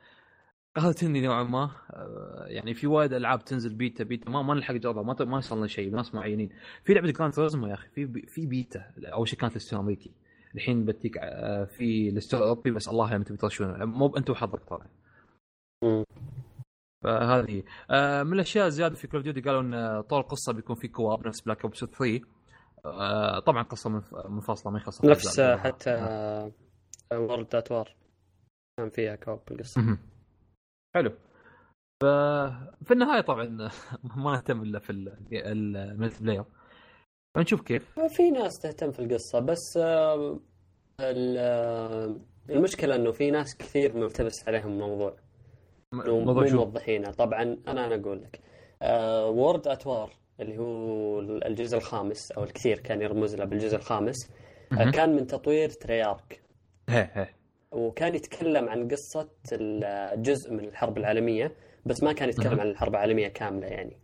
[0.76, 5.02] قهرتني نوعا ما آه، يعني في وايد ألعاب تنزل beta beta ما ما نلحق نجربها
[5.02, 6.50] ما ما يصلنا شيء ناس معينين.
[6.84, 9.78] في لعبة Gran Turismo يا أخي في بي- في بيتا أول شيء كانت ال store
[9.78, 10.10] الامريكي
[10.54, 14.60] الحين بتيك آه، في ال store الاوروبي بس الله يعلم تبي ترشونه مو انت وحظك
[14.64, 14.86] طبعا.
[17.04, 17.62] فهذه هي.
[17.90, 21.26] آه من الأشياء الزيادة في Call of Duty قالوا إن طول القصة بيكون في co-op
[21.26, 22.20] نفس Black Ops 3
[22.84, 25.90] آه طبعا قصة منف- منفصله ما يخص نفس حتى
[27.12, 27.94] World at War
[28.78, 29.80] كان فيها co-op بالقصة.
[29.80, 29.98] مهم.
[30.94, 31.10] حلو.
[32.02, 33.44] ففي النهاية طبعا
[34.16, 34.92] ما نهتم إلا في
[35.32, 36.44] ال multiplayer.
[37.36, 38.00] نشوف كيف.
[38.08, 40.40] في ناس تهتم في القصة بس آه،
[41.00, 42.16] آه،
[42.50, 45.16] المشكلة إنه في ناس كثير ملتبس عليهم الموضوع.
[45.92, 47.10] مو موضوع مو شو؟ موضحينه.
[47.10, 48.40] طبعا أنا أنا أقول لك
[49.36, 50.10] World at War
[50.40, 54.30] اللي هو الجزء الخامس أو الكثير كان يرمز له بالجزء الخامس
[54.72, 54.90] آه،.
[54.90, 56.42] كان من تطوير Treyarch
[56.88, 57.28] هي هي.
[57.74, 61.52] وكان يتكلم عن قصة الجزء من الحرب العالمية
[61.86, 62.60] بس ما كان يتكلم.
[62.60, 63.96] عن الحرب العالمية كاملة يعني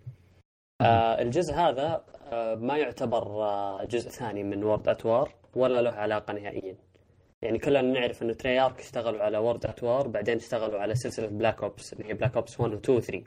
[0.81, 5.91] آه الجزء هذا آه ما يعتبر آه جزء ثاني من World at War ولا له
[5.91, 6.77] علاقة نهائيا
[7.43, 11.63] يعني كلنا نعرف انه Treyarch اشتغلوا على World at War بعدين اشتغلوا على سلسلة Black
[11.63, 13.25] Ops اللي هي Black Ops 1 و 2 و 3 مهم.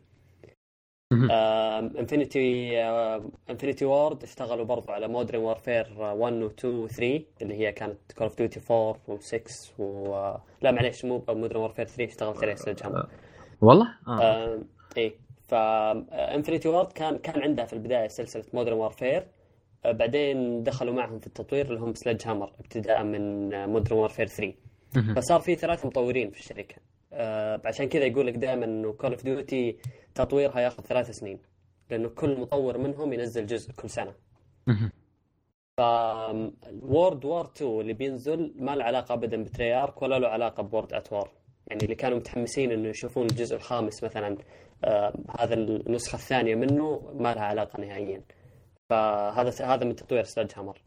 [1.99, 2.81] Infinity
[3.49, 7.97] Infinity Ward اشتغلوا برضو على Modern Warfare 1 و 2 و 3 اللي هي كانت
[8.17, 9.41] Call of Duty 4 و 6
[9.79, 13.07] و آه، لا معليش مو Modern Warfare 3 اشتغلت عليه Sledgehammer
[13.61, 14.21] والله؟ آه.
[14.21, 14.59] آه
[14.97, 15.13] إيه
[15.47, 19.27] ف Infinity Ward كان كان عندها في البداية سلسلة Modern Warfare
[19.85, 24.53] بعدين دخلوا معهم في التطوير اللي هم Sledgehammer ابتداء من Modern Warfare 3
[24.95, 25.15] مهم.
[25.15, 26.75] فصار في ثلاث مطورين في الشركة.
[27.13, 29.77] آه عشان كذا يقول لك دائما إنه Call of Duty
[30.15, 31.39] تطويرها ياخذ ثلاث سنين
[31.89, 34.13] لأنه كل مطور منهم ينزل جزء كل سنة.
[35.77, 35.81] ف
[36.81, 40.68] World War 2 اللي بينزل ما له علاقة ابدا ب Treyarch ولا له علاقة ب
[40.68, 41.29] World at War
[41.67, 44.37] يعني اللي كانوا متحمسين إنه يشوفون الجزء الخامس مثلا
[44.83, 48.21] آه هذا النسخة الثانية منه ما لها علاقة نهائيا.
[48.89, 50.81] فهذا هذا من تطوير Sledgehammer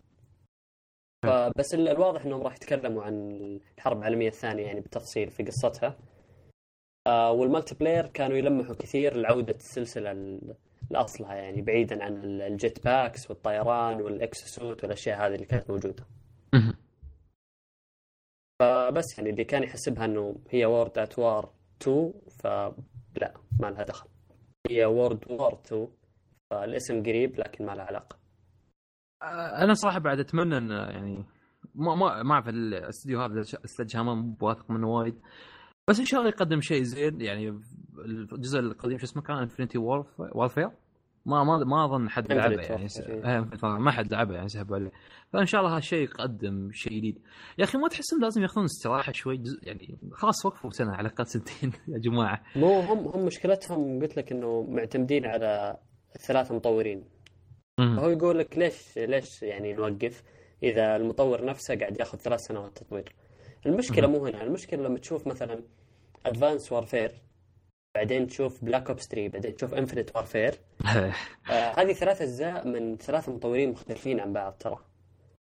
[1.75, 3.31] ال- الواضح إنهم راح يتكلموا عن
[3.77, 5.87] الحرب العالمية الثانية يعني بالتفصيل في قصتها.
[5.89, 5.97] آه
[7.07, 10.55] وال multiplayer كانوا يلمحوا كثير لعودة السلسلة ال-
[10.91, 16.05] لاصلها يعني بعيدا عن ال- الجيت باكس والطيران وال exosuit والأشياء هذه اللي كانت موجودة.
[18.61, 24.09] فبس يعني اللي كان يحسبها إنه هي World at War 2 فلا ما لها دخل.
[24.71, 25.89] هي World War 2
[26.51, 28.17] فالاسم قريب لكن ما له علاقة.
[29.23, 31.25] آه، أنا صراحة بعد أتمنى إن يعني
[31.75, 35.21] ما ما ما أعرف الاستديو هذا استديو Hammer مو بواثق منه وايد.
[35.89, 37.21] بس إن شاء الله يقدم شيء زين.
[37.21, 37.61] يعني
[38.33, 40.71] الجزء القديم شو اسمه كان؟ انفنتي وارفير
[41.27, 43.65] ما ما ما أظن حد لعبه يعني إيه، Warfare.
[43.65, 44.91] ما حد لعبه يعني سحبوا عليه.
[45.33, 47.19] فإن شاء الله هالشيء يقدم شيء جديد.
[47.59, 51.27] يا أخي ما تحسون لازم يأخذون استراحة شوي؟ جزء يعني خلاص وقفوا سنة على الأقل
[51.27, 52.43] سنتين يا جماعة.
[52.57, 55.77] مو هم هم مشكلتهم قلت لك إنه معتمدين على
[56.27, 57.05] ثلاث مطورين.
[57.79, 60.23] فهو يقول لك ليش ليش يعني نوقف؟
[60.63, 63.15] إذا المطور نفسه قاعد ياخذ ثلاث سنوات تطوير.
[63.67, 65.63] المشكلة مو هنا المشكلة لما تشوف مثلا
[66.27, 67.13] Advanced Warfare
[67.95, 70.55] بعدين تشوف Black Ops 3 بعدين تشوف Infinite Warfare
[70.87, 71.13] آه
[71.51, 74.79] هذه ثلاث أجزاء من ثلاث مطورين مختلفين عن بعض ترى.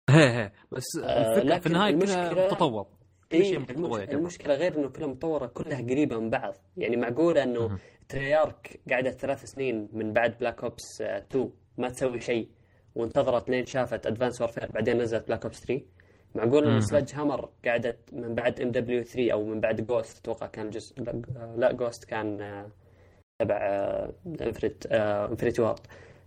[0.09, 0.51] هي هي.
[0.71, 2.83] بس آه، الفكرة لكن في النهاية كلها المشكلة- تطور
[3.31, 4.01] كل إيه شيء متطور.
[4.03, 6.53] المشكلة غير إنه كلها مطوره كلها قريبة من بعض.
[6.77, 7.77] يعني معقولة إنه.
[8.09, 12.49] Treyarch قعدت ثلاث سنين من بعد Black Ops 2 ما تسوي شيء
[12.95, 15.81] وانتظرت لين شافت Advanced Warfare بعدين نزلت Black Ops 3
[16.35, 16.81] معقول ان.
[16.81, 21.01] Sledgehammer قعدت من بعد MW 3 أو من بعد Ghosts أتوقع كان جزء
[21.57, 22.69] لا- Ghosts كان آه،
[23.41, 23.57] تبع
[24.41, 25.79] Infinity Infinity Ward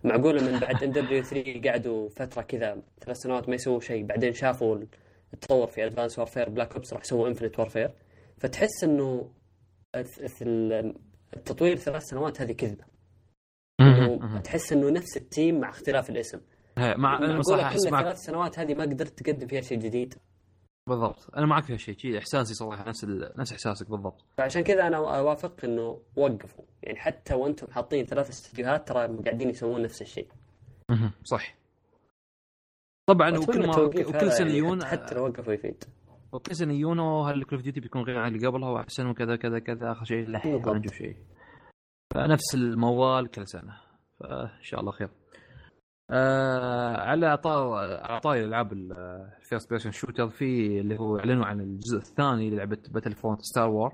[0.04, 4.78] معقوله من بعد MW 3 قعدوا فترة كذا ثلاث سنوات ما يسووا شيء بعدين شافوا
[5.34, 7.90] التطور في Advanced Warfare Black Ops راح سووا Infinite Warfare
[8.38, 9.30] فتحس إنه
[11.36, 12.84] التطوير ثلاث سنوات هذه كذبة.
[14.44, 16.40] تحس إنه نفس ال team مع اختلاف الاسم
[16.78, 20.14] مع أنا كل احس معك ثلاث سنوات هذه ما قدرت تقدم فيها شيء جديد.
[20.88, 21.30] بالضبط.
[21.36, 23.32] أنا معك في هالشيء شيء إحساسي صراحة نفس ال...
[23.36, 24.24] نفس إحساسك بالضبط.
[24.38, 26.64] فعشان كذا أنا أوافق إنه وقفوا.
[26.82, 30.28] يعني حتى وأنتم حاطين ثلاث استديوهات ترى قاعدين يسوون نفس الشيء.
[30.90, 31.12] مهم.
[31.24, 31.54] صح.
[33.06, 35.84] طبعا وكل ما وكل سنة يعني يجون حتى, حتى لو وقفوا يفيد.
[36.32, 39.58] وكل سنة يجون هال Call of Duty بيكون غير عن اللي قبلها وأحسن وكذا كذا
[39.58, 41.16] كذا آخر شيء لا نشوف شيء.
[42.14, 43.76] فنفس الموال كل سنة.
[44.20, 45.10] فإن شاء الله خير.
[46.10, 47.38] آه على
[47.76, 52.78] على طاري الألعاب ال first person shooter في اللي هو إعلنوا عن الجزء الثاني للعبة
[52.90, 53.92] Battlefront Star Wars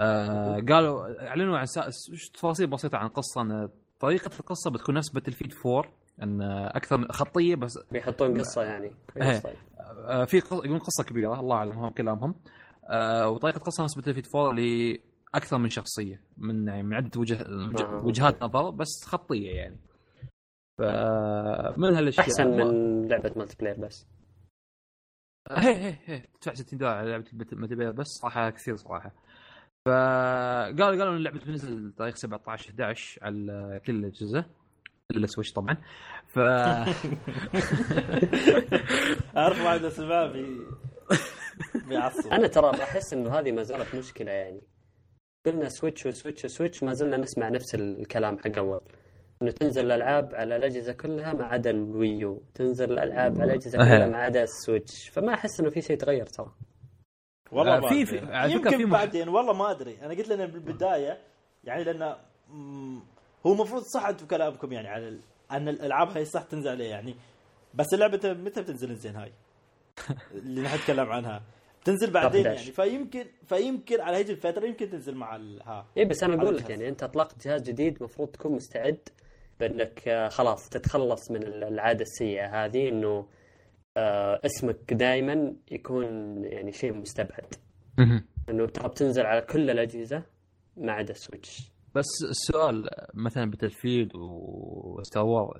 [0.00, 1.66] آه قالوا إعلنوا عن.
[2.34, 3.68] تفاصيل بسيطة عن القصة إن
[4.00, 5.84] طريقة القصة بتكون نفس Battlefield 4
[6.22, 6.42] إن
[6.74, 9.42] أكثر من خطية بس بيحطون قصة يعني إيه.
[10.08, 10.52] آه، في قص...
[10.52, 12.34] يقولون قصة كبيرة الله أعلم هم كلامهم
[12.90, 15.00] آه، وطريقة قصة نفس Battlefield 4 اللي
[15.34, 17.34] أكثر من شخصية من يعني من عدة وجه...
[17.50, 18.04] وج- آه.
[18.04, 19.76] وجهات نظر بس خطية يعني
[20.78, 24.06] فمن هالأشياء؟ أحسن من لعبة multiplayer بس
[25.50, 26.22] هي هي هي.
[26.40, 29.12] تدفع 60 دولار على لعبة multiplayer بس صراحة كثير صراحة.
[29.86, 34.44] فقالوا قالوا إن اللعبة بتنزل تاريخ 17 11 على كل الاجهزه
[35.10, 35.76] إلا Switch طبعا.
[36.26, 36.38] ف
[39.36, 39.80] أعرف واحد
[40.32, 40.66] بي
[41.88, 42.32] بيعصب.
[42.32, 44.60] أنا ترى أحس إنه هذه ما زالت مشكلة يعني.
[45.46, 48.80] قلنا Switch و Switch و Switch ما زلنا نسمع نفس الكلام حق اول
[49.42, 52.42] إنه تنزل الألعاب على الأجهزة كلها ما عدا ال Wii U.
[52.54, 55.08] تنزل الألعاب على الأجهزة كلها ما عدا ال Switch.
[55.08, 56.52] فما أحس إنه في شيء تغير ترى.
[57.52, 58.06] والله آه، ما في- أدري.
[58.06, 59.98] في- على يمكن في بعدين والله ما أدري.
[60.02, 61.18] أنا قلت لنا بالبداية
[61.64, 62.02] يعني لأن
[63.46, 65.20] هو المفروض صح أنتم كلامكم يعني على ال-
[65.52, 67.14] أن الألعاب هاي صح تنزل عليه يعني.
[67.74, 69.32] بس اللعبة متى بتنزل زين هاي؟
[70.34, 71.42] اللي نحن نتكلم عنها.
[71.84, 72.60] تنزل بعدين 11.
[72.60, 72.72] يعني.
[72.72, 76.70] فيمكن فيمكن على هيجي الفترة يمكن تنزل مع ها اي بس أنا أقول لك.
[76.70, 78.98] يعني أنت أطلقت جهاز جديد المفروض تكون مستعد
[79.60, 83.26] بأنك آه، خلاص تتخلص من ال- العادة السيئة هذه إنه
[83.96, 86.04] آه، اسمك دائما يكون
[86.44, 87.54] يعني شيء مستبعد.
[88.50, 90.22] إنه ترى بتنزل على كل الأجهزة
[90.76, 95.58] ما عدا ال Switch بس السؤال مثلا Battlefield و Star Wars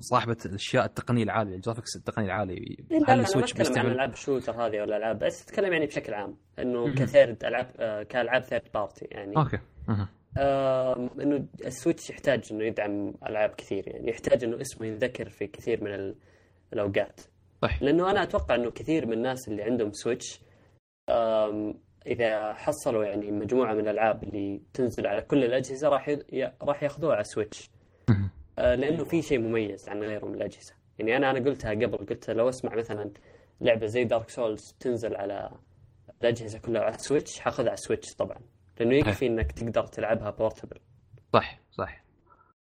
[0.00, 2.76] صاحبة الأشياء التقنية العالية ال graphics التقني العالي
[3.08, 6.36] هل ال Switch بيستعمل ألعاب ال shooter هذه ولا ألعاب بس أتكلم يعني بشكل عام
[6.58, 6.94] إنه مهم.
[6.94, 9.58] ك third ألعاب آه، كألعاب third party يعني okay.
[10.38, 15.46] آم، إنه ال Switch يحتاج إنه يدعم ألعاب كثير يعني يحتاج إنه اسمه ينذكر في
[15.46, 16.16] كثير من ال-
[16.72, 17.20] الأوقات.
[17.62, 20.40] صح لأنه أنا أتوقع إنه كثير من الناس اللي عندهم Switch
[22.06, 27.14] إذا حصلوا يعني مجموعة من الألعاب اللي تنزل على كل الأجهزة راح ي- راح ياخذوها
[27.14, 27.70] على Switch
[28.10, 28.30] مهم.
[28.58, 30.74] آه، لأنه في شيء مميز عن غيره من الأجهزة.
[30.98, 33.10] يعني أنا أنا قلتها قبل قلت لو أسمع مثلا
[33.60, 35.50] لعبة زي Dark Souls تنزل على
[36.22, 38.38] الأجهزة كلها على Switch حاخذها على Switch طبعا.
[38.80, 40.78] لأنه يكفي إنك تقدر تلعبها portable
[41.32, 42.04] صح صح.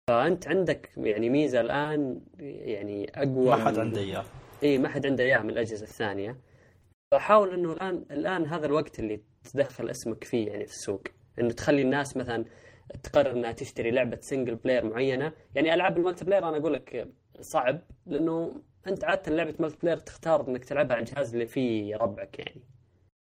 [0.10, 4.26] فأنت عندك يعني ميزة الآن يعني أقوى ما حد عنده إياه.
[4.64, 6.38] اي ما حد عنده اياها من الأجهزة الثانية.
[7.12, 9.22] فحاول إنه الان الآن هذا الوقت اللي
[9.54, 11.02] تدخل اسمك فيه يعني في السوق.
[11.40, 12.46] إنه تخلي الناس مثلا
[13.04, 15.34] تقرر إنها تشتري لعبة single player معينة.
[15.56, 17.08] يعني ألعاب ال multiplayer أنا أقول لك
[17.42, 22.62] صعب لأنه أنت عادة لعبة multiplayer تختار إنك تلعبها على الجهاز اللي فيه ربعك يعني.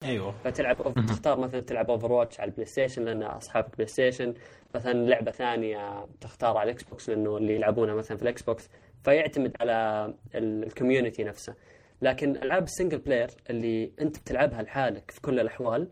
[0.02, 0.34] أيوه.
[0.44, 0.76] فتلعب.
[1.08, 4.34] تختار مثلا تلعب Overwatch على ال PlayStation لأن اصحابك PlayStation
[4.74, 8.68] مثلا لعبة ثانية تختار على ال Xbox لأنه اللي يلعبونها مثلا في ال Xbox
[9.04, 10.04] فيعتمد على
[10.34, 11.54] ال- ال community نفسه.
[12.02, 15.88] لكن ألعاب ال single player اللي أنت بتلعبها لحالك في كل الأحوال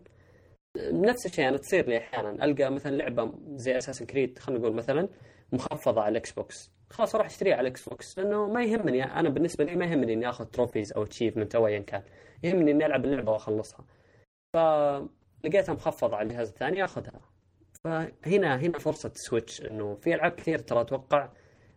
[0.77, 2.45] نفس الشيء أنا تصير لي أحيانا.
[2.45, 5.07] ألقى مثلا لعبة زي Assassin's Creed خلينا نقول مثلا
[5.51, 9.03] مخفضة على ال Xbox خلاص أروح أشتريها على ال Xbox لأنه ما يهمني.
[9.03, 12.01] أنا بالنسبة لي ما يهمني إني آخذ trophies أو achievement أو ايا كان.
[12.43, 13.85] يهمني إني ألعب اللعبة وأخلصها.
[14.57, 17.21] فلقيتها مخفضة على الجهاز الثاني أخذها
[17.83, 21.29] فهنا هنا فرصة Switch إنه في ألعاب كثير ترى أتوقع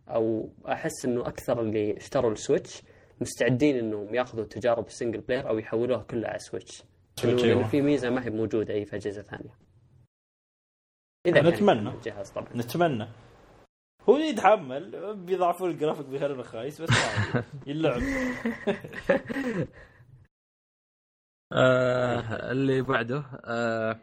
[0.08, 2.82] أو أحس إنه أكثر اللي اشتروا ال Switch
[3.20, 6.82] مستعدين إنهم يأخذوا تجارب ال single player أو يحولوها كلها على Switch
[7.24, 7.68] لأنه أيوة.
[7.68, 9.58] في ميزة ما هي موجودة أي في أجهزة ثانية
[11.26, 11.88] إذا نتمنى.
[11.88, 13.08] الجهاز طبعا نتمنى
[14.08, 16.90] هو يتحمل بيضعفوا الجرافيك بيخلونه خايس بس.
[17.66, 18.02] يلعب
[21.52, 23.96] آه اللي بعده آه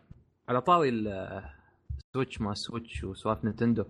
[0.50, 3.84] على طاري ال Switch ما Switch وسوالف Nintendo.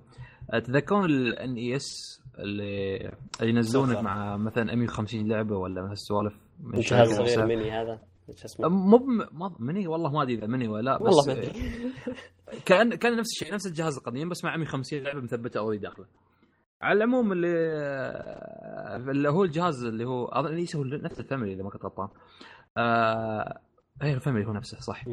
[0.54, 1.88] آه تذكرون ال NES
[2.40, 2.98] اللي
[3.42, 4.02] اللي ينزلونه.
[4.02, 8.00] مع مثلا 150 لعبة ولا هالسوالف من الصغير نفسها؟ ميني هذا.
[8.36, 11.26] شو اسمه؟ مو بم- ما مني؟ والله ما أدري إذا مني ولا لا بس والله
[11.26, 11.52] ما أدري.
[12.66, 16.06] كأن كأن نفس الشيء نفس الجهاز القديم بس مع 150 لعبة مثبتة already داخلة.
[16.82, 17.48] على العموم اللي
[19.12, 22.08] اللي هو الجهاز اللي هو أظن هو نفس ال Family إذا ما كنت غلطان.
[22.78, 23.62] آه...
[24.04, 25.06] اي ال Family هو نفسه صح.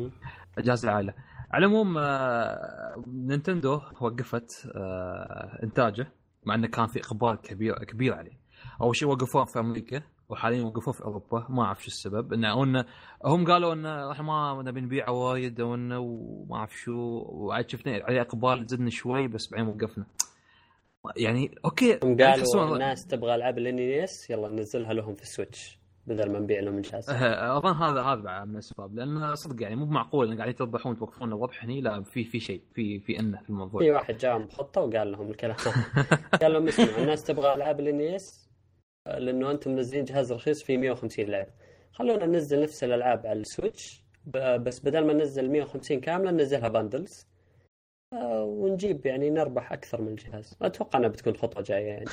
[0.59, 1.15] جهاز العائلة.
[1.51, 3.05] على العموم آه...
[3.07, 5.61] Nintendo وقفت آه...
[5.63, 6.13] إنتاجه
[6.47, 8.39] مع إنه كان في إقبال كبير كبير عليه.
[8.81, 11.47] أول شيء وقفوه في أمريكا وحاليا وقفوه في أوروبا.
[11.51, 12.33] ما أعرف شو السبب.
[12.33, 12.85] إنه إنه
[13.25, 16.93] هم قالوا إنه إحنا ما نبي نبيعه وايد وإنه وما أعرف شو.
[17.29, 20.07] وعاد شفنا عليه إقبال زدنا شوي بس بعدين وقفنا.
[21.17, 25.79] يعني أوكي يعني قالوا الناس تبغى ألعاب ال NES يلا ننزلها لهم في ال Switch
[26.07, 27.11] بدل ما نبيع لهم الجهاز.
[27.11, 31.29] آه، أظن هذا هذا من الاسباب لأن صدق يعني مو معقول إن قاعدين توضحون توقفون
[31.29, 33.81] الوضح هني لا في في شيء في في إنه في الموضوع.
[33.81, 35.57] في واحد جاهم بخطه وقال لهم الكلام.
[36.43, 38.51] قال لهم اسمعوا الناس تبغى ألعاب ال NES
[39.07, 41.51] لأنه أنتم منزلين جهاز رخيص فيه 150 لعبة.
[41.93, 44.05] خلونا ننزل نفس الألعاب على ال Switch
[44.61, 47.27] بس بدل ما ننزل 150 كاملة ننزلها bundles
[48.43, 52.05] ونجيب يعني نربح أكثر من الجهاز أتوقع إنها بتكون خطوة جاية يعني.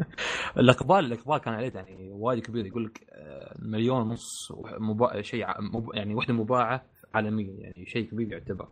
[0.58, 2.66] الاقبال الأقبال كان عليه يعني وايد كبير.
[2.66, 5.22] يقول لك آه، مليون ونص مبا...
[5.22, 5.90] شيء مب...
[5.94, 8.68] يعني وحدة مباعة عالميا يعني شيء كبير يعتبر.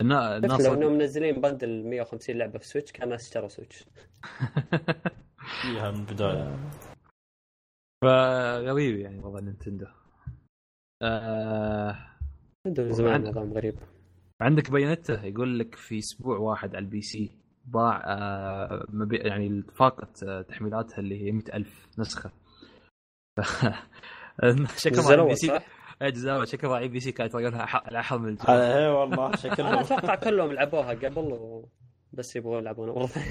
[0.00, 3.84] النا- الناس بس لو إنهم منزلين bundle 150 لعبة في Switch كان الناس اشتروا Switch
[5.62, 6.56] فيها من البداية.
[8.04, 9.86] فغريب يعني والله Nintendo
[11.02, 11.96] آه...
[12.66, 13.74] عندهم زمان نظام غريب.
[14.40, 17.30] عندك Bayonetta يقول لك في أسبوع واحد على ال PC
[17.64, 19.16] باع آه مبي...
[19.16, 22.30] يعني فاقت آه تحميلاتها اللي هي 100000 نسخة.
[24.76, 25.46] شكل ما نزلوا البي سي.
[25.46, 25.62] صح؟
[26.02, 28.44] اجزاء شكل أي بي سي كانت يلاقونها أح- على حظ من الجو.
[28.48, 31.68] اي إيه والله أنا شكلهم أتوقع كلهم لعبوها قبل و...
[32.12, 33.26] بس يبغوا يلعبونها ثانية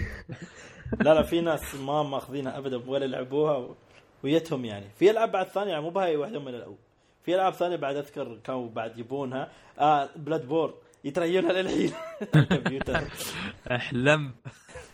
[1.06, 3.76] لا لا في ناس ما ماخذينها أبدا ولا لعبوها و-
[4.24, 4.90] ويتهم يعني.
[4.90, 6.78] في ألعاب بعد ثانية يعني مو بهاي واحدة من الأول.
[7.24, 9.52] في ألعاب ثانية بعد أذكر كانوا بعد يبونها.
[9.80, 11.92] آه بلاد بور يتريونها للحين.
[12.36, 13.02] الكمبيوتر
[13.76, 14.34] أحلم.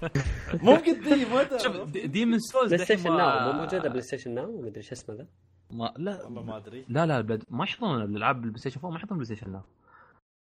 [0.64, 4.68] مو قدي ما شوف ديمن سولز بلاي ستيشن ناو مو موجودة بلاي ستيشن ناو؟ ما
[4.68, 5.28] أدري شو اسمه ذا؟
[5.72, 6.24] ما لا.
[6.24, 6.86] والله ما أدري.
[6.90, 9.62] لا لا بلد ما يحطون الألعاب بالبلاي ستيشن 4 ما يحطون بلاي ستيشن لا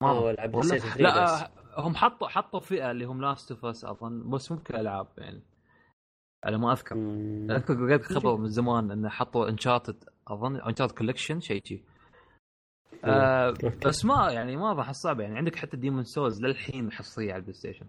[0.03, 0.31] ما هو.
[0.31, 1.31] العاب بلاي ستيشن 3 لا بس.
[1.77, 5.07] آه، هم حطوا حطوا فئة اللي هم لاست اوف اس أظن بس مو بكل الألعاب
[5.19, 5.43] يعني.
[6.45, 6.97] على ما أذكر.
[7.57, 11.85] أذكر قريت خبر من زمان انه حطوا انشارتد أظن انشارتد كولكشن شيء شي.
[13.05, 13.69] آه أوكي.
[13.87, 15.39] بس ما يعني ما راح صعب يعني.
[15.39, 17.87] عندك حتى ديمون سولز للحين حصريه على البلاي ستيشن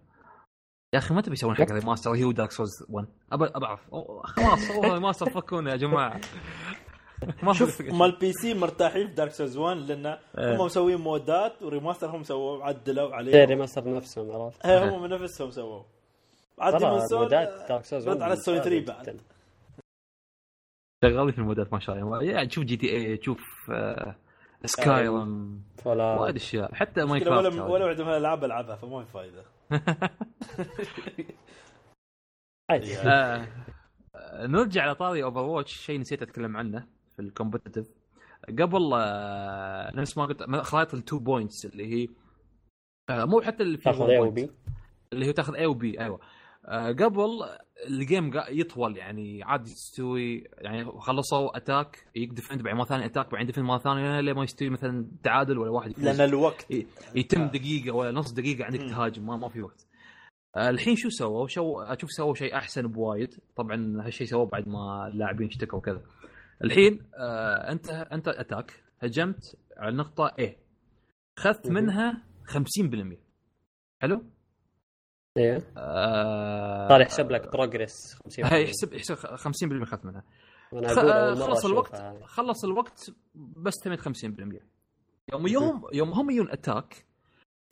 [0.93, 4.21] يا أخي ما تبي يسوون حق ريماستر هي ودارك سولز 1 ابى ابى اعرف أو-
[4.25, 6.21] خلاص سووا ريماستر فكونا يا جماعة.
[7.43, 10.55] ما شوف مال بي سي مرتاحين في دارك سولز 1 لأن إيه.
[10.55, 15.09] هم مسوين مودات وريماستر هم سووا عدلوا زي عليه ريماستر نفسهم عرفت؟ هي هم من
[15.09, 15.83] نفسهم سووا.
[16.59, 16.83] عاد
[17.13, 19.21] مودات دارك سولز رد على السوني 3 بعد.
[21.03, 22.23] شغالين في المودات ما شاء الله.
[22.23, 23.39] يعني تشوف GTA تشوف
[23.71, 24.15] آه
[24.65, 26.19] Skyrim.
[26.19, 26.73] وايد أشياء.
[26.73, 29.43] حتى مشكلة Minecraft ولا ولا واحدة من الالعاب ألعبها فما في
[32.71, 32.97] عادي.
[32.97, 33.47] آه،
[34.41, 37.87] نرجع على طاري Overwatch شيء نسيت أتكلم عنه في ال competitive
[38.49, 42.07] قبل آه، نفس ما قلت خرائط ال two points اللي هي
[43.09, 44.19] آه، مو حتى اللي في تاخذ A.
[44.19, 44.49] و B
[45.13, 46.19] اللي هو تاخذ A و B أيوه.
[46.69, 47.27] قبل
[47.87, 53.31] ال game يطول يعني عادي تستوي يعني خلصوا attack يك defend بعدين مرة ثانية attack
[53.31, 56.03] بعدين defend مرة ثانية لين ما يستوي مثلا تعادل ولا واحد يفوز.
[56.03, 56.67] لأن الوقت
[57.15, 58.79] يتم دقيقة ولا نص دقيقة عندك.
[58.79, 59.87] تهاجم ما, ما في وقت
[60.55, 65.07] آه، الحين شو سووا؟ شو أشوف سووا شيء أحسن بوايد طبعا هالشيء سووه بعد ما
[65.07, 66.01] اللاعبين اشتكوا وكذا
[66.63, 70.49] الحين آه انت أنت attack هجمت على النقطه A
[71.37, 71.73] اخذت مهم.
[71.83, 73.17] منها 50%
[74.01, 74.23] حلو؟
[75.37, 75.71] إيه.
[75.77, 80.23] آه صار يحسب لك progress 50 هي يحسب يحسب 50% اخذت منها.
[80.71, 82.25] خ- مرة خلص الوقت أشوفها.
[82.25, 84.61] خلص الوقت بس تمت 50%
[85.33, 87.05] يوم يوم يوم هم يجون attack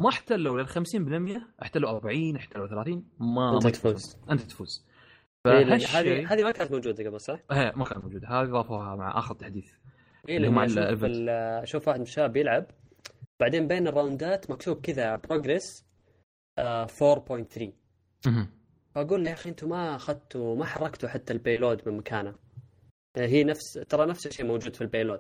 [0.02, 4.18] ما احتلوا لل 50% احتلوا 40 احتلوا 30 ما أنت تفوز.
[4.32, 4.86] أنت تفوز.
[5.48, 8.28] إيه، هذه هذه ما كانت موجودة قبل صح؟ هي ما كانت موجودة.
[8.28, 9.72] هذه اضافوها مع آخر تحديث.
[10.30, 10.78] اي اللي لما أشوف.
[11.04, 11.30] ال-
[11.64, 12.66] أشوف واحد من الشباب يلعب
[13.40, 15.86] بعدين بين الراوندات مكتوب كذا progress
[16.88, 17.74] 4.3
[18.28, 18.48] مهم.
[18.96, 22.36] فأقول له يا أخي أنتم ما أخذتوا ما حركتوا حتى ال payload من مكانه
[23.18, 25.20] آه، هي نفس ترى نفس الشيء موجود في ال payload.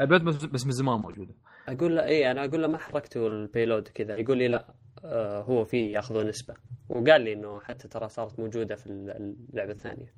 [0.00, 1.34] البيت بس, بس من زمان موجودة.
[1.68, 4.16] أقول له إيه أنا أقول له ما حركتوا ال payload كذا.
[4.16, 6.54] يقول لي لا آه هو في ياخذوا نسبة.
[6.88, 10.14] وقال لي إنه حتى ترى صارت موجودة في اللعبة الثانية.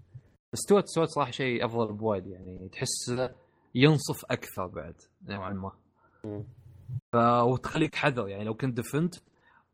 [0.55, 2.69] استوت استوت صراحة شيء أفضل بوايد يعني.
[2.73, 3.13] تحس
[3.75, 4.95] ينصف أكثر بعد
[5.29, 5.73] نوعا ما.
[7.13, 7.17] ف...
[7.53, 8.45] وتخليك حذر يعني.
[8.45, 9.15] لو كنت دفنت.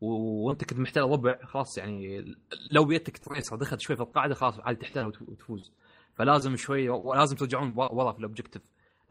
[0.01, 2.25] وانت كنت محتاج ربع خلاص يعني
[2.71, 5.71] لو بيتك تريسر دخلت شوي في القاعدة خلاص عادي تحتاج وت- وتفوز.
[6.15, 8.61] فلازم شوي ولازم ترجعون ورا في الاوبجيكتيف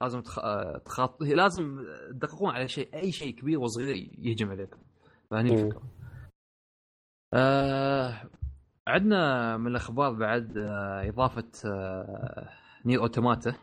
[0.00, 0.38] لازم تخ...
[0.38, 4.78] آه، تخاط لازم تدققون على شيء أي شيء كبير وصغير يهجم عليكم
[5.30, 5.54] فهني.
[5.54, 5.82] الفكرة.
[7.34, 8.30] آه
[8.86, 12.48] عندنا من الأخبار بعد آه إضافة آه
[12.84, 13.54] NieR Automata.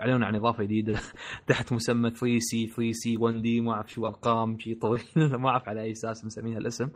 [0.00, 1.00] اعلنوا عن إضافة جديدة
[1.48, 5.02] تحت مسمى 3 C 3 C 1 D ما أعرف شو أرقام شيء طويل.
[5.42, 6.90] ما أعرف على أي أساس مسمينها الاسم.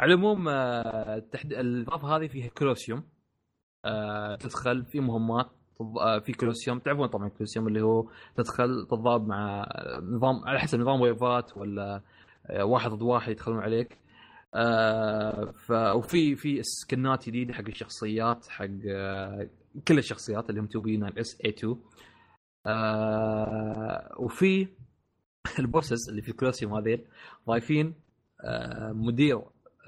[0.00, 1.22] على العموم آه،.
[1.44, 3.02] الإضافة هذه فيها colosseum.
[3.84, 5.50] آه، تدخل في مهمات
[5.80, 6.78] آه، في colosseum.
[6.78, 9.66] تعرفون طبعا colosseum اللي هو تدخل تضارب مع
[10.02, 12.02] نظام على حسب نظام wave ات ولا
[12.60, 13.98] واحد ضد واحد يدخلون عليك.
[15.52, 18.66] ف وفي في skin ات جديدة حق الشخصيات حق
[19.88, 21.76] كل الشخصيات اللي هم 2 B 9 S A 2
[22.66, 24.68] آه، وفي
[25.58, 27.04] ال bosses اللي في ال colosseum هذيل
[27.48, 27.94] ضايفين
[28.44, 29.36] آه، مدير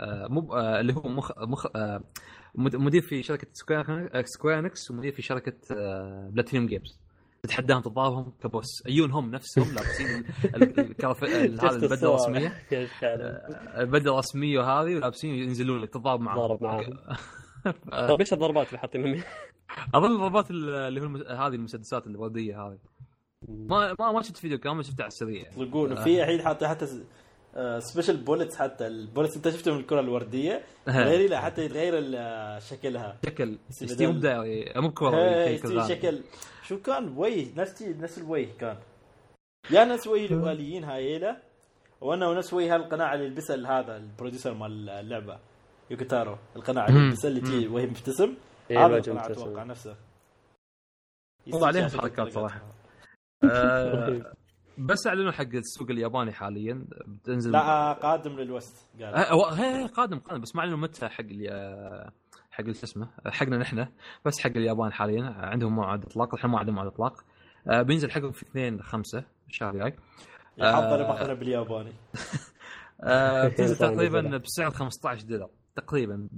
[0.01, 2.01] آه، مو آه، اللي هو مخ مخ آه،
[2.55, 7.01] مد- مدير في شركة Square Square Enix ومدير في شركة آه، Platinum Games
[7.43, 8.67] تتحداهم تضاربهم ك boss.
[8.87, 10.07] يجون هم نفسهم لابسين
[10.45, 12.53] ال- ال- الكرف- ال- هذا البدلة الرسمية.
[13.83, 16.41] البدلة الرسمية هذه ولابسين ينزلون لك تضارب معاهم
[17.93, 19.23] آه، طيب إيش الضربات اللي حاطين
[19.95, 21.07] أظن الضربات ال- اللي هو.
[21.37, 22.79] هذه المسدسات الوردية هذه.
[23.49, 25.43] ما ما ما شفت فيديو كامل شفته على السريع.
[25.43, 25.55] يعني.
[25.63, 26.87] يطلقون وفي الحين حتى حتى
[27.79, 28.87] سبيشل بولتس حتى.
[28.87, 31.93] البولتس انت شفته من الكرة الوردية؟ غيري لا حتى يتغير
[32.61, 33.19] شكلها.
[33.27, 33.59] شكل.
[33.71, 34.11] بس ستيم
[34.77, 36.01] مو بكره هي شكل يصير ثاني.
[36.01, 36.21] شكل.
[36.63, 37.47] شو كان؟ وجه.
[37.57, 38.77] نفس نفس الوجه كان.
[39.71, 41.37] يا نفس وجه الواليين هايله
[42.01, 45.39] وأنا ونفس وجه هالقناع اللي يلبسها هذا البروديوسر مال اللعبة.
[45.91, 47.05] يوكوتارو القناع اللي مم.
[47.07, 48.35] يلبسها اللي تجي وهي مبتسم
[48.71, 49.27] إيه، هذا القناع.
[49.27, 49.97] أتوقع نفسه
[51.53, 52.33] والله يصير حركات.
[52.35, 52.61] طريقة.
[53.45, 54.33] آه،
[54.79, 60.55] بس أعلنوا حق السوق الياباني حاليا بتنزل لا قادم للوست قال آه، قادم قادم بس
[60.57, 62.11] ما أعلنوا متى حق ال-
[62.51, 63.87] حق شو اسمه حقنا نحن
[64.25, 67.25] بس حق اليابان حاليا عندهم موعد إطلاق الحين ما عندهم موعد إطلاق
[67.69, 69.95] آه، بينزل حقهم في 2 5 الشهر الجاي
[70.59, 71.33] يحضر آه.
[71.35, 71.93] بالياباني
[73.05, 74.37] آه، بتنزل طبعاً تقريبا.
[74.37, 76.29] بسعر 15 دولار تقريبا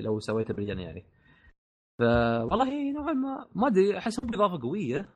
[0.00, 1.04] لو سويته بالين يعني.
[1.98, 5.08] ف والله نوعا ما ما أدري أحس إضافة قوية.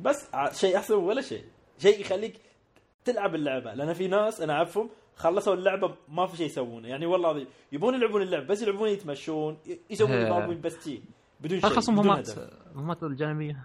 [0.00, 1.44] بس شيء أحسن ولا شيء.
[1.78, 2.40] شيء يخليك
[3.04, 6.88] تلعب اللعبة لأن في ناس أنا أعرفهم خلصوا اللعبة ما في شيء يسوونه.
[6.88, 9.58] يعني والله يبون يلعبون اللعبه بس يلعبون يتمشون
[9.90, 10.26] يسوون هي.
[10.26, 11.02] يضربون بس شيء
[11.40, 12.28] بدون شيء بدون مهمات
[12.74, 13.64] مهمات الجانبية.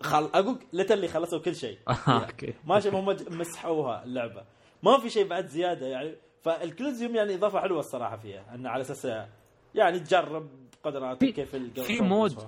[0.00, 0.24] خل...
[0.24, 1.78] أقول ليتلي خلصوا كل شيء.
[2.08, 2.54] أوكي.
[2.64, 4.44] ماشي هم مسحوها اللعبة.
[4.82, 8.80] ما في شيء بعد زيادة يعني فال colosseum يعني إضافة حلوة الصراحة فيها إنه على
[8.80, 9.28] أساس
[9.74, 10.48] يعني تجرب
[10.82, 12.38] قدراتك كيف الجو في mode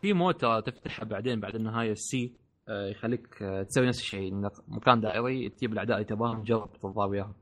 [0.00, 4.52] في mode ترى تفتحه بعدين بعد النهاية السي آه، يخليك آه، تسوي نفس الشيء انك
[4.68, 7.34] مكان دائري تجيب الاعداء اللي تبغاهم تجرب تضرب وياهم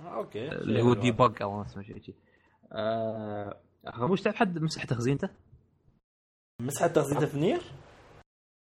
[0.00, 0.48] آه، أوكي.
[0.52, 2.16] اللي هو debug أو اسمه شيء شيء.
[2.72, 5.28] آه خربوش تعرف حد مسح تخزينته؟
[6.62, 7.62] مسحة تخزين في NieR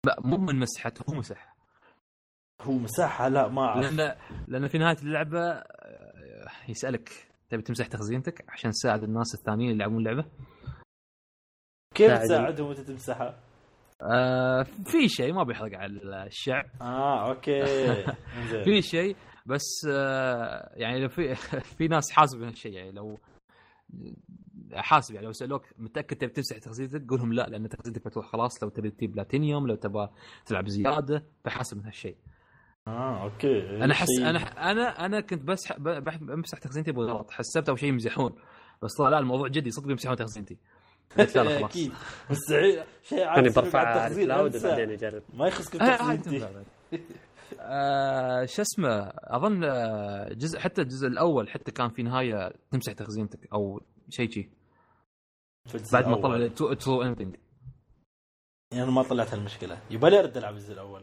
[0.07, 1.57] لا مو من مسحته هو مسح.
[2.61, 3.93] هو مساحة؟ لا ما أعرف.
[3.93, 4.17] لأن
[4.49, 5.63] لأن في نهاية اللعبة
[6.69, 7.11] يسألك
[7.51, 10.29] تبي تمسح تخزينتك عشان تساعد الناس الثانيين اللي يلعبون اللعبة.
[11.95, 12.23] كيف ساعد.
[12.25, 13.41] تساعدهم وانت تمسحها؟
[14.03, 16.65] آه في شيء ما بيحرق على الشعب.
[16.81, 17.65] آه أوكي.
[18.65, 19.17] في شيء
[19.47, 21.35] بس آه يعني لو في
[21.79, 23.19] في ناس حاسب هالشيء يعني لو
[24.75, 28.63] حاسب يعني لو سألوك متأكد تبي تمسح تخزينتك قول لهم لا لأن تخزينتك بتروح خلاص.
[28.63, 30.09] لو تبي تجيب بلاتينيوم لو تبغى
[30.47, 32.17] تلعب زيادة فحاسب من هالشيء.
[32.89, 33.85] آه أوكي.
[33.85, 37.77] أنا حس شيء- أنا أنا أنا كنت بس ب- بح- بمسح تخزينتي بالغلط حسبت أو
[37.77, 38.33] شيء يمزحون.
[38.83, 39.71] بس طلع لا الموضوع جدي.
[39.71, 40.57] صدق بيمسحون تخزينتي.
[41.19, 41.71] قلت لا لا خلاص.
[41.71, 41.93] أكيد.
[42.31, 44.25] مستحيل شيء يعني عادي برفع أنسى.
[44.25, 45.23] وبعدين أجرب.
[45.35, 46.65] ما يخصك آه، بعد.
[47.61, 53.49] آه، شو اسمه أظن آه، جزء حتى الجزء الأول حتى كان في نهاية تمسح تخزينتك
[53.53, 53.81] أو
[54.11, 54.51] شيء شي.
[55.69, 56.17] في الجزء بعد ما.
[56.17, 57.37] طلع true ending
[58.73, 59.79] يعني أنا ما طلعت هالمشكلة.
[59.91, 61.03] يبغى لي أرد ألعب الجزء الأول.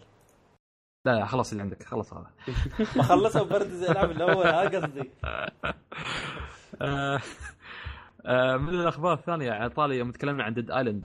[1.05, 2.31] لا لا خلاص اللي عندك خلاص هذا.
[2.97, 5.11] ما خلصوا برد زي العب الأول ها قصدي؟
[6.81, 7.19] آه،
[8.25, 11.03] آه، من الأخبار الثانية على طاري يوم تكلمنا عن Dead Island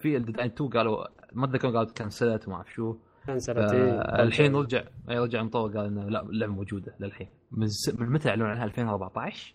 [0.00, 2.96] في Dead Island 2 قالوا ما اتذكر قالوا cancelled وما أعرف شو.
[3.26, 7.28] cancelled آه، الحين رجع أي رجع مطور قال إنه لا اللعبة موجودة للحين.
[7.50, 7.68] من.
[7.98, 9.54] من متى اعلنوا عنها؟ 2014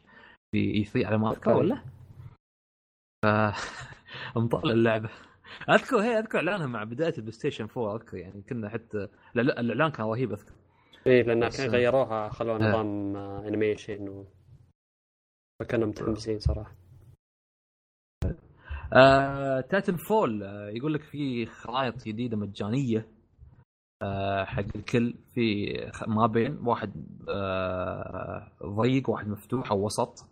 [0.51, 1.53] في E 3 على ما أذكر.
[1.57, 1.81] ولا؟
[4.35, 5.09] مطلع اللعبة.
[5.69, 9.59] اذكر هي اذكر اعلانها مع بداية ال PlayStation 4 اذكر يعني كنا حتى لا لا
[9.59, 10.53] الإعلان كان رهيب أذكر.
[11.07, 12.69] اي لأن الحين غيروها خلوها آه.
[12.69, 14.25] نظام animation و
[15.59, 16.75] فكانوا متحمسين صراحة.
[18.93, 23.07] آه، Titanfall آه، يقول لك في خرائط جديدة مجانية
[24.01, 25.73] آه، حق الكل في
[26.07, 26.91] ما بين واحد
[27.29, 30.25] آه، ضيق واحد مفتوح أو وسط.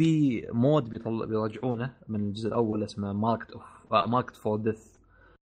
[0.00, 1.26] في mode بيطل...
[1.26, 4.96] بيرجعونه من الجزء الأول اسمه marked of marked for death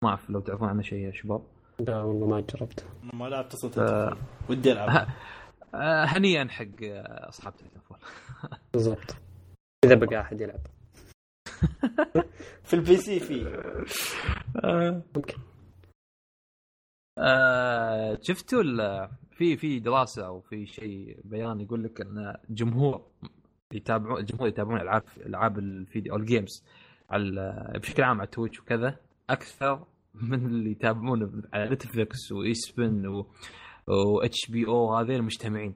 [0.03, 1.41] ما أعرف لو تعرفون عنه شيء يا شباب.
[1.80, 2.85] لا والله ما جربت.
[3.03, 4.18] أنا ما لعبت صوت آه.
[4.49, 5.07] ودي ألعب.
[5.76, 7.97] آه، هنيئا حق آه، أصحاب Titanfall
[8.73, 9.15] بالضبط.
[9.85, 10.59] إذا بقى أحد يلعب.
[12.63, 13.43] في ال PC في.
[15.15, 15.38] ممكن.
[17.18, 23.05] آه شفتوا ال- في في دراسة أو في شيء بيان يقول لك إن جمهور
[23.73, 26.63] يتابعون الجمهور يتابعون ألعاب ألعاب الفيديو أو ال games
[27.11, 28.95] على بشكل عام على Twitch وكذا
[29.29, 33.27] أكثر من اللي يتابعون على Netflix و
[33.88, 35.75] ESPN و HBO هذين مجتمعين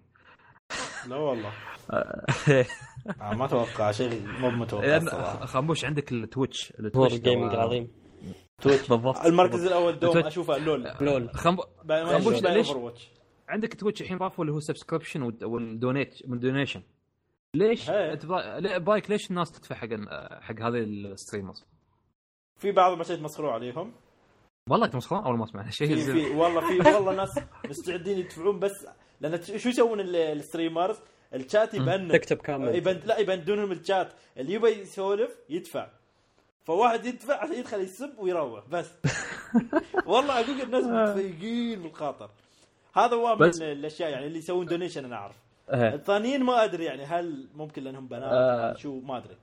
[1.08, 1.52] لا والله.
[1.92, 7.52] آه، ما أتوقع شيء مو متوقع الصراحه خموش عندك ال Twitch ال Twitch ال gaming
[7.52, 7.88] ترى- العظيم.
[8.62, 9.18] Twitch بالضبط.
[9.26, 10.18] المركز الأول دوم.
[10.18, 10.92] أشوفه LoL.
[11.02, 11.30] LoL.
[12.34, 12.72] يشبه ليش؟
[13.50, 16.82] عندك Twitch الحين ضافوا اللي هو subscription وال donate وال donation.
[17.56, 17.90] ليش
[18.78, 19.88] بايك ليش الناس تدفع حق
[20.42, 21.66] حق هذه ال streamers؟
[22.60, 23.94] في بعض المشاهد مسخروا عليهم.
[24.70, 26.02] والله تمسخرون أول ما سمعنا شيء في.
[26.12, 28.88] في والله في والله ناس مستعدين يدفعون بس
[29.22, 31.00] لأن شو يسوون ال- ال streamers؟
[31.34, 34.14] الشات يبند تكتب كامل يبند لا يبندونهم الشات.
[34.38, 35.88] اللي يبي يسولف يدفع.
[36.64, 38.68] فواحد يدفع عشان يدخل يسب ويروح.
[38.70, 38.92] بس.
[40.12, 42.30] والله أقول الناس متفيقين بالخاطر.
[42.96, 45.36] هذا هو من الأشياء يعني اللي يسوون donation أنا أعرف.
[45.74, 45.96] إيه.
[45.96, 48.72] الثانيين ما أدري يعني هل ممكن لأنهم بنات آه.
[48.72, 49.36] هل شو ما أدري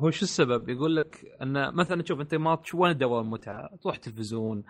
[0.00, 3.96] هو شو السبب؟ يقول لك أن مثلا تشوف أنت ما تشوف وين تدور المتعه؟ تروح
[3.96, 4.64] تلفزيون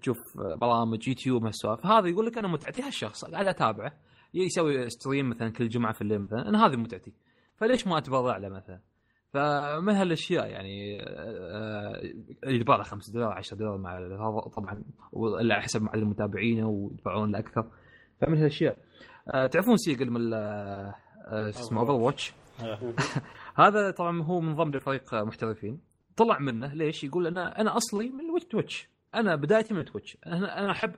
[0.00, 3.92] تشوف برامج يوتيوب هالسوالف هذا يقول لك أنا متعتي هالشخص قاعد أتابعه
[4.34, 7.12] يسوي stream مثلا كل جمعة في الليل مثلا أنا هذه متعتي
[7.56, 8.80] فليش ما أتبرع له مثلا؟
[9.32, 12.02] فمن هالأشياء يعني آه،
[12.46, 14.82] يدفع له 5 دولار 10 دولار مع هذا طبعا
[15.14, 17.70] على حسب عدد متابعينه ويدفعون له أكثر
[18.20, 18.78] فمن هالأشياء
[19.32, 20.38] تعرفون Seagull من آه،
[21.26, 22.32] آه، شو اسمه Overwatch
[23.56, 25.80] هذا طبعا هو منضم لفريق محترفين.
[26.16, 30.70] طلع منه ليش؟ يقول أنا أنا أصلي من Twitch أنا بدايتي من Twitch أنا أنا
[30.70, 30.94] أحب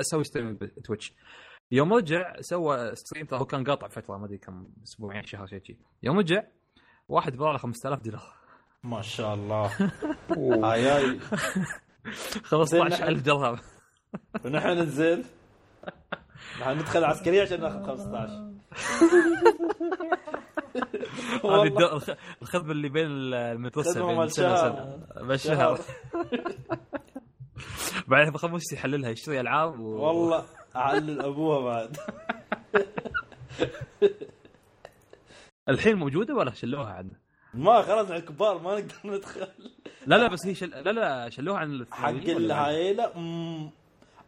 [0.00, 1.14] أسوي stream Twitch
[1.70, 5.78] يوم رجع سوى stream هو كان قاطع فترة ما أدري كم أسبوعين شهر شيء شي.
[6.02, 6.42] يوم رجع
[7.08, 8.22] واحد له 5000 دولار.
[8.84, 9.70] ما شاء الله.
[10.30, 11.18] هاي هاي
[12.44, 13.58] 15000 درهم
[14.44, 15.24] ونحن نحن
[16.66, 18.54] ندخل عسكريه عشان ناخذ 15
[21.44, 22.00] هذه
[22.42, 24.52] الخدمة اللي بين المتوسط بين سنة.
[24.52, 25.06] وسنة.
[25.28, 25.80] بالشهر
[28.08, 29.84] بعدين بخمس يحللها يشتري ألعاب و...
[29.84, 30.44] والله
[30.76, 31.96] أعلل أبوها بعد.
[35.68, 37.18] الحين موجودة ولا شلوها عندنا؟
[37.54, 39.46] ما خلاص على الكبار ما نقدر ندخل.
[40.06, 40.70] لا لا بس هي شل...
[40.70, 42.46] لا لا شلوها عن حق الثانويين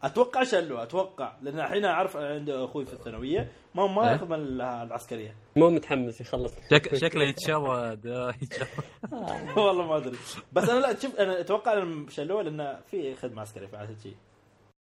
[0.02, 4.34] أتوقع شلوا أتوقع لأن الحين أعرف عند أخوي في الثانوية ما ما إيه؟ يأخذ من
[4.34, 5.34] ال- العسكرية.
[5.56, 6.54] مو متحمس يخلص.
[6.70, 6.94] شك...
[6.94, 8.04] شكله يتشرد
[8.42, 8.68] يتشرد.
[9.56, 10.16] والله ما أدري.
[10.52, 14.16] بس أنا لا شوف أنا أتوقع انهم شلوه لأن في خدمة عسكرية فعلا شيء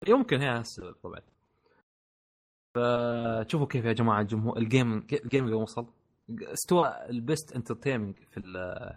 [0.09, 1.21] يمكن هي السبب طبعا
[2.75, 5.87] فشوفوا كيف يا جماعة الجمهور ال game ال game اللي وصل
[6.43, 8.41] استوى ال best entertaining في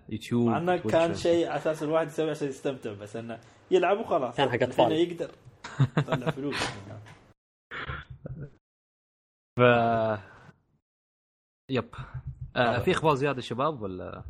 [0.10, 0.78] اليوتيوب مع إنه.
[0.78, 3.40] كان شيء على أساس الواحد يسوي عشان يستمتع بس إنه
[3.72, 4.38] يلعب وخلاص.
[4.38, 4.64] كان حق.
[4.64, 5.32] الحين يقدر.
[6.32, 6.56] فلوس.
[9.60, 9.62] ف
[11.72, 11.96] yep.
[12.56, 14.24] آه في إخبار زيادة شباب ولا؟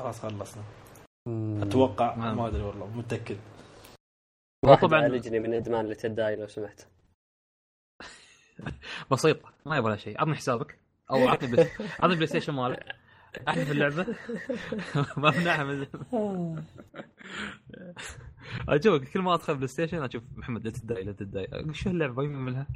[0.00, 0.62] خلاص خلصنا.
[1.62, 2.14] أتوقع.
[2.14, 2.62] ما أدري.
[2.62, 3.38] والله متأكد.
[4.82, 5.02] طبعاً.
[5.02, 6.86] عالجني من إدمان Let It Die لو سمحت.
[9.12, 10.20] بسيطة ما يبغى لها شيء.
[10.20, 10.78] عطني حسابك.
[11.10, 11.48] أو عطني
[12.02, 13.03] PlayStation مالك.
[13.48, 14.06] احذف اللعبة؟
[15.16, 15.86] ما منعها من
[18.68, 22.38] أشوف كل ما أدخل PlayStation أشوف محمد لا تتضايق لا تتضايق أقول شو اللعبة؟ ما
[22.38, 22.66] منها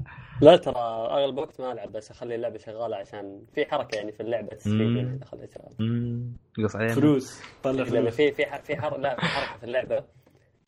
[0.40, 0.74] لا ترى
[1.10, 4.74] اغلب الوقت ما ألعب بس أخلي اللعبة شغالة عشان في حركة يعني في اللعبة تستفيد.
[4.80, 5.24] منها إذا
[5.80, 7.42] امم يقص علينا فلوس.
[7.62, 8.14] طلع لأن فلوس.
[8.14, 8.98] في في ح- في حر...
[8.98, 10.04] لا في حركة في اللعبة.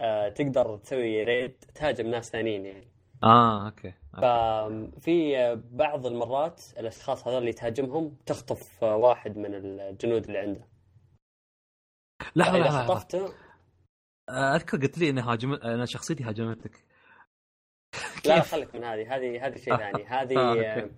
[0.01, 2.89] آه تقدر تسوي raid تهاجم ناس ثانيين يعني.
[3.22, 10.24] آه okay ففي آه، بعض المرات الأشخاص هذول اللي تهاجمهم تخطف آه، واحد من الجنود
[10.26, 10.66] اللي عنده
[12.36, 12.86] لحظة لحظة.
[12.86, 13.32] خطفته
[14.28, 16.84] آه، أذكر قلت لي ان هاجم أنا شخصيتي هاجمتك
[18.26, 20.90] لا؟ خليك من هذه هذه هذه شيء ثاني هذه آه، آه،.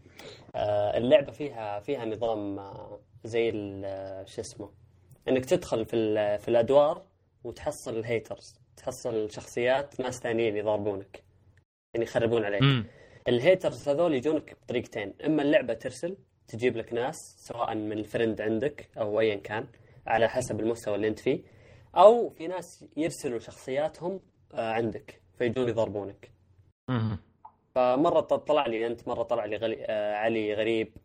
[0.55, 4.71] آه، اللعبة فيها فيها نظام آه، زي ال- آه، شو اسمه
[5.29, 7.07] إنك تدخل في في الأدوار
[7.45, 11.25] وتحصل ال haters تحصل شخصيات ناس ثانيين يضربونك
[11.95, 12.63] يعني يخربون عليك.
[13.29, 15.15] ال haters هذول يجونك بطريقتين.
[15.27, 16.17] إما اللعبة ترسل
[16.49, 19.67] تجيب لك ناس سواء من ال friend عندك أو ايا كان
[20.07, 21.41] على حسب المستوى اللي أنت فيه.
[21.97, 24.21] أو في ناس يرسلوا شخصياتهم
[24.55, 26.31] آه، عندك فيجون يضربونك.
[27.75, 29.85] فمرة طلع لي أنت مرة طلع لي غلي...
[29.87, 30.97] آه علي غريب.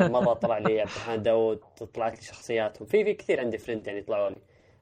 [0.00, 1.58] آه مرة طلع لي عبد الرحمن داوود
[1.94, 2.86] طلعت لي شخصياتهم.
[2.86, 4.36] في في كثير عندي friend يعني طلعوا لي.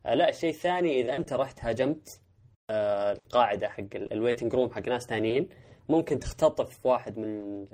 [0.07, 2.21] آه لا الشيء الثاني إذا أنت رحت هاجمت
[2.71, 5.49] القاعده حق ال waiting room حق ناس ثانيين
[5.89, 7.67] ممكن تختطف واحد من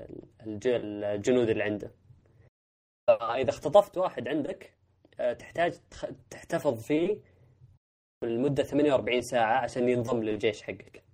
[0.46, 0.66] الج...
[0.68, 1.90] الجنود اللي عنده
[3.08, 4.74] فإذا اختطفت واحد عندك
[5.20, 5.74] آه تحتاج.
[6.30, 7.18] تحتفظ فيه
[8.24, 11.04] لمدة 48 ساعة عشان ينضم للجيش حقك.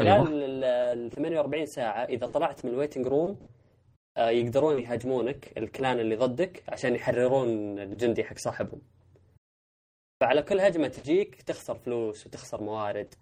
[0.00, 3.48] خلال ال- ال 48 ساعة إذا طلعت من ال waiting room
[4.16, 8.80] آه، يقدرون يهاجمونك ال clan اللي ضدك عشان يحررون الجندي حق صاحبهم.
[10.20, 13.14] فعلى كل هجمة تجيك تخسر فلوس وتخسر موارد.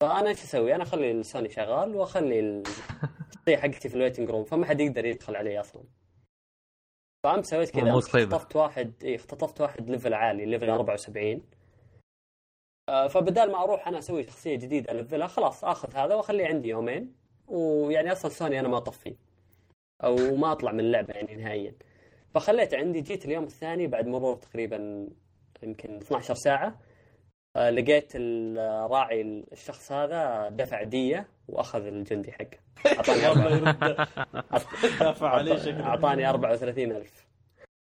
[0.00, 4.66] فأنا إيش أسوي؟ أنا أخلي السوني شغال وأخلي الشخصية حقتي في ال waiting room فما
[4.66, 5.82] حد يقدر يدخل علي أصلا.
[7.24, 7.98] فأمس سويت كذا.
[7.98, 11.42] اختطفت واحد إيه اختطفت واحد level عالي level 74
[12.88, 17.14] آه، فبدال ما أروح أنا أسوي شخصية جديدة الفلها خلاص آخذ هذا وأخليه عندي يومين
[17.48, 19.16] ويعني أصلا سوني أنا ما اطفيه
[20.04, 21.74] أو ما أطلع من اللعبة يعني نهائيا
[22.34, 25.08] فخليته عندي جيت اليوم الثاني بعد مرور تقريبا
[25.62, 26.80] يمكن 12 ساعة.
[27.56, 32.58] آه، لقيت الراعي الشخص هذا دفع دية وأخذ الجندي حقه.
[32.86, 33.26] أعطاني
[35.26, 35.86] عليه شكله.
[35.86, 37.26] أعطاني 34000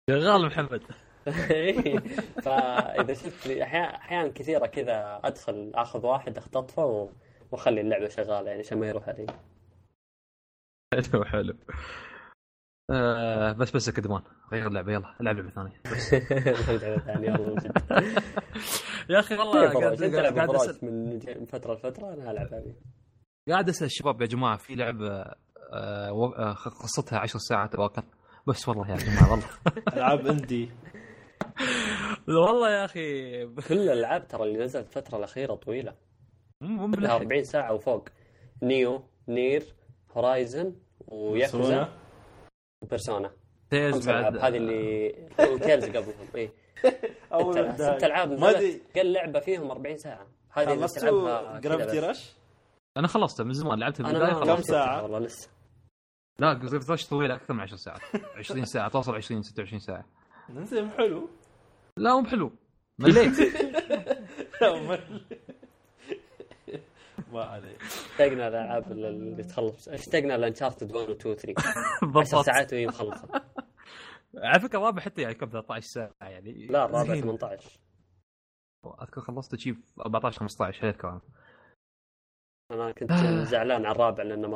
[0.09, 0.81] شغال محمد.
[1.51, 1.99] إيه.
[2.41, 7.09] فإذا شفت لي أحيانا كثيرة كذا أدخل أخذ واحد اختطفه
[7.51, 9.25] وأخلي اللعبة شغالة يعني عشان ما يروح علي.
[10.93, 11.53] حلو حلو.
[12.89, 14.21] آه بس بس كدمان
[14.53, 15.81] غير اللعبة يلا العب لعبه ثانية
[19.09, 20.03] يا أخي والله قاعد,
[20.37, 22.75] قاعد, أسأل من من فترة لفترة أنا ألعب هذه.
[23.49, 25.09] قاعد أسأل الشباب يا جماعة في لعبة
[25.73, 28.03] آه آه، قصتها 10 ساعات واقع
[28.47, 29.45] بس والله يا جماعة والله.
[29.93, 30.69] ألعاب indie
[32.27, 33.45] والله يا أخي.
[33.47, 35.95] كل الألعاب ترى اللي نزلت الفترة الأخيرة طويلة.
[36.61, 37.15] مو مو كلها بلحق.
[37.21, 38.09] 40 ساعة وفوق.
[38.63, 39.63] Nioh Nier
[40.11, 40.75] Horizon
[41.07, 41.89] و Yakuza.
[42.81, 43.31] و Persona
[43.71, 44.33] خمس ألعاب.
[44.33, 44.37] بعد.
[44.37, 46.51] هذه اللي و Tales قبلهم اي
[47.33, 48.81] أول ست ألعاب ما أدري.
[48.95, 50.27] قل لعبة فيهم 40 ساعة.
[50.51, 51.99] هذه اللي تلعبها Gravity.
[51.99, 52.35] Rush؟
[52.97, 53.79] أنا خلصته من زمان.
[53.79, 55.49] لعبت أنا البداية كم؟ شفتها والله لسه.
[56.39, 58.01] لا Gravity Rush طويلة أكثر من 10 ساعات.
[58.37, 60.05] 20 ساعة توصل 20 26 ساعة.
[60.53, 61.29] زين حلو.
[61.97, 62.51] لا مو بحلو.
[62.99, 63.33] مليت.
[67.31, 69.87] ما عليك اشتقنا الالعاب اللي تخلص.
[69.89, 72.45] اشتقنا ل Uncharted 1 و 2 و 3 10 بالضبط.
[72.45, 73.29] ساعات وهي مخلصة.
[74.35, 76.67] على فكرة الرابع حتى يعني كم 13 ساعة يعني.
[76.67, 77.21] لا الرابع زين.
[77.21, 77.79] 18
[79.01, 79.75] أذكر خلصت شيء
[80.05, 81.21] 14 15 هيك كان
[82.71, 83.11] أنا كنت.
[83.51, 84.47] زعلان على الرابع لأنه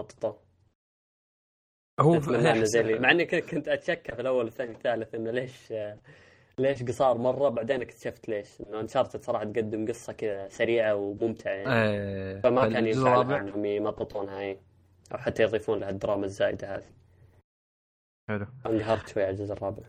[1.99, 2.99] هو انه زي لي.
[2.99, 5.73] مع إني كنت كنت أتشكى في الأول والثاني والثالث إنه ليش
[6.59, 8.61] ليش قصار مرة بعدين اكتشفت ليش.
[8.61, 11.69] إنه انشارتد صراحة تقدم قصة كذا سريعة وممتعة يعني.
[11.69, 14.59] آه، فما كان ينفع إنهم يمططونها اي
[15.11, 16.89] أو حتى يضيفون لها الدراما الزايدة هذه.
[18.29, 18.45] حلو.
[18.65, 19.83] انقهرت شوي على الجزء الرابع.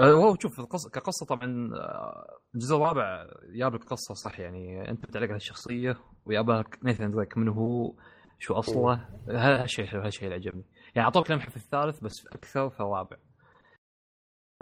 [0.00, 4.90] هو شوف القصة كقصة طبعا آه، الجزء الرابع جاب لك قصة صح يعني.
[4.90, 5.96] أنت بتعلق على الشخصية
[6.26, 7.94] ويابك Nathan Drake من هو
[8.38, 9.08] شو أصله.
[9.28, 10.64] هذا الشيء حلو هذا الشيء اللي عجبني.
[10.94, 13.16] يعني أعطوك لمحة في الثالث بس أكثر في الرابع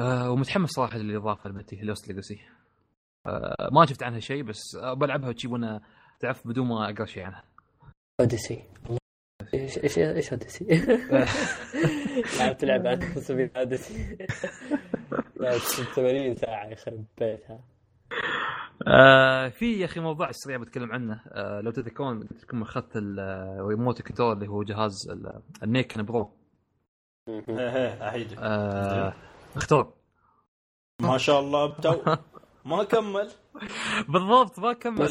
[0.01, 2.41] آه ومتحمس صراحة للإضافة اللي بتي Lost Legacy.
[3.27, 5.81] آه ما شفت عنها شيء بس آه بلعبها وتجيب وأنا
[6.21, 7.45] تعرف بدون ما أقرأ شيء عنها.
[8.21, 8.63] أوديسي.
[9.55, 10.65] إيش إيش إيش أوديسي؟
[12.39, 14.17] لعبت لعبه أنا مسميها أوديسي.
[15.41, 15.61] لعبت
[15.97, 17.61] 80 ساعة يخرب بيتها
[18.87, 21.21] آه في يا أخي موضوع سريع بتكلم عنه.
[21.29, 26.03] آه لو تذكرون قلت لكم اخذت ال remote control اللي هو جهاز ال- ال Nacon
[26.03, 26.31] Pro.
[27.29, 29.15] إيه إيه احيد آه
[29.59, 29.93] اخترب.
[31.03, 32.17] ما شاء الله تو
[32.65, 33.31] ما كمل.
[34.09, 35.09] بالضبط ما كمل.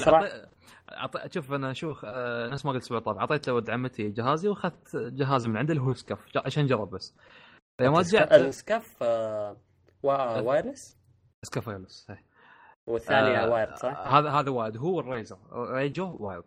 [0.91, 1.29] أعطي...
[1.33, 5.47] شوف أنا شوف آه نفس ما قلت الأسبوع طبعا أعطيت ولد عمتي جهازي وأخذت جهاز
[5.47, 7.15] من عنده اللي هو Scuf ج- عشان نجرب بس.
[7.81, 9.57] لما رجعت ال Scuf آه،
[10.03, 10.97] وا- wireless؟
[11.45, 12.17] Scuf wireless هي.
[12.87, 14.77] والثانية آه، wired صح؟ هذا هذا wired.
[14.77, 15.37] هو ال Razer.
[15.53, 16.43] Raiju wired.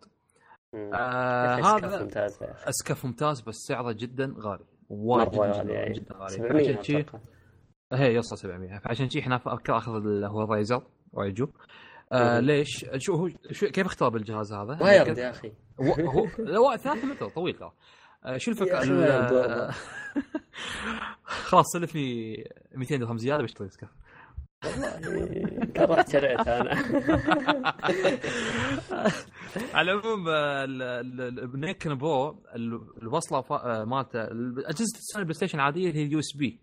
[0.73, 0.93] مم.
[0.93, 2.71] آه هذا ممتاز يا أخي.
[2.71, 4.65] Scuf ممتاز بس سعره جدا غالي.
[4.89, 6.29] وايد جدا, غالي يعني غالي.
[6.29, 7.19] 700 عشان شي أتوقع.
[7.93, 10.83] هي يوصل 700 فعشان شي إحنا أفكر أخذ اللي هو ال Razer
[11.17, 11.47] Raiju
[12.11, 12.39] آه.
[12.39, 15.51] ليش؟ شو هو شو كيف اخترب الجهاز هذا؟ wired يا أخي
[15.81, 17.71] هو هو لا هو ثلاثة متر طويل ترى
[18.25, 19.71] آه، شو الفكرة؟ والله.
[21.25, 22.35] خلاص سلفني
[22.75, 23.89] 200 درهم زيادة بشتري Scuf
[25.79, 26.71] والله شريتها أنا
[29.73, 34.65] على العموم آه، ال- ال- ال- ال Nacon Pro ال- الوصلة فا- آه، مالته ال-
[34.65, 36.59] أجهزة ال Sony PlayStation عادية اللي هي ال USB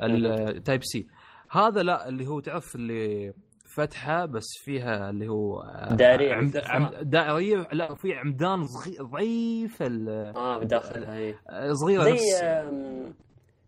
[0.00, 1.06] ال Type C
[1.50, 3.32] هذا لا اللي هو تعرف اللي
[3.76, 5.94] فتحة بس فيها اللي هو آه،
[6.32, 6.56] عمد.
[6.66, 13.12] عمد دائرية لا في عمدان صغي- ضعيفه ال- آه بداخلها اي آه، صغيرة زي نفس.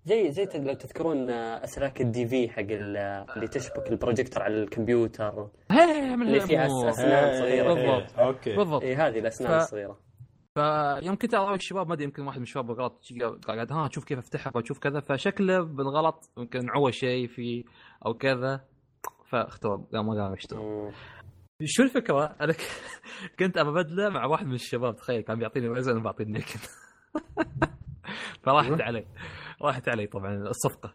[0.04, 2.96] زي زي لو تذكرون آه، أسلاك ال DV حق ال-
[3.36, 5.48] اللي تشبك البروجيكتور على الكمبيوتر.
[5.70, 6.86] هي من اللي فيها الأمور.
[6.86, 7.74] أس- أسنان صغيرة.
[7.74, 8.18] بالضبط.
[8.18, 8.56] أوكي.
[8.56, 8.82] بالضبط.
[8.82, 9.98] اي هذه الأسنان ف- الصغيرة.
[10.58, 13.02] فيوم كنت اراوي الشباب ما أدري يمكن واحد من الشباب بالغلط
[13.46, 17.64] قاعد ها شوف كيف افتحها واشوف كذا فشكله بالغلط يمكن عوى شيء في
[18.06, 18.64] أو كذا
[19.30, 20.92] فاخترب لا ما قام يشتغل.
[21.64, 22.54] شو الفكرة؟ أنا
[23.38, 26.60] كنت ابى أبدله مع واحد من الشباب تخيل كان بيعطيني Razer أنا بعطيه Nacon
[28.42, 29.06] فراحت علي
[29.62, 30.94] راحت علي طبعا الصفقة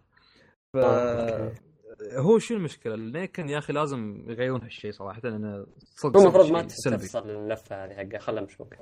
[0.73, 0.77] ف...
[0.77, 1.55] أوكي.
[2.17, 6.61] هو شو المشكلة؟ ال Nacon يا أخي لازم يغيرون هالشيء صراحة لأنه صدق المفروض ما
[6.61, 8.77] تفصل اللفه هذه حقها خلها مشبوكه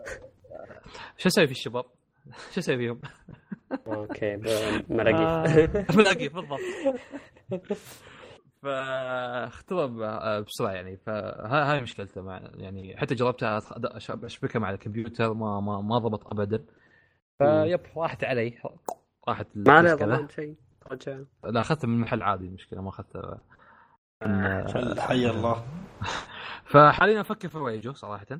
[1.17, 1.85] شو أسوي في الشباب؟
[2.51, 3.01] شو أسوي فيهم؟
[3.87, 4.85] أوكي ب-
[5.97, 6.59] ملاقيف آه، بالضبط.
[8.63, 10.97] فاخترب بسرعة يعني.
[10.97, 13.61] فهاي مشكلته مع يعني حتى جربتها
[14.25, 16.65] أشبكها مع الكمبيوتر ما ما ما ضبط ابدا.
[17.37, 18.57] فيب راحت علي.
[19.27, 19.93] راحت ما عليه.
[19.93, 20.55] ضمان شيء
[20.91, 21.19] رجع.
[21.43, 23.39] لا أخذتها من محل عادي المشكلة ما أخذتها.
[24.25, 25.65] من- حي الله.
[26.71, 28.25] فحاليا أفكر في Raiju صراحة.
[28.31, 28.39] آه،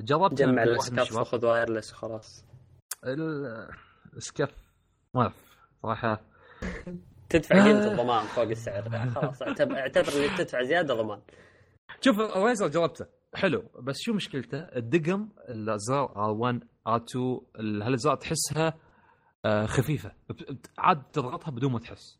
[0.00, 1.16] جربت جمع ال Scuf.
[1.16, 2.44] وخذ wireless وخلاص.
[3.04, 3.68] ال-
[4.16, 4.50] ال Scuf
[5.14, 5.34] ما أعرف
[5.82, 6.20] صراحة.
[7.30, 7.62] تدفع آه.
[7.62, 9.10] قيمه الضمان فوق السعر.
[9.10, 11.20] خلاص اعتبر اللي بتدفع زيادة ضمان.
[12.00, 13.06] شوف ال Razer جربته.
[13.34, 13.62] حلو.
[13.82, 17.16] بس شو مشكلته؟ الدقم الأزرار R1 R2
[17.60, 18.74] ال- هالازرار تحسها
[19.44, 20.12] آه، خفيفة؟
[20.78, 22.18] عاد تضغطها بدون ما تحس.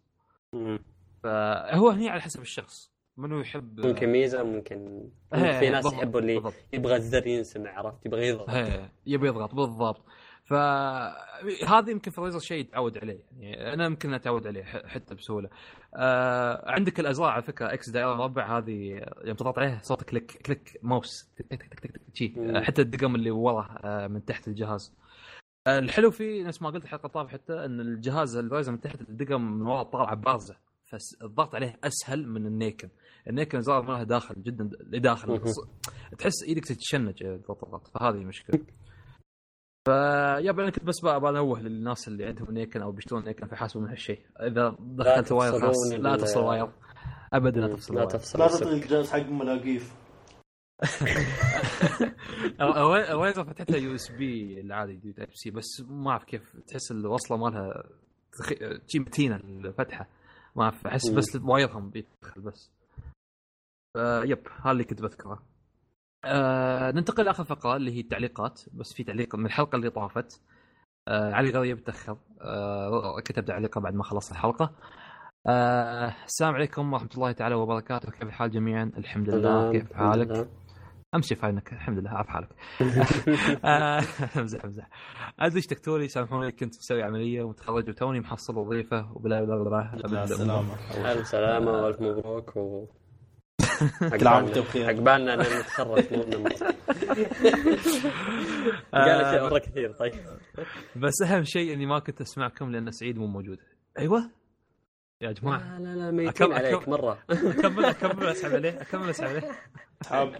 [1.23, 2.91] فهو هني على حسب الشخص.
[3.19, 6.55] منو يحب ممكن ميزة ممكن في ناس بالضبط، يحبوا اللي بالضبط.
[6.73, 8.49] يبغى الزر ينسمع عرفت؟ يبغى يضغط.
[9.07, 10.05] يبي يضغط بالضبط.
[10.45, 13.21] فهذه يمكن ف Razer شيء يتعود عليه.
[13.39, 15.49] يعني أنا يمكن أتعود عليه حتى بسهولة.
[15.95, 20.79] آه عندك الأزرار على فكرة X دائرة مربع هذه يوم تضغط عليها صوت click click
[20.83, 22.33] mouse تك تك تك تك تك شي.
[22.37, 22.57] مم.
[22.57, 24.95] آه، حتى الدقم اللي ورا آه من تحت الجهاز.
[25.67, 29.01] آه الحلو فيه نفس ما قلت الحلقة الطافة حتى إن الجهاز ال Razer من تحت
[29.01, 32.89] الدقم من ورا طالعه بارزة فالضغط عليه أسهل من ال Nacon.
[33.29, 35.41] ال Nacon زرار مالها داخل جدا لداخل.
[36.19, 38.61] تحس إيدك تتشنج اذا تضغط فهذه المشكلة
[39.89, 43.89] فيا أنا كنت بس ابغى انوه للناس اللي عندهم Nacon أو بيشترون Nacon فيحاسبوا من
[43.89, 44.21] هالشيء.
[44.41, 46.71] إذا دخلت wire خلاص لا تفصل wire.
[47.33, 48.47] ابدا لا تفصل لا تفصل لا.
[48.47, 49.95] تطلق الجهاز حق ملاقيف
[52.61, 57.83] ال wire فتحتها USB العادي دي Type C بس ما أعرف كيف تحس الوصلة مالها
[58.33, 60.09] تخ- شي متينة الفتحة.
[60.57, 61.09] ما أعرف أحس.
[61.11, 62.71] بس وايرهم بيدخل بس.
[63.97, 65.43] آه يب هذا اللي كنت بذكره.
[66.25, 70.43] آه ننتقل لآخر فقرة اللي هي التعليقات بس في تعليق من الحلقة اللي طافت.
[71.09, 74.73] آه علي غريب تاخر آه كتب تعليقه بعد ما خلص الحلقة.
[75.47, 78.11] آه السلام عليكم ورحمة الله تعالى وبركاته.
[78.11, 79.73] كيف الحال جميعا؟ الحمد لله.
[79.73, 80.49] كيف حالك؟
[81.15, 81.73] أمشي فاينك.
[81.73, 82.11] الحمد لله.
[82.11, 82.49] عارف حالك.
[83.65, 84.03] آه،
[84.41, 84.89] أمزح أمزح.
[85.41, 90.27] أدري إيش تكتوري سامحوني كنت مسوي عملية ومتخرج وتوني محصل وظيفة وبلا بلا بلا لا
[90.27, 90.75] سلامة
[91.13, 92.87] الف سلامه والف مبروك و
[94.19, 96.63] كل عام وأنتم بخير عقبالنا ان نتخرج مو نموت
[98.93, 100.13] قال اشياء مره كثير طيب.
[100.97, 103.59] بس أهم شيء إني ما كنت أسمعكم لأن سعيد مو موجود.
[103.99, 104.31] أيوه.
[105.21, 105.79] يا جماعة.
[105.79, 107.19] لا لا لا ميتين أكم- عليك أكم- مرة.
[107.31, 109.51] اكمل أكمل اسحب عليه أكمل اسحب عليه.
[110.07, 110.35] حاب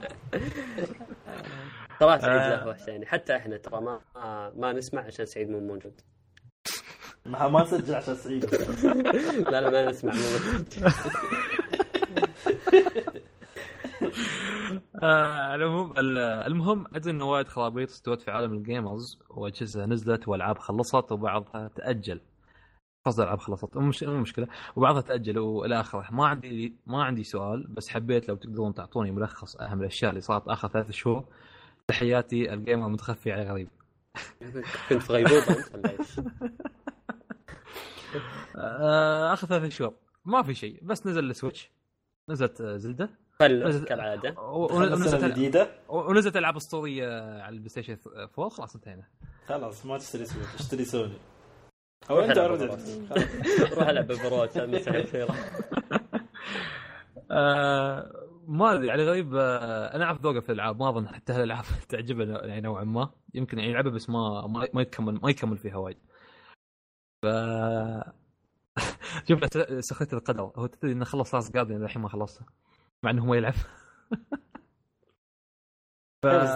[2.01, 2.61] صراحة سعيد.
[2.61, 4.01] له وحشه يعني حتى إحنا ترى ما
[4.57, 6.01] ما نسمع عشان سعيد مو موجود.
[7.27, 8.45] ما ما نسجل عشان سعيد.
[9.53, 10.21] لا لا ما نسمع مو
[15.03, 20.59] آه، المهم ال- المهم أدري ان وايد خرابيط استوت في عالم الجيمرز واجهزه نزلت والعاب
[20.59, 22.21] خلصت وبعضها تأجل.
[23.07, 23.77] قصدي العاب خلصت.
[23.77, 24.49] مو مش- مو مشكلة.
[24.77, 26.07] وبعضها تأجل وإلى آخره.
[26.11, 30.49] ما عندي ما عندي سؤال بس حبيت لو تقدرون تعطوني ملخص أهم الأشياء اللي صارت
[30.49, 31.25] آخر ثلاث شهور.
[31.89, 33.69] تحياتي ال gamer متخفي على غريب.
[34.89, 35.57] كنت في غيبوبه؟
[38.57, 39.95] آه، آخر ثلاث شهور.
[40.25, 40.81] ما في شيء.
[40.85, 41.71] بس نزل ال Switch.
[42.29, 43.11] نزلت Zelda.
[43.39, 44.35] كالعادة.
[44.41, 47.07] ونزلت ونزلت ألعاب أسطورية
[47.43, 49.07] على ال PlayStation 4 خلاص انتهينا.
[49.47, 51.19] خلاص ما تشتري Switch اشتري سوني.
[52.11, 52.39] أو أنت.
[52.39, 55.29] روح ألعب الخير
[57.31, 61.65] آه ما أدري على غريب آه أنا أعرف ذوقه في الألعاب ما أظن حتى الألعاب
[61.89, 63.11] تعجبه يعني نوعا ما.
[63.35, 65.99] يمكن يعني يلعبها بس ما ما ما يكمل ما يكمل فيها وايد.
[67.23, 67.27] ف
[69.29, 69.41] شوف
[69.85, 70.53] سخريه القدر.
[70.57, 72.47] هو تدري إنه خلص Last Guardian الحين ما خلصه
[73.03, 73.55] مع إنه هو يلعب.
[76.23, 76.27] ف...
[76.27, 76.51] بس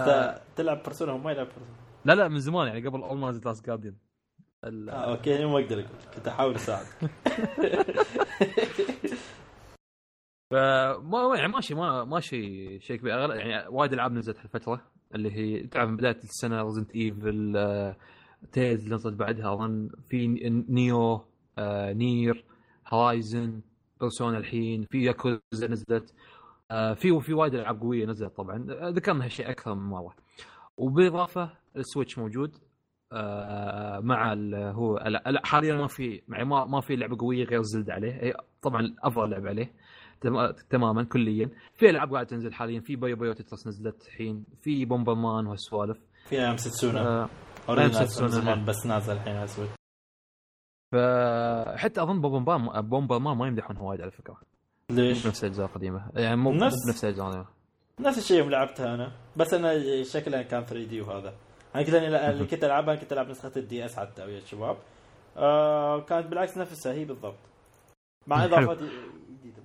[0.55, 1.65] تلعب Persona هو ما يلعب Persona.
[2.05, 3.95] لا لا من زمان يعني قبل اول ما نزل Last Guardian
[4.63, 4.89] ال...
[4.89, 6.87] آه، أوكي ما أقدر أقول كنت أحاول اساعدك
[10.51, 13.35] فما يعني ماشي ما ماشي شيء كبير.
[13.35, 14.81] يعني وايد ألعاب نزلت هالفترة
[15.15, 17.53] اللي هي تعرف من بداية السنة Resident Evil
[18.51, 20.27] تيز اللي نزلت بعدها اظن في
[20.69, 21.25] Nioh
[21.57, 22.45] آه، Nier
[22.87, 23.61] Horizon
[23.99, 26.13] Persona الحين في ياكوزا نزلت.
[26.69, 28.67] في في وايد ألعاب قوية نزلت طبعا.
[28.71, 30.15] آه، ذكرنا هالشيء أكثر من مرة.
[30.77, 32.55] وبالإضافة ال Switch موجود
[33.11, 34.33] آه، مع
[34.71, 38.11] هو لا حاليا ما في يعني ما ما في لعبة قوية غير Zelda عليه.
[38.11, 39.73] هي طبعا أفضل لعبة عليه.
[40.21, 41.49] تم- تماما كليا.
[41.73, 42.79] في ألعاب قاعدة تنزل حاليا.
[42.79, 44.45] في Puyo Puyo Tetris نزلت الحين.
[44.61, 45.97] في Bomberman وهالسوالف.
[46.25, 47.29] في I Am Setsuna آه،
[48.65, 49.73] بس نازل الحين على Switch
[50.91, 54.37] فحتى أظن Bomberman Bomberman ما يمدحونها وايد على فكرة.
[54.91, 56.09] ليش؟ نفس الأجزاء القديمة.
[56.15, 57.47] يعني مو نفس- نفس, الأجزاء القديمه
[57.99, 59.11] نفس الشيء يوم لعبتها أنا.
[59.37, 61.33] بس أنا شكلها كان 3 D وهذا.
[61.75, 64.77] أنا كنت اللي كنت ألعبها كنت ألعب نسخة ال DS حتى ويا الشباب.
[65.37, 67.35] آه كانت بالعكس نفسها هي بالضبط.
[68.27, 68.45] مع.
[68.45, 68.77] اضافات
[69.29, 69.63] جديده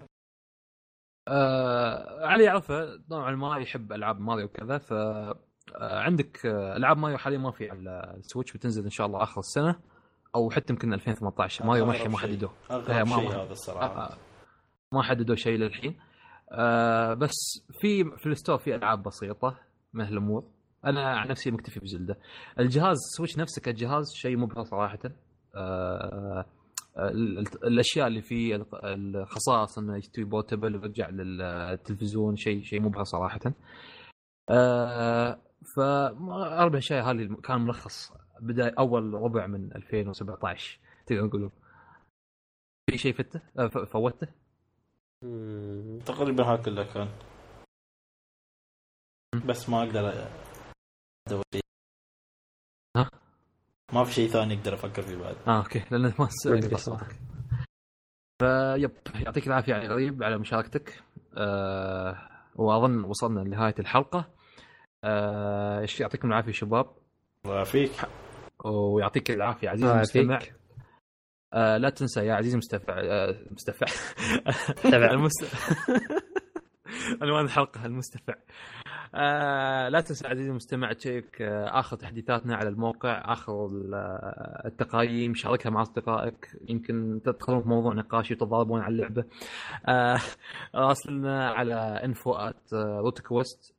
[1.29, 7.19] آه علي يعرفه نوعا ما يحب ألعاب ماريو وكذا ف آه، عندك آه، ألعاب ماريو
[7.19, 9.75] حاليا ما في على ال Switch بتنزل إن شاء الله آخر السنة
[10.35, 12.29] أو حتى يمكن 2018 ماريو ما أغرب ما شيء.
[12.29, 13.87] حددوه أغرب ما- شيء ما- هذا الصراحة.
[14.13, 14.17] آه،
[14.93, 15.97] ما حددوا شيء للحين.
[16.53, 17.35] آه بس
[17.81, 19.59] في في ال store في ألعاب بسيطة
[19.93, 20.45] من هالامور
[20.85, 22.19] أنا عن نفسي مكتفي ب Zelda.
[22.59, 24.99] الجهاز Switch نفسه كجهاز شيء مبهر صراحة.
[25.55, 26.45] آه
[26.99, 28.67] ال- الأشياء اللي فيه ال-
[29.17, 33.41] الخصائص إنه يستوي portable ويرجع للتلفزيون شيء شيء مبهر صراحة.
[34.51, 35.39] آه
[35.77, 41.51] ف أربع أشياء هذه كان ملخص بدايه أول ربع من 2017 تقدر نقول
[42.91, 44.29] في شيء فته آه، فوته.
[46.07, 47.09] تقريبا ها كله كان.
[49.47, 50.29] بس ما أقدر
[51.29, 51.43] ادور
[53.93, 55.37] ما في شيء ثاني أقدر أفكر فيه بعد.
[55.49, 55.85] آه أوكي.
[55.91, 56.29] لأن ما
[58.41, 61.03] فيب يعطيك العافية علي غريب على مشاركتك.
[61.37, 64.31] آه وأظن وصلنا لنهاية الحلقة.
[65.05, 66.97] آه إيش يعطيكم العافية شباب؟
[67.45, 67.93] الله يعافيك.
[68.65, 70.35] ويعطيك العافية عزيزي الله المستمع.
[70.35, 70.58] يعافيك.
[71.55, 73.87] آه لا تنسى يا عزيزي المستفع آه مستفع.
[75.13, 75.45] المست...
[77.23, 78.35] عنوان الحلقة المستفع.
[79.15, 85.71] آه لا تنسى عزيزي المستمع check آه آخر تحديثاتنا على الموقع آخر آه، التقييم شاركها
[85.71, 86.49] مع أصدقائك.
[86.69, 89.25] يمكن تدخلون في موضوع نقاشي وتتضاربون على اللعبة.
[89.89, 90.19] آه
[90.75, 91.75] راسلنا على
[92.05, 93.75] info at RootQuest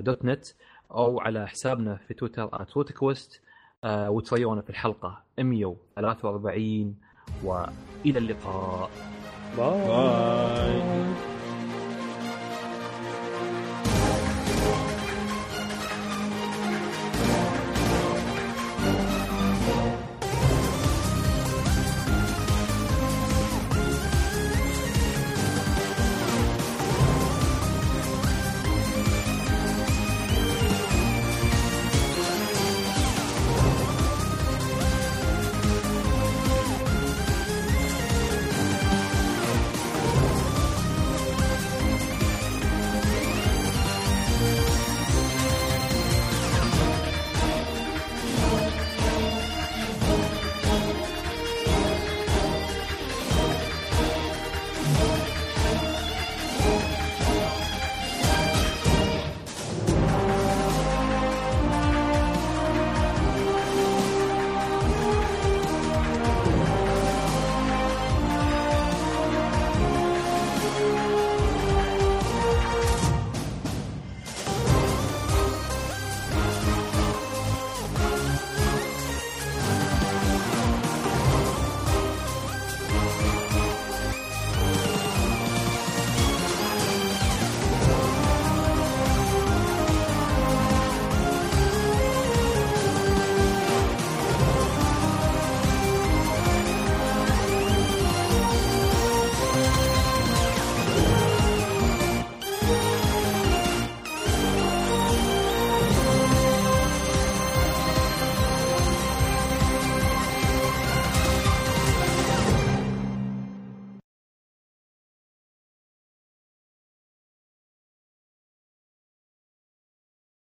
[0.00, 0.46] dot net
[0.90, 3.42] أو على حسابنا في تويتر at RootQuest
[3.84, 6.94] آه وتريونا في الحلقة 143
[7.44, 8.90] وإلى اللقاء.
[9.56, 9.88] bye.
[9.88, 11.39] bye.